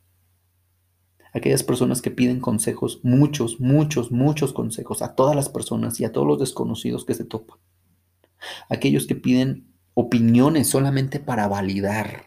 Aquellas 1.32 1.62
personas 1.62 2.02
que 2.02 2.10
piden 2.10 2.40
consejos, 2.40 3.00
muchos, 3.02 3.60
muchos, 3.60 4.10
muchos 4.10 4.52
consejos 4.52 5.00
a 5.00 5.14
todas 5.14 5.36
las 5.36 5.48
personas 5.48 6.00
y 6.00 6.04
a 6.04 6.12
todos 6.12 6.26
los 6.26 6.38
desconocidos 6.38 7.04
que 7.04 7.14
se 7.14 7.24
topan. 7.24 7.58
Aquellos 8.68 9.06
que 9.06 9.14
piden 9.14 9.70
opiniones 9.94 10.68
solamente 10.68 11.20
para 11.20 11.48
validar 11.48 12.24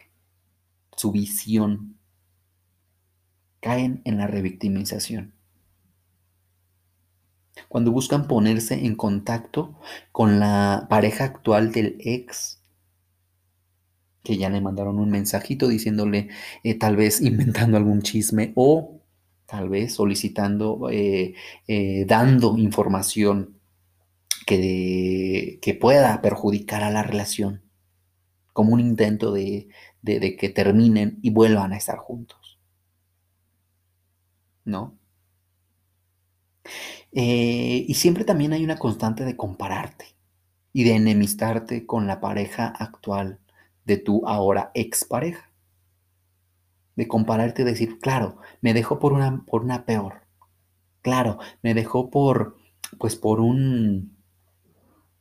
su 0.96 1.12
visión, 1.12 1.98
caen 3.60 4.02
en 4.04 4.18
la 4.18 4.26
revictimización. 4.26 5.34
Cuando 7.68 7.92
buscan 7.92 8.28
ponerse 8.28 8.84
en 8.84 8.94
contacto 8.94 9.78
con 10.12 10.38
la 10.38 10.86
pareja 10.88 11.24
actual 11.24 11.72
del 11.72 11.96
ex, 12.00 12.60
que 14.22 14.36
ya 14.38 14.50
le 14.50 14.60
mandaron 14.60 14.98
un 14.98 15.10
mensajito 15.10 15.68
diciéndole, 15.68 16.28
eh, 16.62 16.74
tal 16.78 16.96
vez 16.96 17.20
inventando 17.20 17.76
algún 17.76 18.02
chisme 18.02 18.52
o 18.54 19.00
tal 19.46 19.68
vez 19.68 19.94
solicitando, 19.94 20.88
eh, 20.90 21.34
eh, 21.68 22.04
dando 22.06 22.56
información 22.58 23.60
que, 24.46 25.78
pueda 25.80 26.20
perjudicar 26.22 26.82
a 26.82 26.90
la 26.90 27.02
relación, 27.02 27.62
como 28.52 28.72
un 28.74 28.80
intento 28.80 29.32
de, 29.32 29.68
de 30.02 30.36
que 30.36 30.48
terminen 30.48 31.18
y 31.22 31.30
vuelvan 31.30 31.72
a 31.72 31.76
estar 31.76 31.98
juntos. 31.98 32.58
¿No? 34.64 34.98
Eh, 37.12 37.84
y 37.86 37.94
siempre 37.94 38.24
también 38.24 38.52
hay 38.52 38.64
una 38.64 38.78
constante 38.78 39.24
de 39.24 39.36
compararte 39.36 40.06
y 40.72 40.84
de 40.84 40.96
enemistarte 40.96 41.86
con 41.86 42.06
la 42.06 42.20
pareja 42.20 42.66
actual 42.66 43.38
de 43.84 43.98
tu 43.98 44.26
ahora 44.26 44.72
expareja. 44.74 45.50
De 46.96 47.08
compararte 47.08 47.62
y 47.62 47.64
decir, 47.64 47.98
claro, 47.98 48.38
me 48.60 48.74
dejó 48.74 48.98
por 48.98 49.12
una, 49.12 49.44
por 49.46 49.62
una 49.62 49.84
peor. 49.84 50.22
Claro, 51.02 51.38
me 51.62 51.74
dejó 51.74 52.10
por, 52.10 52.56
pues 52.98 53.16
por 53.16 53.40
un, 53.40 54.13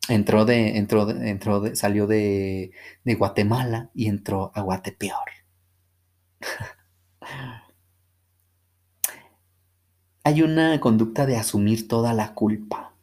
entró 0.10 0.46
de, 0.46 0.78
entró 0.78 1.06
de, 1.06 1.30
entró 1.30 1.60
de, 1.62 1.76
salió 1.76 2.08
de, 2.08 2.72
de 3.04 3.16
Guatemala 3.16 3.90
y 3.94 4.08
entró 4.08 4.52
a 4.56 4.62
Guatepeor. 4.62 5.30
hay 10.24 10.42
una 10.42 10.80
conducta 10.80 11.26
de 11.26 11.36
asumir 11.36 11.88
toda 11.88 12.14
la 12.14 12.34
culpa. 12.34 12.96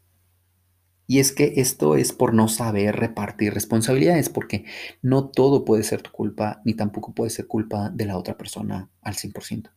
Y 1.07 1.18
es 1.18 1.32
que 1.32 1.55
esto 1.57 1.96
es 1.96 2.12
por 2.12 2.34
no 2.34 2.48
saber 2.48 2.96
repartir 2.96 3.53
responsabilidades, 3.53 4.28
porque 4.28 4.64
no 5.03 5.28
todo 5.28 5.64
puede 5.64 5.82
ser 5.82 6.03
tu 6.03 6.12
culpa, 6.12 6.62
ni 6.64 6.74
tampoco 6.74 7.12
puede 7.14 7.30
ser 7.30 7.46
culpa 7.46 7.90
de 7.90 8.07
la 8.07 8.16
otra 8.16 8.38
persona 8.38 8.90
al 9.03 9.14
100%. 9.14 9.70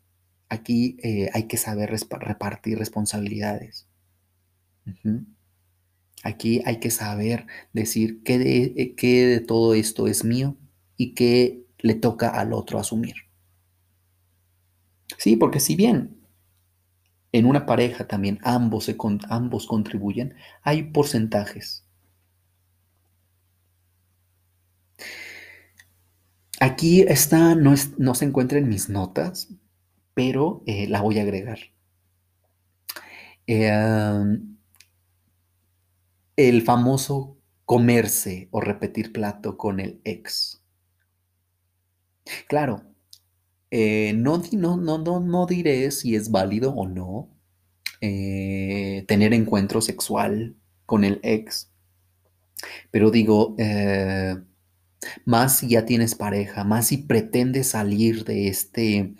Aquí 0.47 0.97
eh, 1.01 1.31
hay 1.33 1.47
que 1.47 1.57
saber 1.57 1.89
repartir 1.89 2.77
responsabilidades. 2.77 3.87
Aquí 6.23 6.61
hay 6.65 6.79
que 6.79 6.89
saber 6.91 7.45
decir 7.73 8.23
qué 8.23 8.39
de, 8.39 8.63
eh, 8.77 8.95
qué 8.95 9.25
de 9.27 9.39
todo 9.41 9.73
esto 9.75 10.07
es 10.07 10.23
mío 10.23 10.57
y 10.97 11.13
qué 11.13 11.65
le 11.79 11.95
toca 11.95 12.29
al 12.29 12.53
otro 12.53 12.79
asumir. 12.79 13.15
Sí, 15.17 15.35
porque 15.37 15.59
si 15.59 15.75
bien 15.75 16.17
en 17.33 17.45
una 17.45 17.65
pareja 17.65 18.07
también 18.07 18.39
ambos, 18.43 18.85
se 18.85 18.95
ambos 19.27 19.67
contribuyen, 19.67 20.35
hay 20.61 20.83
porcentajes. 20.83 21.85
Aquí 26.59 27.01
está, 27.01 27.53
no, 27.53 27.75
no 27.99 28.15
se 28.15 28.25
encuentra 28.25 28.57
en 28.57 28.67
mis 28.67 28.89
notas, 28.89 29.49
pero 30.15 30.63
eh, 30.65 30.87
la 30.87 31.01
voy 31.01 31.19
a 31.19 31.23
agregar. 31.23 31.59
Em, 33.47 34.52
el 36.35 36.61
famoso 36.63 37.37
comerse 37.65 38.47
o 38.51 38.61
repetir 38.61 39.11
plato 39.13 39.57
con 39.57 39.79
el 39.79 40.01
ex. 40.03 40.61
Claro, 42.47 42.83
eh, 43.71 44.13
no, 44.15 44.41
no, 44.53 44.77
no, 44.77 45.19
no, 45.19 45.45
diré 45.45 45.91
si 45.91 46.15
es 46.15 46.31
válido 46.31 46.73
o 46.73 46.87
no 46.87 47.29
eh, 48.01 49.05
tener 49.07 49.33
encuentro 49.33 49.81
sexual 49.81 50.55
con 50.85 51.03
el 51.03 51.19
ex, 51.23 51.71
pero 52.91 53.11
digo, 53.11 53.55
eh, 53.57 54.35
más 55.25 55.57
si 55.59 55.69
ya 55.69 55.85
tienes 55.85 56.15
pareja, 56.15 56.63
más 56.63 56.87
si 56.87 56.97
pretendes 56.97 57.69
salir 57.69 58.25
de 58.25 58.47
este 58.47 59.15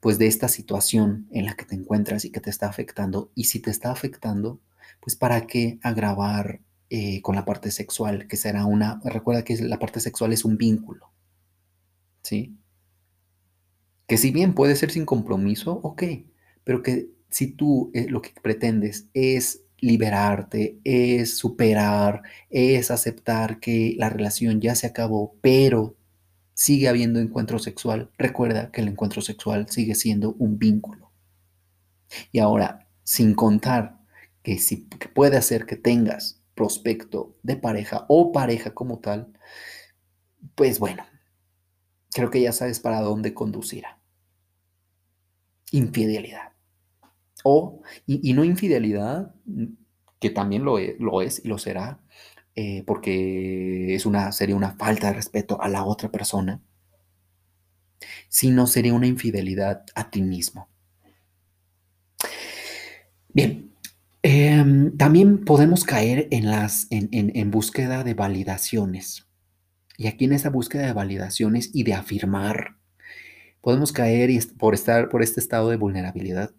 pues 0.00 0.18
de 0.18 0.26
esta 0.26 0.48
situación 0.48 1.28
en 1.32 1.46
la 1.46 1.54
que 1.54 1.64
te 1.66 1.74
encuentras 1.74 2.24
y 2.24 2.30
que 2.30 2.40
te 2.40 2.50
está 2.50 2.68
afectando. 2.68 3.30
Y 3.34 3.44
si 3.44 3.60
te 3.60 3.70
está 3.70 3.90
afectando, 3.92 4.60
pues 5.00 5.16
para 5.16 5.46
qué 5.46 5.78
agravar 5.82 6.60
eh, 6.90 7.22
con 7.22 7.36
la 7.36 7.44
parte 7.44 7.70
sexual, 7.70 8.26
que 8.26 8.36
será 8.36 8.66
una, 8.66 9.00
recuerda 9.04 9.44
que 9.44 9.56
la 9.56 9.78
parte 9.78 10.00
sexual 10.00 10.32
es 10.32 10.44
un 10.44 10.56
vínculo, 10.56 11.12
¿sí? 12.22 12.56
Que 14.06 14.16
si 14.16 14.30
bien 14.32 14.54
puede 14.54 14.76
ser 14.76 14.90
sin 14.90 15.06
compromiso, 15.06 15.80
ok, 15.82 16.02
pero 16.64 16.82
que 16.82 17.10
si 17.28 17.52
tú 17.52 17.90
eh, 17.94 18.08
lo 18.08 18.20
que 18.20 18.32
pretendes 18.42 19.06
es 19.14 19.62
liberarte, 19.78 20.78
es 20.84 21.38
superar, 21.38 22.22
es 22.50 22.90
aceptar 22.90 23.60
que 23.60 23.94
la 23.96 24.10
relación 24.10 24.60
ya 24.60 24.74
se 24.74 24.86
acabó, 24.86 25.36
pero 25.40 25.96
sigue 26.54 26.88
habiendo 26.88 27.20
encuentro 27.20 27.58
sexual, 27.58 28.10
recuerda 28.18 28.70
que 28.70 28.80
el 28.82 28.88
encuentro 28.88 29.22
sexual 29.22 29.68
sigue 29.70 29.94
siendo 29.94 30.34
un 30.34 30.58
vínculo. 30.58 31.10
Y 32.32 32.40
ahora, 32.40 32.88
sin 33.04 33.34
contar 33.34 33.99
que, 34.42 34.58
si, 34.58 34.86
que 34.88 35.08
puede 35.08 35.36
hacer 35.36 35.66
que 35.66 35.76
tengas 35.76 36.42
prospecto 36.54 37.36
de 37.42 37.56
pareja 37.56 38.06
o 38.08 38.32
pareja 38.32 38.74
como 38.74 38.98
tal, 38.98 39.32
pues 40.54 40.78
bueno, 40.78 41.04
creo 42.12 42.30
que 42.30 42.40
ya 42.40 42.52
sabes 42.52 42.80
para 42.80 43.00
dónde 43.00 43.34
conducirá 43.34 44.00
infidelidad. 45.72 46.52
O, 47.44 47.80
y, 48.06 48.34
no 48.34 48.44
infidelidad, 48.44 49.34
que 50.18 50.30
también 50.30 50.64
lo 50.64 50.78
es, 50.78 50.98
lo 50.98 51.22
es 51.22 51.42
y 51.44 51.48
lo 51.48 51.58
será, 51.58 52.00
eh, 52.54 52.82
porque 52.86 53.94
es 53.94 54.04
una, 54.04 54.32
sería 54.32 54.56
una 54.56 54.74
falta 54.76 55.08
de 55.08 55.14
respeto 55.14 55.60
a 55.62 55.68
la 55.68 55.84
otra 55.84 56.10
persona, 56.10 56.60
sino 58.28 58.66
sería 58.66 58.94
una 58.94 59.06
infidelidad 59.06 59.84
a 59.94 60.10
ti 60.10 60.22
mismo. 60.22 60.68
Bien, 63.32 63.69
em, 64.22 64.96
también 64.96 65.44
podemos 65.44 65.84
caer 65.84 66.28
en, 66.30 66.50
las, 66.50 66.86
en, 66.90 67.08
en 67.12 67.50
búsqueda 67.50 68.04
de 68.04 68.14
validaciones. 68.14 69.26
Y 69.96 70.06
aquí 70.06 70.24
en 70.24 70.32
esa 70.32 70.50
búsqueda 70.50 70.86
de 70.86 70.92
validaciones 70.92 71.70
y 71.74 71.84
de 71.84 71.94
afirmar 71.94 72.80
podemos 73.60 73.92
caer 73.92 74.30
por, 74.58 74.74
estar, 74.74 75.08
por 75.08 75.22
este 75.22 75.40
estado 75.40 75.70
de 75.70 75.76
vulnerabilidad 75.76 76.52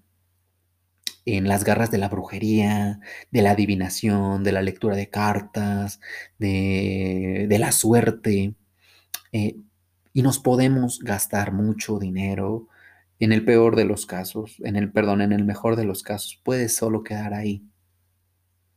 en 1.25 1.47
las 1.47 1.63
garras 1.63 1.91
de 1.91 1.99
la 1.99 2.09
brujería, 2.09 2.99
de 3.29 3.41
la 3.41 3.51
adivinación, 3.51 4.43
de 4.43 4.51
la 4.51 4.61
lectura 4.61 4.95
de 4.95 5.09
cartas, 5.09 5.99
de, 6.39 7.47
la 7.59 7.71
suerte. 7.71 8.55
Eh, 9.31 9.57
y 10.13 10.21
nos 10.23 10.39
podemos 10.39 10.99
gastar 10.99 11.53
mucho 11.53 11.99
dinero 11.99 12.67
en 13.25 13.31
el 13.31 13.45
peor 13.45 13.75
de 13.75 13.85
los 13.85 14.05
casos, 14.05 14.57
en 14.63 14.75
el 14.75 14.91
perdón, 14.91 15.21
en 15.21 15.31
el 15.31 15.45
mejor 15.45 15.75
de 15.75 15.85
los 15.85 16.03
casos, 16.03 16.39
puede 16.43 16.69
solo 16.69 17.03
quedar 17.03 17.33
ahí. 17.33 17.63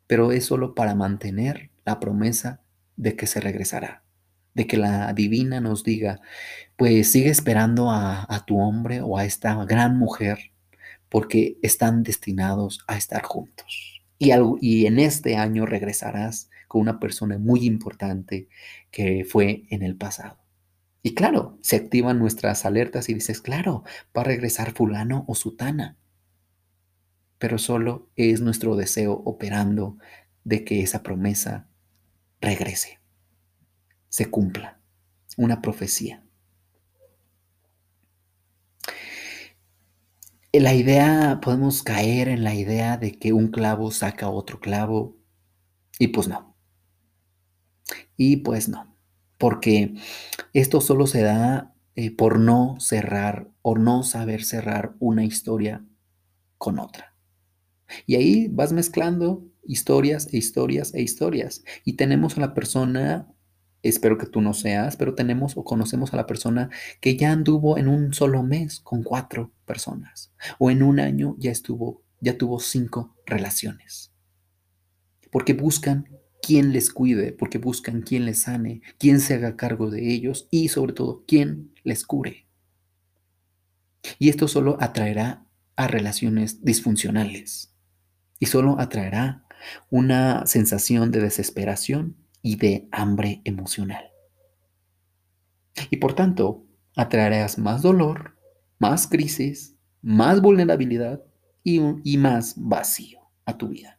Pero 0.06 0.32
es 0.32 0.44
solo 0.44 0.74
para 0.74 0.94
mantener 0.94 1.70
la 1.84 2.00
promesa 2.00 2.62
de 2.96 3.16
que 3.16 3.26
se 3.26 3.40
regresará 3.40 4.04
de 4.54 4.66
que 4.66 4.76
la 4.76 5.12
divina 5.12 5.60
nos 5.60 5.84
diga, 5.84 6.20
pues 6.76 7.10
sigue 7.10 7.30
esperando 7.30 7.90
a, 7.90 8.44
tu 8.46 8.58
hombre 8.58 9.00
o 9.02 9.18
a 9.18 9.24
esta 9.24 9.64
gran 9.64 9.98
mujer 9.98 10.52
porque 11.08 11.58
están 11.62 12.02
destinados 12.02 12.84
a 12.86 12.96
estar 12.96 13.22
juntos. 13.22 14.02
Y, 14.18 14.30
y 14.60 14.86
en 14.86 14.98
este 14.98 15.36
año 15.36 15.66
regresarás 15.66 16.50
con 16.68 16.82
una 16.82 16.98
persona 16.98 17.38
muy 17.38 17.66
importante 17.66 18.48
que 18.90 19.24
fue 19.28 19.64
en 19.70 19.82
el 19.82 19.96
pasado. 19.96 20.38
Y 21.06 21.14
claro, 21.14 21.58
se 21.60 21.76
activan 21.76 22.18
nuestras 22.18 22.64
alertas 22.64 23.10
y 23.10 23.14
dices, 23.14 23.42
claro, 23.42 23.84
va 24.16 24.22
a 24.22 24.24
regresar 24.24 24.72
fulano 24.72 25.26
o 25.28 25.34
sutana. 25.34 25.98
Pero 27.36 27.58
solo 27.58 28.08
es 28.16 28.40
nuestro 28.40 28.74
deseo 28.74 29.12
operando 29.12 29.98
de 30.44 30.64
que 30.64 30.80
esa 30.80 31.02
promesa 31.02 31.68
regrese 32.40 33.00
se 34.08 34.30
cumpla. 34.30 34.80
Una 35.36 35.60
profecía. 35.60 36.24
La 40.54 40.72
idea, 40.72 41.40
podemos 41.42 41.82
caer 41.82 42.28
en 42.28 42.44
la 42.44 42.54
idea 42.54 42.96
de 42.96 43.18
que 43.18 43.34
un 43.34 43.48
clavo 43.48 43.90
saca 43.90 44.30
otro 44.30 44.58
clavo 44.58 45.18
y 45.98 46.08
pues 46.08 46.28
no. 46.28 46.56
Y 48.16 48.38
pues 48.38 48.70
no, 48.70 48.93
porque 49.38 49.94
esto 50.52 50.80
solo 50.80 51.06
se 51.06 51.22
da 51.22 51.74
eh, 51.96 52.10
por 52.10 52.38
no 52.38 52.76
cerrar 52.78 53.48
o 53.62 53.76
no 53.76 54.02
saber 54.02 54.44
cerrar 54.44 54.94
una 54.98 55.24
historia 55.24 55.84
con 56.58 56.78
otra. 56.78 57.14
Y 58.06 58.16
ahí 58.16 58.48
vas 58.48 58.72
mezclando 58.72 59.44
historias 59.62 60.28
e 60.32 60.38
historias 60.38 60.94
e 60.94 61.02
historias. 61.02 61.62
Y 61.84 61.94
tenemos 61.94 62.36
a 62.36 62.40
la 62.40 62.54
persona 62.54 63.34
espero 63.84 64.16
que 64.16 64.26
tú 64.26 64.40
no 64.40 64.54
seas, 64.54 64.96
pero 64.96 65.14
tenemos 65.14 65.56
o 65.56 65.64
conocemos 65.64 66.12
a 66.12 66.16
la 66.16 66.26
persona 66.26 66.70
que 67.00 67.16
ya 67.16 67.30
anduvo 67.30 67.78
en 67.78 67.88
un 67.88 68.14
solo 68.14 68.42
mes 68.42 68.80
con 68.80 69.02
cuatro 69.02 69.52
personas 69.66 70.32
o 70.58 70.70
en 70.70 70.82
un 70.82 70.98
año 70.98 71.36
ya 71.38 71.50
estuvo, 71.50 72.02
ya 72.20 72.36
tuvo 72.36 72.58
cinco 72.58 73.14
relaciones. 73.26 74.10
Porque 75.30 75.52
buscan 75.52 76.08
quien 76.44 76.72
les 76.72 76.92
cuide, 76.92 77.32
porque 77.32 77.58
buscan 77.58 78.02
quien 78.02 78.26
les 78.26 78.42
sane, 78.42 78.82
quien 78.98 79.20
se 79.20 79.34
haga 79.34 79.56
cargo 79.56 79.90
de 79.90 80.12
ellos 80.12 80.46
y 80.50 80.68
sobre 80.68 80.92
todo 80.92 81.24
quien 81.26 81.72
les 81.84 82.04
cure. 82.04 82.46
Y 84.18 84.28
esto 84.28 84.46
solo 84.46 84.76
atraerá 84.80 85.46
a 85.76 85.88
relaciones 85.88 86.62
disfuncionales 86.62 87.74
y 88.38 88.46
solo 88.46 88.78
atraerá 88.78 89.46
una 89.88 90.46
sensación 90.46 91.10
de 91.10 91.20
desesperación 91.20 92.16
y 92.42 92.56
de 92.56 92.88
hambre 92.92 93.40
emocional. 93.44 94.04
Y 95.90 95.96
por 95.96 96.14
tanto, 96.14 96.66
atraerás 96.94 97.58
más 97.58 97.80
dolor, 97.80 98.36
más 98.78 99.06
crisis, 99.06 99.76
más 100.02 100.42
vulnerabilidad 100.42 101.24
y, 101.62 101.80
y 102.04 102.18
más 102.18 102.54
vacío 102.58 103.20
a 103.46 103.56
tu 103.56 103.68
vida. 103.68 103.98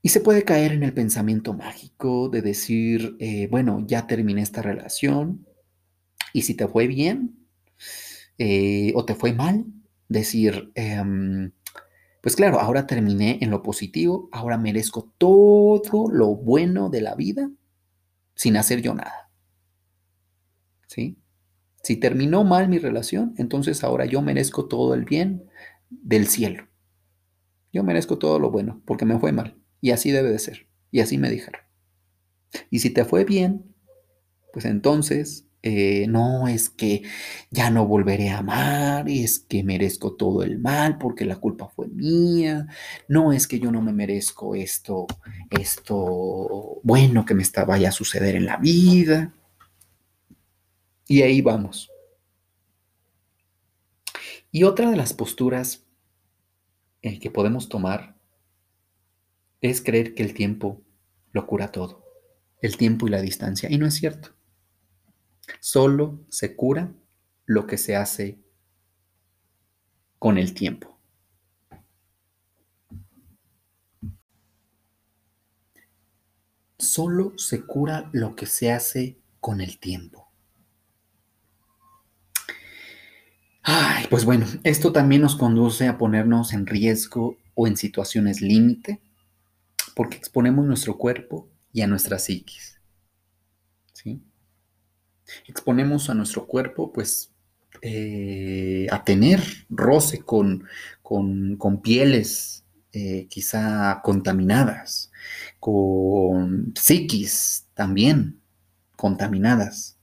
Y 0.00 0.10
se 0.10 0.20
puede 0.20 0.44
caer 0.44 0.72
en 0.72 0.84
el 0.84 0.94
pensamiento 0.94 1.54
mágico 1.54 2.28
de 2.28 2.42
decir, 2.42 3.16
eh, 3.18 3.48
bueno, 3.50 3.84
ya 3.86 4.06
terminé 4.06 4.42
esta 4.42 4.62
relación 4.62 5.46
y 6.32 6.42
si 6.42 6.54
te 6.54 6.68
fue 6.68 6.86
bien 6.86 7.36
eh, 8.38 8.92
o 8.94 9.04
te 9.04 9.14
fue 9.14 9.32
mal, 9.32 9.66
decir, 10.08 10.70
em, 10.74 11.50
pues 12.22 12.36
claro, 12.36 12.60
ahora 12.60 12.86
terminé 12.86 13.38
en 13.40 13.50
lo 13.50 13.62
positivo, 13.62 14.28
ahora 14.32 14.56
merezco 14.56 15.12
todo 15.18 16.08
lo 16.10 16.34
bueno 16.36 16.90
de 16.90 17.00
la 17.00 17.14
vida 17.14 17.50
sin 18.34 18.56
hacer 18.56 18.82
yo 18.82 18.94
nada. 18.94 19.30
¿Sí? 20.86 21.18
Si 21.82 21.96
terminó 21.96 22.44
mal 22.44 22.68
mi 22.68 22.78
relación, 22.78 23.34
entonces 23.36 23.82
ahora 23.82 24.06
yo 24.06 24.22
merezco 24.22 24.66
todo 24.66 24.94
el 24.94 25.04
bien 25.04 25.44
del 25.90 26.26
cielo. 26.26 26.68
Yo 27.72 27.82
merezco 27.82 28.18
todo 28.18 28.38
lo 28.38 28.50
bueno 28.50 28.80
porque 28.84 29.04
me 29.04 29.18
fue 29.18 29.32
mal. 29.32 29.56
Y 29.80 29.90
así 29.90 30.10
debe 30.10 30.30
de 30.30 30.38
ser. 30.38 30.66
Y 30.90 31.00
así 31.00 31.18
me 31.18 31.30
dijeron. 31.30 31.60
Y 32.70 32.80
si 32.80 32.90
te 32.90 33.04
fue 33.04 33.24
bien, 33.24 33.74
pues 34.52 34.64
entonces 34.64 35.48
eh, 35.62 36.06
no 36.08 36.46
es 36.46 36.70
que 36.70 37.02
ya 37.50 37.70
no 37.70 37.86
volveré 37.86 38.30
a 38.30 38.38
amar, 38.38 39.08
es 39.08 39.40
que 39.40 39.64
merezco 39.64 40.14
todo 40.14 40.42
el 40.44 40.58
mal 40.58 40.98
porque 40.98 41.24
la 41.24 41.36
culpa 41.36 41.68
fue 41.68 41.88
mía, 41.88 42.68
no 43.08 43.32
es 43.32 43.48
que 43.48 43.58
yo 43.58 43.72
no 43.72 43.82
me 43.82 43.92
merezco 43.92 44.54
esto, 44.54 45.06
esto 45.50 46.80
bueno 46.84 47.24
que 47.24 47.34
me 47.34 47.42
está, 47.42 47.64
vaya 47.64 47.88
a 47.88 47.92
suceder 47.92 48.36
en 48.36 48.46
la 48.46 48.56
vida. 48.58 49.32
Y 51.08 51.22
ahí 51.22 51.40
vamos. 51.40 51.90
Y 54.52 54.64
otra 54.64 54.90
de 54.90 54.96
las 54.96 55.12
posturas 55.12 55.84
eh, 57.02 57.18
que 57.18 57.30
podemos 57.30 57.68
tomar 57.68 58.17
es 59.60 59.80
creer 59.82 60.14
que 60.14 60.22
el 60.22 60.34
tiempo 60.34 60.82
lo 61.32 61.46
cura 61.46 61.72
todo, 61.72 62.04
el 62.62 62.76
tiempo 62.76 63.06
y 63.06 63.10
la 63.10 63.20
distancia. 63.20 63.70
Y 63.70 63.78
no 63.78 63.86
es 63.86 63.94
cierto. 63.94 64.34
Solo 65.60 66.24
se 66.28 66.54
cura 66.56 66.92
lo 67.46 67.66
que 67.66 67.78
se 67.78 67.96
hace 67.96 68.38
con 70.18 70.38
el 70.38 70.54
tiempo. 70.54 70.98
Solo 76.78 77.36
se 77.36 77.64
cura 77.64 78.08
lo 78.12 78.36
que 78.36 78.46
se 78.46 78.70
hace 78.70 79.18
con 79.40 79.60
el 79.60 79.78
tiempo. 79.78 80.28
Ay, 83.62 84.06
pues 84.08 84.24
bueno, 84.24 84.46
esto 84.64 84.92
también 84.92 85.22
nos 85.22 85.36
conduce 85.36 85.88
a 85.88 85.98
ponernos 85.98 86.52
en 86.52 86.66
riesgo 86.66 87.36
o 87.54 87.66
en 87.66 87.76
situaciones 87.76 88.40
límite, 88.40 89.02
porque 89.98 90.16
exponemos 90.16 90.64
nuestro 90.64 90.96
cuerpo 90.96 91.48
y 91.72 91.80
a 91.80 91.88
nuestra 91.88 92.20
psiquis. 92.20 92.80
¿Sí? 93.92 94.22
Exponemos 95.48 96.08
a 96.08 96.14
nuestro 96.14 96.46
cuerpo, 96.46 96.92
pues, 96.92 97.32
eh, 97.82 98.86
a 98.92 99.02
tener 99.02 99.42
roce 99.68 100.20
con, 100.20 100.62
con, 101.02 101.82
pieles 101.82 102.64
eh, 102.92 103.26
quizá 103.28 104.00
contaminadas, 104.04 105.10
con 105.58 106.72
psiquis 106.76 107.66
también 107.74 108.40
contaminadas. 108.94 109.98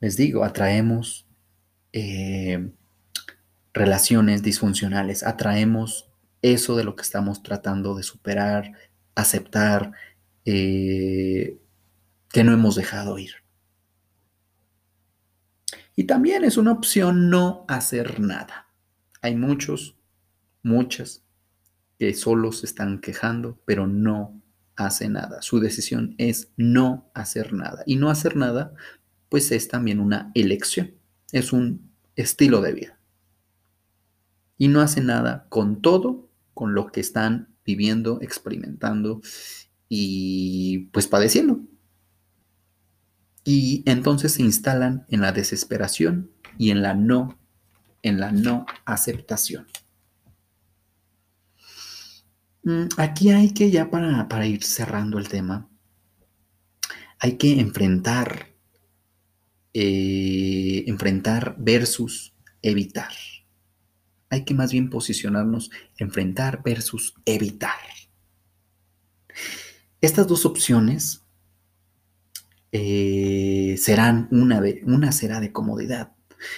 Les 0.00 0.16
digo, 0.16 0.44
atraemos 0.44 1.26
eh, 1.92 2.70
relaciones 3.74 4.42
disfuncionales, 4.42 5.22
atraemos 5.22 6.07
eso 6.42 6.76
de 6.76 6.84
lo 6.84 6.96
que 6.96 7.02
estamos 7.02 7.42
tratando 7.42 7.94
de 7.94 8.02
superar, 8.02 8.72
aceptar, 9.14 9.92
que 10.44 11.58
no 12.44 12.52
hemos 12.52 12.74
dejado 12.76 13.18
ir. 13.18 13.32
Y 15.94 16.04
también 16.04 16.44
es 16.44 16.56
una 16.56 16.72
opción 16.72 17.28
no 17.28 17.64
hacer 17.68 18.20
nada. 18.20 18.68
Hay 19.20 19.34
muchos, 19.34 19.96
muchas, 20.62 21.24
que 21.98 22.14
solo 22.14 22.52
se 22.52 22.66
están 22.66 23.00
quejando, 23.00 23.60
pero 23.64 23.86
no 23.86 24.40
hacen 24.76 25.14
nada. 25.14 25.42
Su 25.42 25.58
decisión 25.58 26.14
es 26.18 26.52
no 26.56 27.10
hacer 27.14 27.52
nada. 27.52 27.82
Y 27.84 27.96
no 27.96 28.10
hacer 28.10 28.36
nada, 28.36 28.72
pues 29.28 29.50
es 29.50 29.66
también 29.66 29.98
una 29.98 30.30
elección. 30.34 30.94
Es 31.32 31.52
un 31.52 31.90
estilo 32.14 32.60
de 32.60 32.72
vida. 32.72 32.98
Y 34.56 34.68
no 34.68 34.80
hacen 34.80 35.06
nada 35.06 35.46
con 35.48 35.82
todo, 35.82 36.27
con 36.58 36.74
lo 36.74 36.88
que 36.88 36.98
están 36.98 37.54
viviendo, 37.64 38.18
experimentando 38.20 39.20
y 39.88 40.88
pues 40.92 41.06
padeciendo 41.06 41.60
y 43.50 43.82
entonces 43.86 44.32
se 44.34 44.42
instalan 44.42 45.06
en 45.08 45.22
la 45.22 45.32
desesperación 45.32 46.30
y 46.58 46.70
en 46.70 46.82
la 46.82 46.92
no, 46.92 47.38
en 48.02 48.20
la 48.20 48.30
no 48.30 48.66
aceptación. 48.84 49.66
Mm, 52.62 52.88
aquí 52.98 53.30
hay 53.30 53.54
que 53.54 53.70
ya 53.70 53.90
para, 53.90 54.28
para 54.28 54.44
ir 54.44 54.62
cerrando 54.64 55.16
el 55.16 55.30
tema, 55.30 55.66
hay 57.18 57.38
que 57.38 57.58
enfrentar, 57.58 58.48
eh, 59.72 60.84
enfrentar 60.86 61.56
versus 61.58 62.34
evitar. 62.60 63.12
Hay 64.30 64.44
que 64.44 64.54
más 64.54 64.72
bien 64.72 64.90
posicionarnos, 64.90 65.70
enfrentar 65.96 66.62
versus 66.62 67.14
evitar. 67.24 67.78
Estas 70.00 70.26
dos 70.26 70.46
opciones 70.46 71.24
eh, 72.72 73.76
serán 73.78 74.28
una, 74.30 74.60
de, 74.60 74.82
una 74.84 75.12
será 75.12 75.40
de 75.40 75.52
comodidad. 75.52 76.12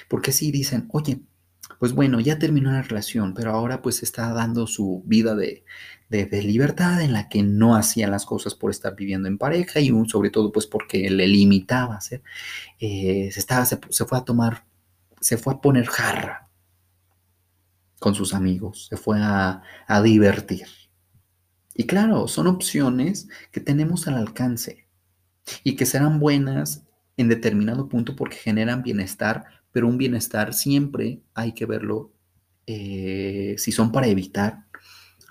Porque 0.08 0.32
si 0.32 0.50
dicen, 0.50 0.88
oye, 0.92 1.22
pues 1.78 1.94
bueno, 1.94 2.20
ya 2.20 2.38
terminó 2.38 2.72
la 2.72 2.82
relación, 2.82 3.32
pero 3.34 3.52
ahora 3.52 3.80
pues 3.80 4.02
está 4.02 4.32
dando 4.32 4.66
su 4.66 5.02
vida 5.06 5.34
de, 5.34 5.64
libertad 6.10 7.00
en 7.00 7.12
la 7.12 7.28
que 7.28 7.42
no 7.42 7.76
hacía 7.76 8.08
las 8.08 8.26
cosas 8.26 8.54
por 8.54 8.70
estar 8.70 8.96
viviendo 8.96 9.28
en 9.28 9.38
pareja 9.38 9.80
y 9.80 9.90
sobre 10.08 10.30
todo 10.30 10.50
pues 10.52 10.66
porque 10.66 11.08
le 11.08 11.28
limitaba 11.28 12.00
eh, 12.80 13.30
se, 13.32 13.40
estaba, 13.40 13.64
se, 13.64 13.78
fue 13.78 14.18
a 14.18 14.24
tomar, 14.24 14.64
se 15.20 15.36
fue 15.38 15.54
a 15.54 15.60
poner 15.60 15.86
jarra 15.86 16.49
con 18.00 18.16
sus 18.16 18.34
amigos, 18.34 18.86
se 18.88 18.96
fue 18.96 19.20
a, 19.20 19.62
a 19.86 20.02
divertir. 20.02 20.66
Y 21.74 21.84
claro, 21.84 22.26
son 22.26 22.48
opciones 22.48 23.28
que 23.52 23.60
tenemos 23.60 24.08
al 24.08 24.16
alcance 24.16 24.88
y 25.62 25.76
que 25.76 25.86
serán 25.86 26.18
buenas 26.18 26.82
en 27.16 27.28
determinado 27.28 27.88
punto 27.88 28.16
porque 28.16 28.36
generan 28.36 28.82
bienestar, 28.82 29.44
pero 29.70 29.86
un 29.86 29.98
bienestar 29.98 30.54
siempre 30.54 31.22
hay 31.34 31.52
que 31.52 31.66
verlo, 31.66 32.12
eh, 32.66 33.54
si 33.58 33.72
son 33.72 33.92
para 33.92 34.08
evitar, 34.08 34.64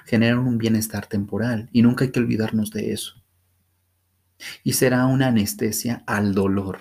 generan 0.05 0.39
un 0.39 0.57
bienestar 0.57 1.07
temporal 1.07 1.69
y 1.71 1.81
nunca 1.81 2.05
hay 2.05 2.11
que 2.11 2.19
olvidarnos 2.19 2.71
de 2.71 2.93
eso. 2.93 3.23
Y 4.63 4.73
será 4.73 5.05
una 5.07 5.27
anestesia 5.27 6.03
al 6.07 6.33
dolor. 6.33 6.79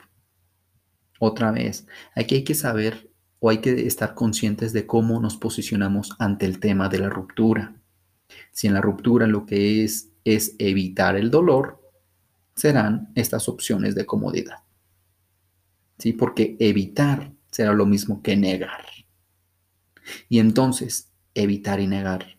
Otra 1.18 1.50
vez, 1.50 1.86
aquí 2.14 2.36
hay 2.36 2.44
que 2.44 2.54
saber 2.54 3.07
o 3.40 3.50
hay 3.50 3.58
que 3.58 3.86
estar 3.86 4.14
conscientes 4.14 4.72
de 4.72 4.86
cómo 4.86 5.20
nos 5.20 5.36
posicionamos 5.36 6.12
ante 6.18 6.46
el 6.46 6.60
tema 6.60 6.88
de 6.88 6.98
la 6.98 7.08
ruptura. 7.08 7.80
Si 8.52 8.66
en 8.66 8.74
la 8.74 8.80
ruptura 8.80 9.26
lo 9.26 9.46
que 9.46 9.84
es 9.84 10.10
es 10.24 10.54
evitar 10.58 11.16
el 11.16 11.30
dolor, 11.30 11.80
serán 12.54 13.10
estas 13.14 13.48
opciones 13.48 13.94
de 13.94 14.04
comodidad. 14.04 14.64
¿Sí? 15.98 16.12
Porque 16.12 16.56
evitar 16.60 17.32
será 17.50 17.72
lo 17.72 17.86
mismo 17.86 18.22
que 18.22 18.36
negar. 18.36 18.84
Y 20.28 20.38
entonces, 20.38 21.12
evitar 21.34 21.80
y 21.80 21.86
negar 21.86 22.38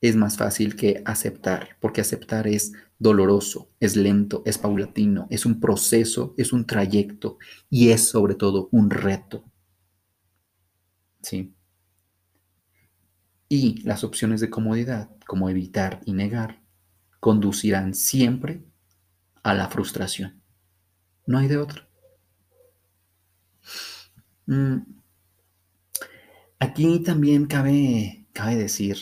es 0.00 0.16
más 0.16 0.38
fácil 0.38 0.76
que 0.76 1.02
aceptar, 1.04 1.76
porque 1.80 2.00
aceptar 2.00 2.46
es 2.46 2.72
doloroso, 2.98 3.70
es 3.80 3.96
lento, 3.96 4.42
es 4.46 4.56
paulatino, 4.56 5.26
es 5.30 5.44
un 5.44 5.60
proceso, 5.60 6.34
es 6.38 6.52
un 6.52 6.66
trayecto 6.66 7.38
y 7.68 7.90
es 7.90 8.08
sobre 8.08 8.34
todo 8.34 8.68
un 8.72 8.88
reto. 8.88 9.44
¿Sí? 11.22 11.54
Y 13.48 13.82
las 13.82 14.04
opciones 14.04 14.40
de 14.40 14.50
comodidad, 14.50 15.10
como 15.26 15.48
evitar 15.48 16.00
y 16.04 16.12
negar, 16.12 16.62
conducirán 17.18 17.94
siempre 17.94 18.62
a 19.42 19.54
la 19.54 19.68
frustración. 19.68 20.40
No 21.26 21.38
hay 21.38 21.48
de 21.48 21.56
otra. 21.58 21.88
Mm. 24.46 24.78
Aquí 26.58 27.00
también 27.00 27.46
cabe, 27.46 28.26
cabe 28.32 28.56
decir 28.56 28.98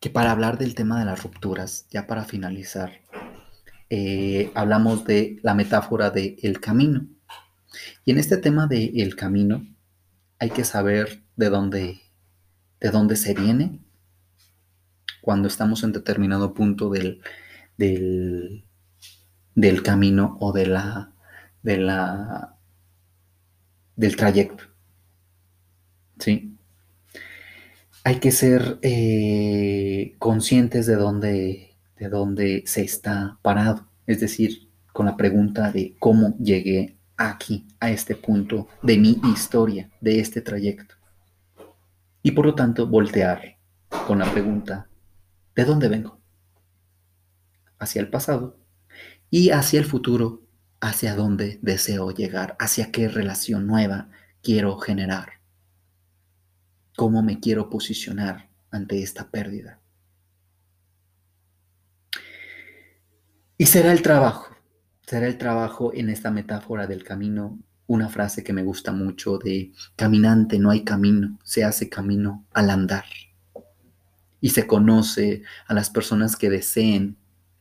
que 0.00 0.10
para 0.10 0.32
hablar 0.32 0.58
del 0.58 0.74
tema 0.74 0.98
de 0.98 1.04
las 1.04 1.22
rupturas, 1.22 1.86
ya 1.90 2.06
para 2.06 2.24
finalizar, 2.24 3.00
eh, 3.90 4.50
hablamos 4.54 5.04
de 5.04 5.38
la 5.42 5.54
metáfora 5.54 6.10
de 6.10 6.36
el 6.42 6.60
camino. 6.60 7.06
Y 8.04 8.12
en 8.12 8.18
este 8.18 8.36
tema 8.36 8.66
de 8.66 8.92
el 8.96 9.16
camino 9.16 9.66
hay 10.38 10.50
que 10.50 10.64
saber 10.64 11.22
de 11.36 11.48
dónde, 11.50 12.00
de 12.80 12.90
dónde 12.90 13.16
se 13.16 13.34
viene 13.34 13.80
cuando 15.20 15.48
estamos 15.48 15.82
en 15.82 15.92
determinado 15.92 16.52
punto 16.54 16.90
del, 16.90 17.22
del, 17.78 18.64
del 19.54 19.82
camino 19.82 20.36
o 20.40 20.52
de 20.52 20.66
la, 20.66 21.12
de 21.62 21.78
la, 21.78 22.56
del 23.96 24.16
trayecto. 24.16 24.64
¿Sí? 26.18 26.56
Hay 28.04 28.20
que 28.20 28.32
ser 28.32 28.78
eh, 28.82 30.14
conscientes 30.18 30.86
de 30.86 30.96
dónde, 30.96 31.74
de 31.96 32.08
dónde 32.08 32.64
se 32.66 32.82
está 32.82 33.38
parado. 33.40 33.88
Es 34.06 34.20
decir, 34.20 34.68
con 34.92 35.06
la 35.06 35.16
pregunta 35.16 35.72
de 35.72 35.96
cómo 35.98 36.36
llegué 36.38 36.98
aquí, 37.16 37.66
a 37.80 37.90
este 37.90 38.16
punto 38.16 38.68
de 38.82 38.98
mi 38.98 39.20
historia, 39.32 39.90
de 40.00 40.20
este 40.20 40.40
trayecto. 40.40 40.94
Y 42.22 42.32
por 42.32 42.46
lo 42.46 42.54
tanto, 42.54 42.86
voltear 42.86 43.58
con 44.06 44.18
la 44.18 44.30
pregunta, 44.30 44.88
¿de 45.54 45.64
dónde 45.64 45.88
vengo? 45.88 46.24
hacia 47.78 48.00
el 48.00 48.08
pasado 48.08 48.58
y 49.30 49.50
hacia 49.50 49.78
el 49.78 49.86
futuro, 49.86 50.42
hacia 50.80 51.14
dónde 51.14 51.58
deseo 51.62 52.10
llegar, 52.10 52.56
hacia 52.58 52.90
qué 52.90 53.08
relación 53.08 53.66
nueva 53.66 54.10
quiero 54.42 54.76
generar, 54.78 55.40
cómo 56.96 57.22
me 57.22 57.40
quiero 57.40 57.70
posicionar 57.70 58.50
ante 58.70 59.02
esta 59.02 59.30
pérdida. 59.30 59.80
Y 63.56 63.66
será 63.66 63.92
el 63.92 64.02
trabajo, 64.02 64.53
será 65.06 65.26
el 65.26 65.38
trabajo 65.38 65.92
en 65.94 66.08
esta 66.08 66.30
metáfora 66.30 66.86
del 66.86 67.04
camino, 67.04 67.58
una 67.86 68.08
frase 68.08 68.42
que 68.42 68.52
me 68.52 68.62
gusta 68.62 68.92
mucho 68.92 69.38
de 69.38 69.72
caminante 69.96 70.58
no 70.58 70.70
hay 70.70 70.84
camino, 70.84 71.38
se 71.44 71.64
hace 71.64 71.88
camino 71.88 72.46
al 72.52 72.70
andar. 72.70 73.04
Y 74.40 74.50
se 74.50 74.66
conoce 74.66 75.42
a 75.66 75.74
las 75.74 75.90
personas 75.90 76.36
que 76.36 76.50
deseen 76.50 77.16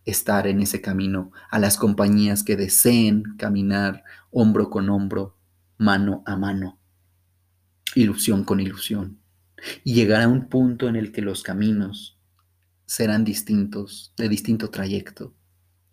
estar 0.05 0.47
en 0.47 0.61
ese 0.61 0.81
camino, 0.81 1.31
a 1.49 1.59
las 1.59 1.77
compañías 1.77 2.43
que 2.43 2.55
deseen 2.55 3.23
caminar 3.37 4.03
hombro 4.31 4.69
con 4.69 4.89
hombro, 4.89 5.37
mano 5.77 6.23
a 6.25 6.35
mano, 6.35 6.77
ilusión 7.95 8.43
con 8.43 8.59
ilusión, 8.59 9.19
y 9.83 9.93
llegar 9.93 10.21
a 10.21 10.27
un 10.27 10.47
punto 10.47 10.87
en 10.87 10.95
el 10.95 11.11
que 11.11 11.21
los 11.21 11.41
caminos 11.43 12.17
serán 12.85 13.23
distintos, 13.23 14.13
de 14.17 14.27
distinto 14.27 14.69
trayecto, 14.69 15.33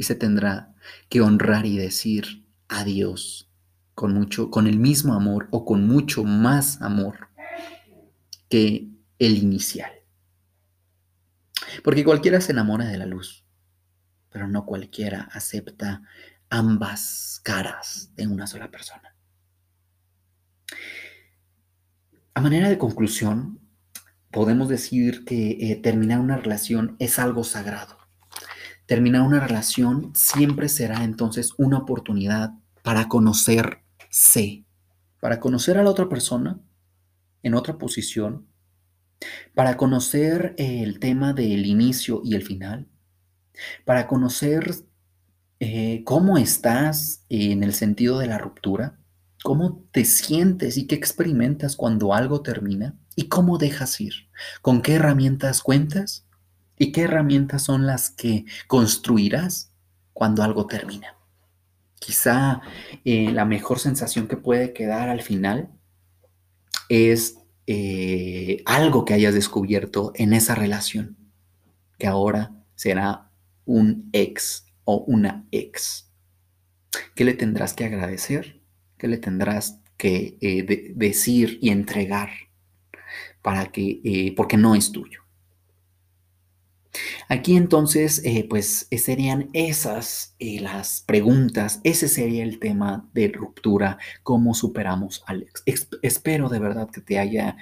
y 0.01 0.05
se 0.05 0.14
tendrá 0.14 0.74
que 1.11 1.20
honrar 1.20 1.66
y 1.66 1.76
decir 1.76 2.46
adiós 2.68 3.51
con 3.94 4.14
mucho, 4.14 4.51
con 4.51 4.66
el 4.66 4.78
mismo 4.78 5.12
amor 5.12 5.48
o 5.51 5.64
con 5.66 5.86
mucho 5.86 6.24
más 6.24 6.80
amor 6.80 7.28
que 8.48 8.88
el 9.18 9.36
inicial. 9.36 9.92
Porque 11.84 12.03
cualquiera 12.03 12.40
se 12.40 12.53
enamora 12.53 12.86
de 12.86 12.96
la 12.96 13.05
luz 13.07 13.44
pero 14.30 14.48
no 14.48 14.64
cualquiera 14.64 15.28
acepta 15.32 16.03
ambas 16.48 17.40
caras 17.42 18.11
de 18.14 18.26
una 18.26 18.46
sola 18.46 18.70
persona. 18.70 19.14
A 22.34 22.40
manera 22.40 22.68
de 22.68 22.78
conclusión, 22.78 23.61
podemos 24.30 24.68
decir 24.68 25.24
que 25.24 25.72
eh, 25.72 25.76
terminar 25.82 26.20
una 26.20 26.36
relación 26.36 26.96
es 27.01 27.18
algo 27.18 27.44
sagrado. 27.44 27.98
Terminar 28.91 29.22
una 29.22 29.38
relación 29.38 30.11
siempre 30.16 30.68
será 30.68 31.05
entonces 31.05 31.53
una 31.59 31.78
oportunidad 31.78 32.55
para 32.82 33.07
conocerse, 33.07 34.64
para 35.20 35.38
conocer 35.38 35.78
a 35.78 35.84
la 35.84 35.91
otra 35.91 36.09
persona 36.09 36.59
en 37.45 37.55
otra 37.55 37.78
posición, 37.78 38.49
para 39.55 39.76
conocer 39.76 40.57
el 40.59 40.99
tema 40.99 41.32
del 41.32 41.66
inicio 41.66 42.20
y 42.24 42.34
el 42.34 42.43
final, 42.43 42.88
para 43.84 44.09
conocer 44.09 44.74
eh, 45.61 46.03
cómo 46.05 46.36
estás 46.36 47.24
en 47.28 47.62
el 47.62 47.74
sentido 47.74 48.18
de 48.18 48.26
la 48.26 48.38
ruptura, 48.38 48.99
cómo 49.45 49.84
te 49.93 50.05
sientes 50.05 50.76
y 50.76 50.88
qué 50.88 50.97
experimentas 50.97 51.76
cuando 51.76 52.12
algo 52.12 52.43
termina 52.43 52.99
y 53.14 53.28
cómo 53.28 53.57
dejas 53.57 54.01
ir, 54.01 54.14
con 54.62 54.82
qué 54.82 54.95
herramientas 54.95 55.62
cuentas 55.62 56.26
y 56.81 56.93
qué 56.93 57.03
herramientas 57.03 57.62
son 57.62 57.87
las 57.87 58.09
que 58.09 58.47
construirás 58.66 59.70
cuando 60.14 60.43
algo 60.43 60.66
termina. 60.66 61.14
Quizá 61.99 62.62
eh, 63.05 63.31
la 63.33 63.45
mejor 63.45 63.78
sensación 63.78 64.26
que 64.26 64.39
puede 64.39 64.72
quedar 64.72 65.11
al 65.11 65.20
final 65.20 65.68
es 66.89 67.37
eh, 67.66 68.62
algo 68.64 69.05
que 69.05 69.12
hayas 69.12 69.35
descubierto 69.35 70.12
en 70.14 70.33
esa 70.33 70.55
relación, 70.55 71.18
que 71.99 72.07
ahora 72.07 72.51
será 72.76 73.31
un 73.66 74.09
ex 74.14 74.64
o 74.85 75.05
una 75.07 75.47
ex. 75.51 76.11
¿Qué 77.14 77.26
le 77.26 77.35
tendrás 77.35 77.74
que 77.74 77.85
agradecer? 77.85 78.62
¿Qué 78.97 79.07
le 79.07 79.18
tendrás 79.18 79.83
que 79.99 80.39
eh, 80.41 80.95
decir 80.97 81.59
y 81.61 81.68
entregar 81.68 82.31
para 83.43 83.66
que, 83.66 84.33
porque 84.35 84.57
no 84.57 84.74
es 84.74 84.93
tuyo? 84.93 85.20
Aquí 87.28 87.57
entonces, 87.57 88.22
eh, 88.24 88.46
pues 88.48 88.88
serían 88.90 89.51
esas 89.53 90.34
las 90.38 91.03
preguntas, 91.07 91.80
ese 91.84 92.09
sería 92.09 92.42
el 92.42 92.59
tema 92.59 93.09
de 93.12 93.28
ruptura, 93.28 93.98
cómo 94.22 94.55
superamos 94.55 95.22
al 95.26 95.42
ex. 95.42 95.88
espero 96.03 96.48
de 96.48 96.59
verdad 96.59 96.90
que 96.90 97.01
te 97.01 97.18
haya 97.18 97.57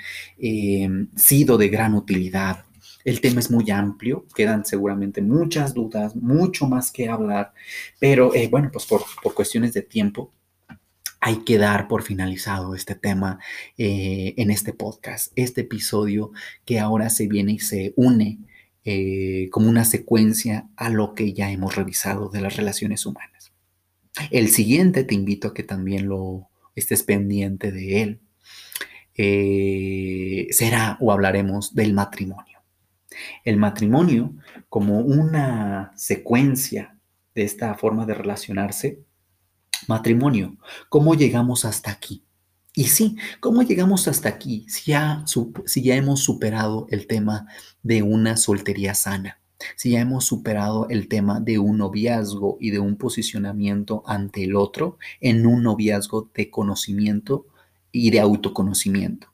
sido 1.17 1.59
de 1.59 1.69
gran 1.69 1.95
utilidad 1.95 2.65
el 3.09 3.21
tema 3.21 3.41
es 3.41 3.51
muy 3.51 3.71
amplio, 3.71 4.27
quedan 4.35 4.65
seguramente 4.65 5.23
muchas 5.23 5.73
dudas, 5.73 6.15
mucho 6.15 6.67
más 6.67 6.91
que 6.91 7.09
hablar, 7.09 7.53
pero 7.99 8.35
eh, 8.35 8.49
bueno, 8.49 8.71
pues 8.73 8.87
por, 8.87 9.03
cuestiones 9.35 9.73
de 9.73 9.83
tiempo 9.83 10.33
hay 11.21 11.39
que 11.39 11.59
dar 11.59 11.89
por 11.89 12.03
finalizado 12.03 12.75
este 12.75 12.95
tema 12.95 13.39
eh, 13.77 14.35
en 14.37 14.51
este 14.51 14.73
podcast, 14.73 15.33
este 15.37 15.63
episodio 15.63 16.33
que 16.65 16.79
ahora 16.79 17.09
se 17.09 17.27
viene 17.27 17.53
y 17.53 17.59
se 17.61 17.93
une 17.97 18.39
eh, 18.91 19.51
como 19.51 19.69
una 19.69 19.85
secuencia 19.85 20.71
a 20.75 20.89
lo 20.89 21.15
que 21.15 21.35
ya 21.35 21.51
hemos 21.51 21.77
revisado 21.77 22.31
de 22.31 22.41
las 22.41 22.57
relaciones 22.57 23.05
humanas. 23.05 23.53
El 24.31 24.49
siguiente 24.49 25.05
te 25.05 25.15
invito 25.15 25.49
a 25.49 25.53
que 25.53 25.63
también 25.63 26.09
lo 26.09 26.49
estés 26.75 27.03
pendiente 27.03 27.71
de 27.71 28.03
él. 28.03 28.21
será 30.53 30.97
o 31.01 31.13
hablaremos 31.13 31.75
del 31.75 31.93
matrimonio. 31.93 32.61
El 33.45 33.59
matrimonio, 33.59 34.33
como 34.71 35.01
una 35.01 35.93
secuencia 35.95 36.97
de 37.35 37.43
esta 37.43 37.75
forma 37.75 38.07
de 38.07 38.15
relacionarse, 38.15 39.01
matrimonio, 39.87 40.57
¿cómo 40.89 41.15
llegamos 41.15 41.67
hasta 41.67 41.91
aquí? 41.91 42.25
Y 42.79 42.85
sí, 42.85 43.17
¿cómo 43.41 43.63
llegamos 43.63 44.07
hasta 44.07 44.29
aquí 44.29 44.65
si 44.69 44.93
ya, 44.93 45.25
si 45.67 45.83
ya 45.83 45.97
hemos 45.97 46.21
superado 46.21 46.87
el 46.91 47.09
tema 47.09 47.49
de 47.83 48.03
una 48.03 48.37
soltería 48.37 48.95
sana? 48.95 49.41
Si 49.75 49.91
ya 49.91 50.01
hemos 50.01 50.27
superado 50.27 50.87
el 50.89 51.09
tema 51.09 51.41
de 51.41 51.59
un 51.59 51.79
noviazgo 51.79 52.57
y 52.61 52.71
de 52.71 52.79
un 52.79 52.95
posicionamiento 52.95 54.05
ante 54.07 54.45
el 54.45 54.55
otro 54.55 54.97
en 55.21 55.45
un 55.45 55.65
noviazgo 55.65 56.31
de 56.33 56.51
conocimiento 56.51 57.47
y 57.91 58.13
de 58.13 58.21
autoconocimiento. 58.21 59.27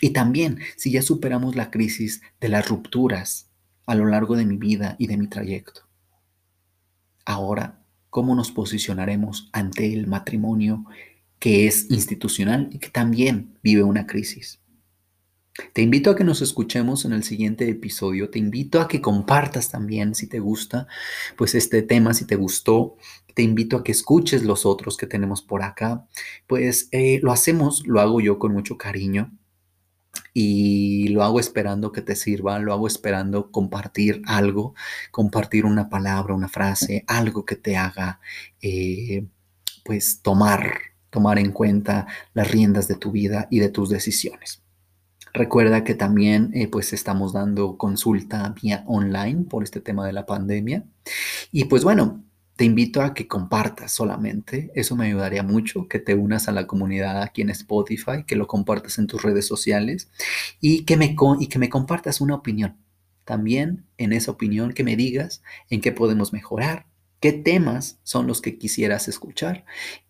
Y 0.00 0.10
también 0.10 0.60
si 0.76 0.92
ya 0.92 1.02
superamos 1.02 1.56
la 1.56 1.72
crisis 1.72 2.22
de 2.40 2.50
las 2.50 2.68
rupturas 2.68 3.50
a 3.86 3.96
lo 3.96 4.06
largo 4.06 4.36
de 4.36 4.46
mi 4.46 4.58
vida 4.58 4.94
y 5.00 5.08
de 5.08 5.16
mi 5.16 5.26
trayecto. 5.26 5.80
Ahora, 7.24 7.82
¿cómo 8.10 8.36
nos 8.36 8.52
posicionaremos 8.52 9.50
ante 9.52 9.92
el 9.92 10.06
matrimonio 10.06 10.84
que 11.38 11.66
es 11.66 11.90
institucional 11.90 12.68
y 12.72 12.78
que 12.78 12.90
también 12.90 13.58
vive 13.62 13.82
una 13.82 14.06
crisis? 14.06 14.60
Te 15.72 15.82
invito 15.82 16.10
a 16.10 16.16
que 16.16 16.24
nos 16.24 16.42
escuchemos 16.42 17.04
en 17.04 17.12
el 17.12 17.24
siguiente 17.24 17.68
episodio. 17.68 18.30
Te 18.30 18.38
invito 18.38 18.80
a 18.80 18.88
que 18.88 19.00
compartas 19.00 19.70
también 19.70 20.14
si 20.14 20.26
te 20.28 20.38
gusta, 20.38 20.86
pues 21.36 21.54
este 21.54 21.82
tema, 21.82 22.14
si 22.14 22.26
te 22.26 22.36
gustó. 22.36 22.96
Te 23.34 23.42
invito 23.42 23.76
a 23.76 23.84
que 23.84 23.92
escuches 23.92 24.44
los 24.44 24.66
otros 24.66 24.96
que 24.96 25.06
tenemos 25.06 25.42
por 25.42 25.62
acá. 25.62 26.06
Pues 26.46 26.88
eh, 26.92 27.20
lo 27.22 27.32
hacemos, 27.32 27.86
lo 27.86 28.00
hago 28.00 28.20
yo 28.20 28.38
con 28.38 28.52
mucho 28.52 28.76
cariño 28.76 29.32
y 30.34 31.08
lo 31.08 31.22
hago 31.22 31.40
esperando 31.40 31.92
que 31.92 32.02
te 32.02 32.16
sirva, 32.16 32.58
lo 32.58 32.72
hago 32.72 32.86
esperando 32.86 33.50
compartir 33.50 34.22
algo, 34.26 34.74
compartir 35.10 35.64
una 35.64 35.88
palabra, 35.88 36.34
una 36.34 36.48
frase, 36.48 37.04
algo 37.06 37.44
que 37.44 37.56
te 37.56 37.76
haga 37.76 38.20
eh, 38.60 39.26
pues 39.84 40.20
tomar, 40.22 40.80
tomar 41.16 41.38
en 41.38 41.50
cuenta 41.50 42.06
las 42.34 42.50
riendas 42.50 42.88
de 42.88 42.96
tu 42.96 43.10
vida 43.10 43.48
y 43.50 43.58
de 43.58 43.70
tus 43.70 43.88
decisiones. 43.88 44.62
Recuerda 45.32 45.82
que 45.82 45.94
también 45.94 46.50
eh, 46.52 46.68
pues 46.68 46.92
estamos 46.92 47.32
dando 47.32 47.78
consulta 47.78 48.54
vía 48.60 48.84
online 48.86 49.44
por 49.44 49.62
este 49.62 49.80
tema 49.80 50.06
de 50.06 50.12
la 50.12 50.26
pandemia. 50.26 50.84
Y 51.52 51.64
pues 51.64 51.84
bueno, 51.84 52.22
te 52.56 52.66
invito 52.66 53.00
a 53.00 53.14
que 53.14 53.26
compartas 53.26 53.92
solamente, 53.92 54.70
eso 54.74 54.94
me 54.94 55.06
ayudaría 55.06 55.42
mucho, 55.42 55.88
que 55.88 56.00
te 56.00 56.14
unas 56.14 56.48
a 56.48 56.52
la 56.52 56.66
comunidad 56.66 57.22
aquí 57.22 57.40
en 57.40 57.48
Spotify, 57.48 58.24
que 58.26 58.36
lo 58.36 58.46
compartas 58.46 58.98
en 58.98 59.06
tus 59.06 59.22
redes 59.22 59.46
sociales 59.46 60.10
y 60.60 60.84
que 60.84 60.98
me, 60.98 61.16
y 61.40 61.46
que 61.46 61.58
me 61.58 61.70
compartas 61.70 62.20
una 62.20 62.34
opinión. 62.34 62.76
También 63.24 63.86
en 63.96 64.12
esa 64.12 64.32
opinión 64.32 64.74
que 64.74 64.84
me 64.84 64.96
digas 64.96 65.42
en 65.70 65.80
qué 65.80 65.92
podemos 65.92 66.34
mejorar, 66.34 66.84
qué 67.20 67.32
temas 67.32 67.98
son 68.02 68.26
los 68.26 68.40
que 68.40 68.58
quisieras 68.58 69.08
escuchar 69.08 69.64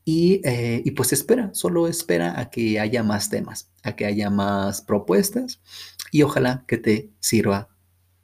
y, 0.04 0.40
eh, 0.44 0.82
y 0.84 0.92
pues 0.92 1.12
espera, 1.12 1.50
solo 1.54 1.88
espera 1.88 2.40
a 2.40 2.50
que 2.50 2.80
haya 2.80 3.02
más 3.02 3.30
temas, 3.30 3.70
a 3.82 3.96
que 3.96 4.06
haya 4.06 4.30
más 4.30 4.82
propuestas 4.82 5.60
y 6.10 6.22
ojalá 6.22 6.64
que 6.66 6.78
te 6.78 7.10
sirva 7.20 7.68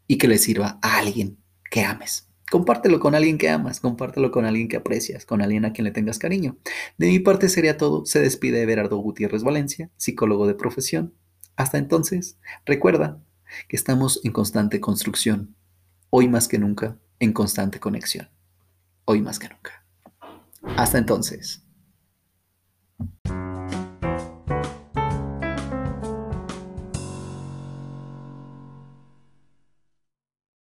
y 0.06 0.18
que 0.18 0.28
le 0.28 0.38
sirva 0.38 0.78
a 0.82 0.98
alguien 0.98 1.38
que 1.70 1.82
ames. 1.82 2.28
Compártelo 2.50 3.00
con 3.00 3.14
alguien 3.14 3.38
que 3.38 3.48
amas, 3.48 3.80
compártelo 3.80 4.30
con 4.30 4.44
alguien 4.44 4.68
que 4.68 4.76
aprecias, 4.76 5.24
con 5.24 5.40
alguien 5.40 5.64
a 5.64 5.72
quien 5.72 5.86
le 5.86 5.90
tengas 5.90 6.18
cariño. 6.18 6.58
De 6.98 7.06
mi 7.06 7.18
parte 7.18 7.48
sería 7.48 7.78
todo. 7.78 8.04
Se 8.04 8.20
despide 8.20 8.60
Everardo 8.60 8.98
Gutiérrez 8.98 9.42
Valencia, 9.42 9.88
psicólogo 9.96 10.46
de 10.46 10.54
profesión. 10.54 11.14
Hasta 11.56 11.78
entonces, 11.78 12.36
recuerda 12.66 13.22
que 13.68 13.76
estamos 13.76 14.20
en 14.22 14.32
constante 14.32 14.80
construcción. 14.80 15.56
Hoy 16.10 16.28
más 16.28 16.46
que 16.46 16.58
nunca, 16.58 16.98
en 17.20 17.32
constante 17.32 17.80
conexión. 17.80 18.28
Hoy 19.04 19.20
más 19.20 19.38
que 19.38 19.48
nunca. 19.48 19.84
Hasta 20.76 20.98
entonces. 20.98 21.61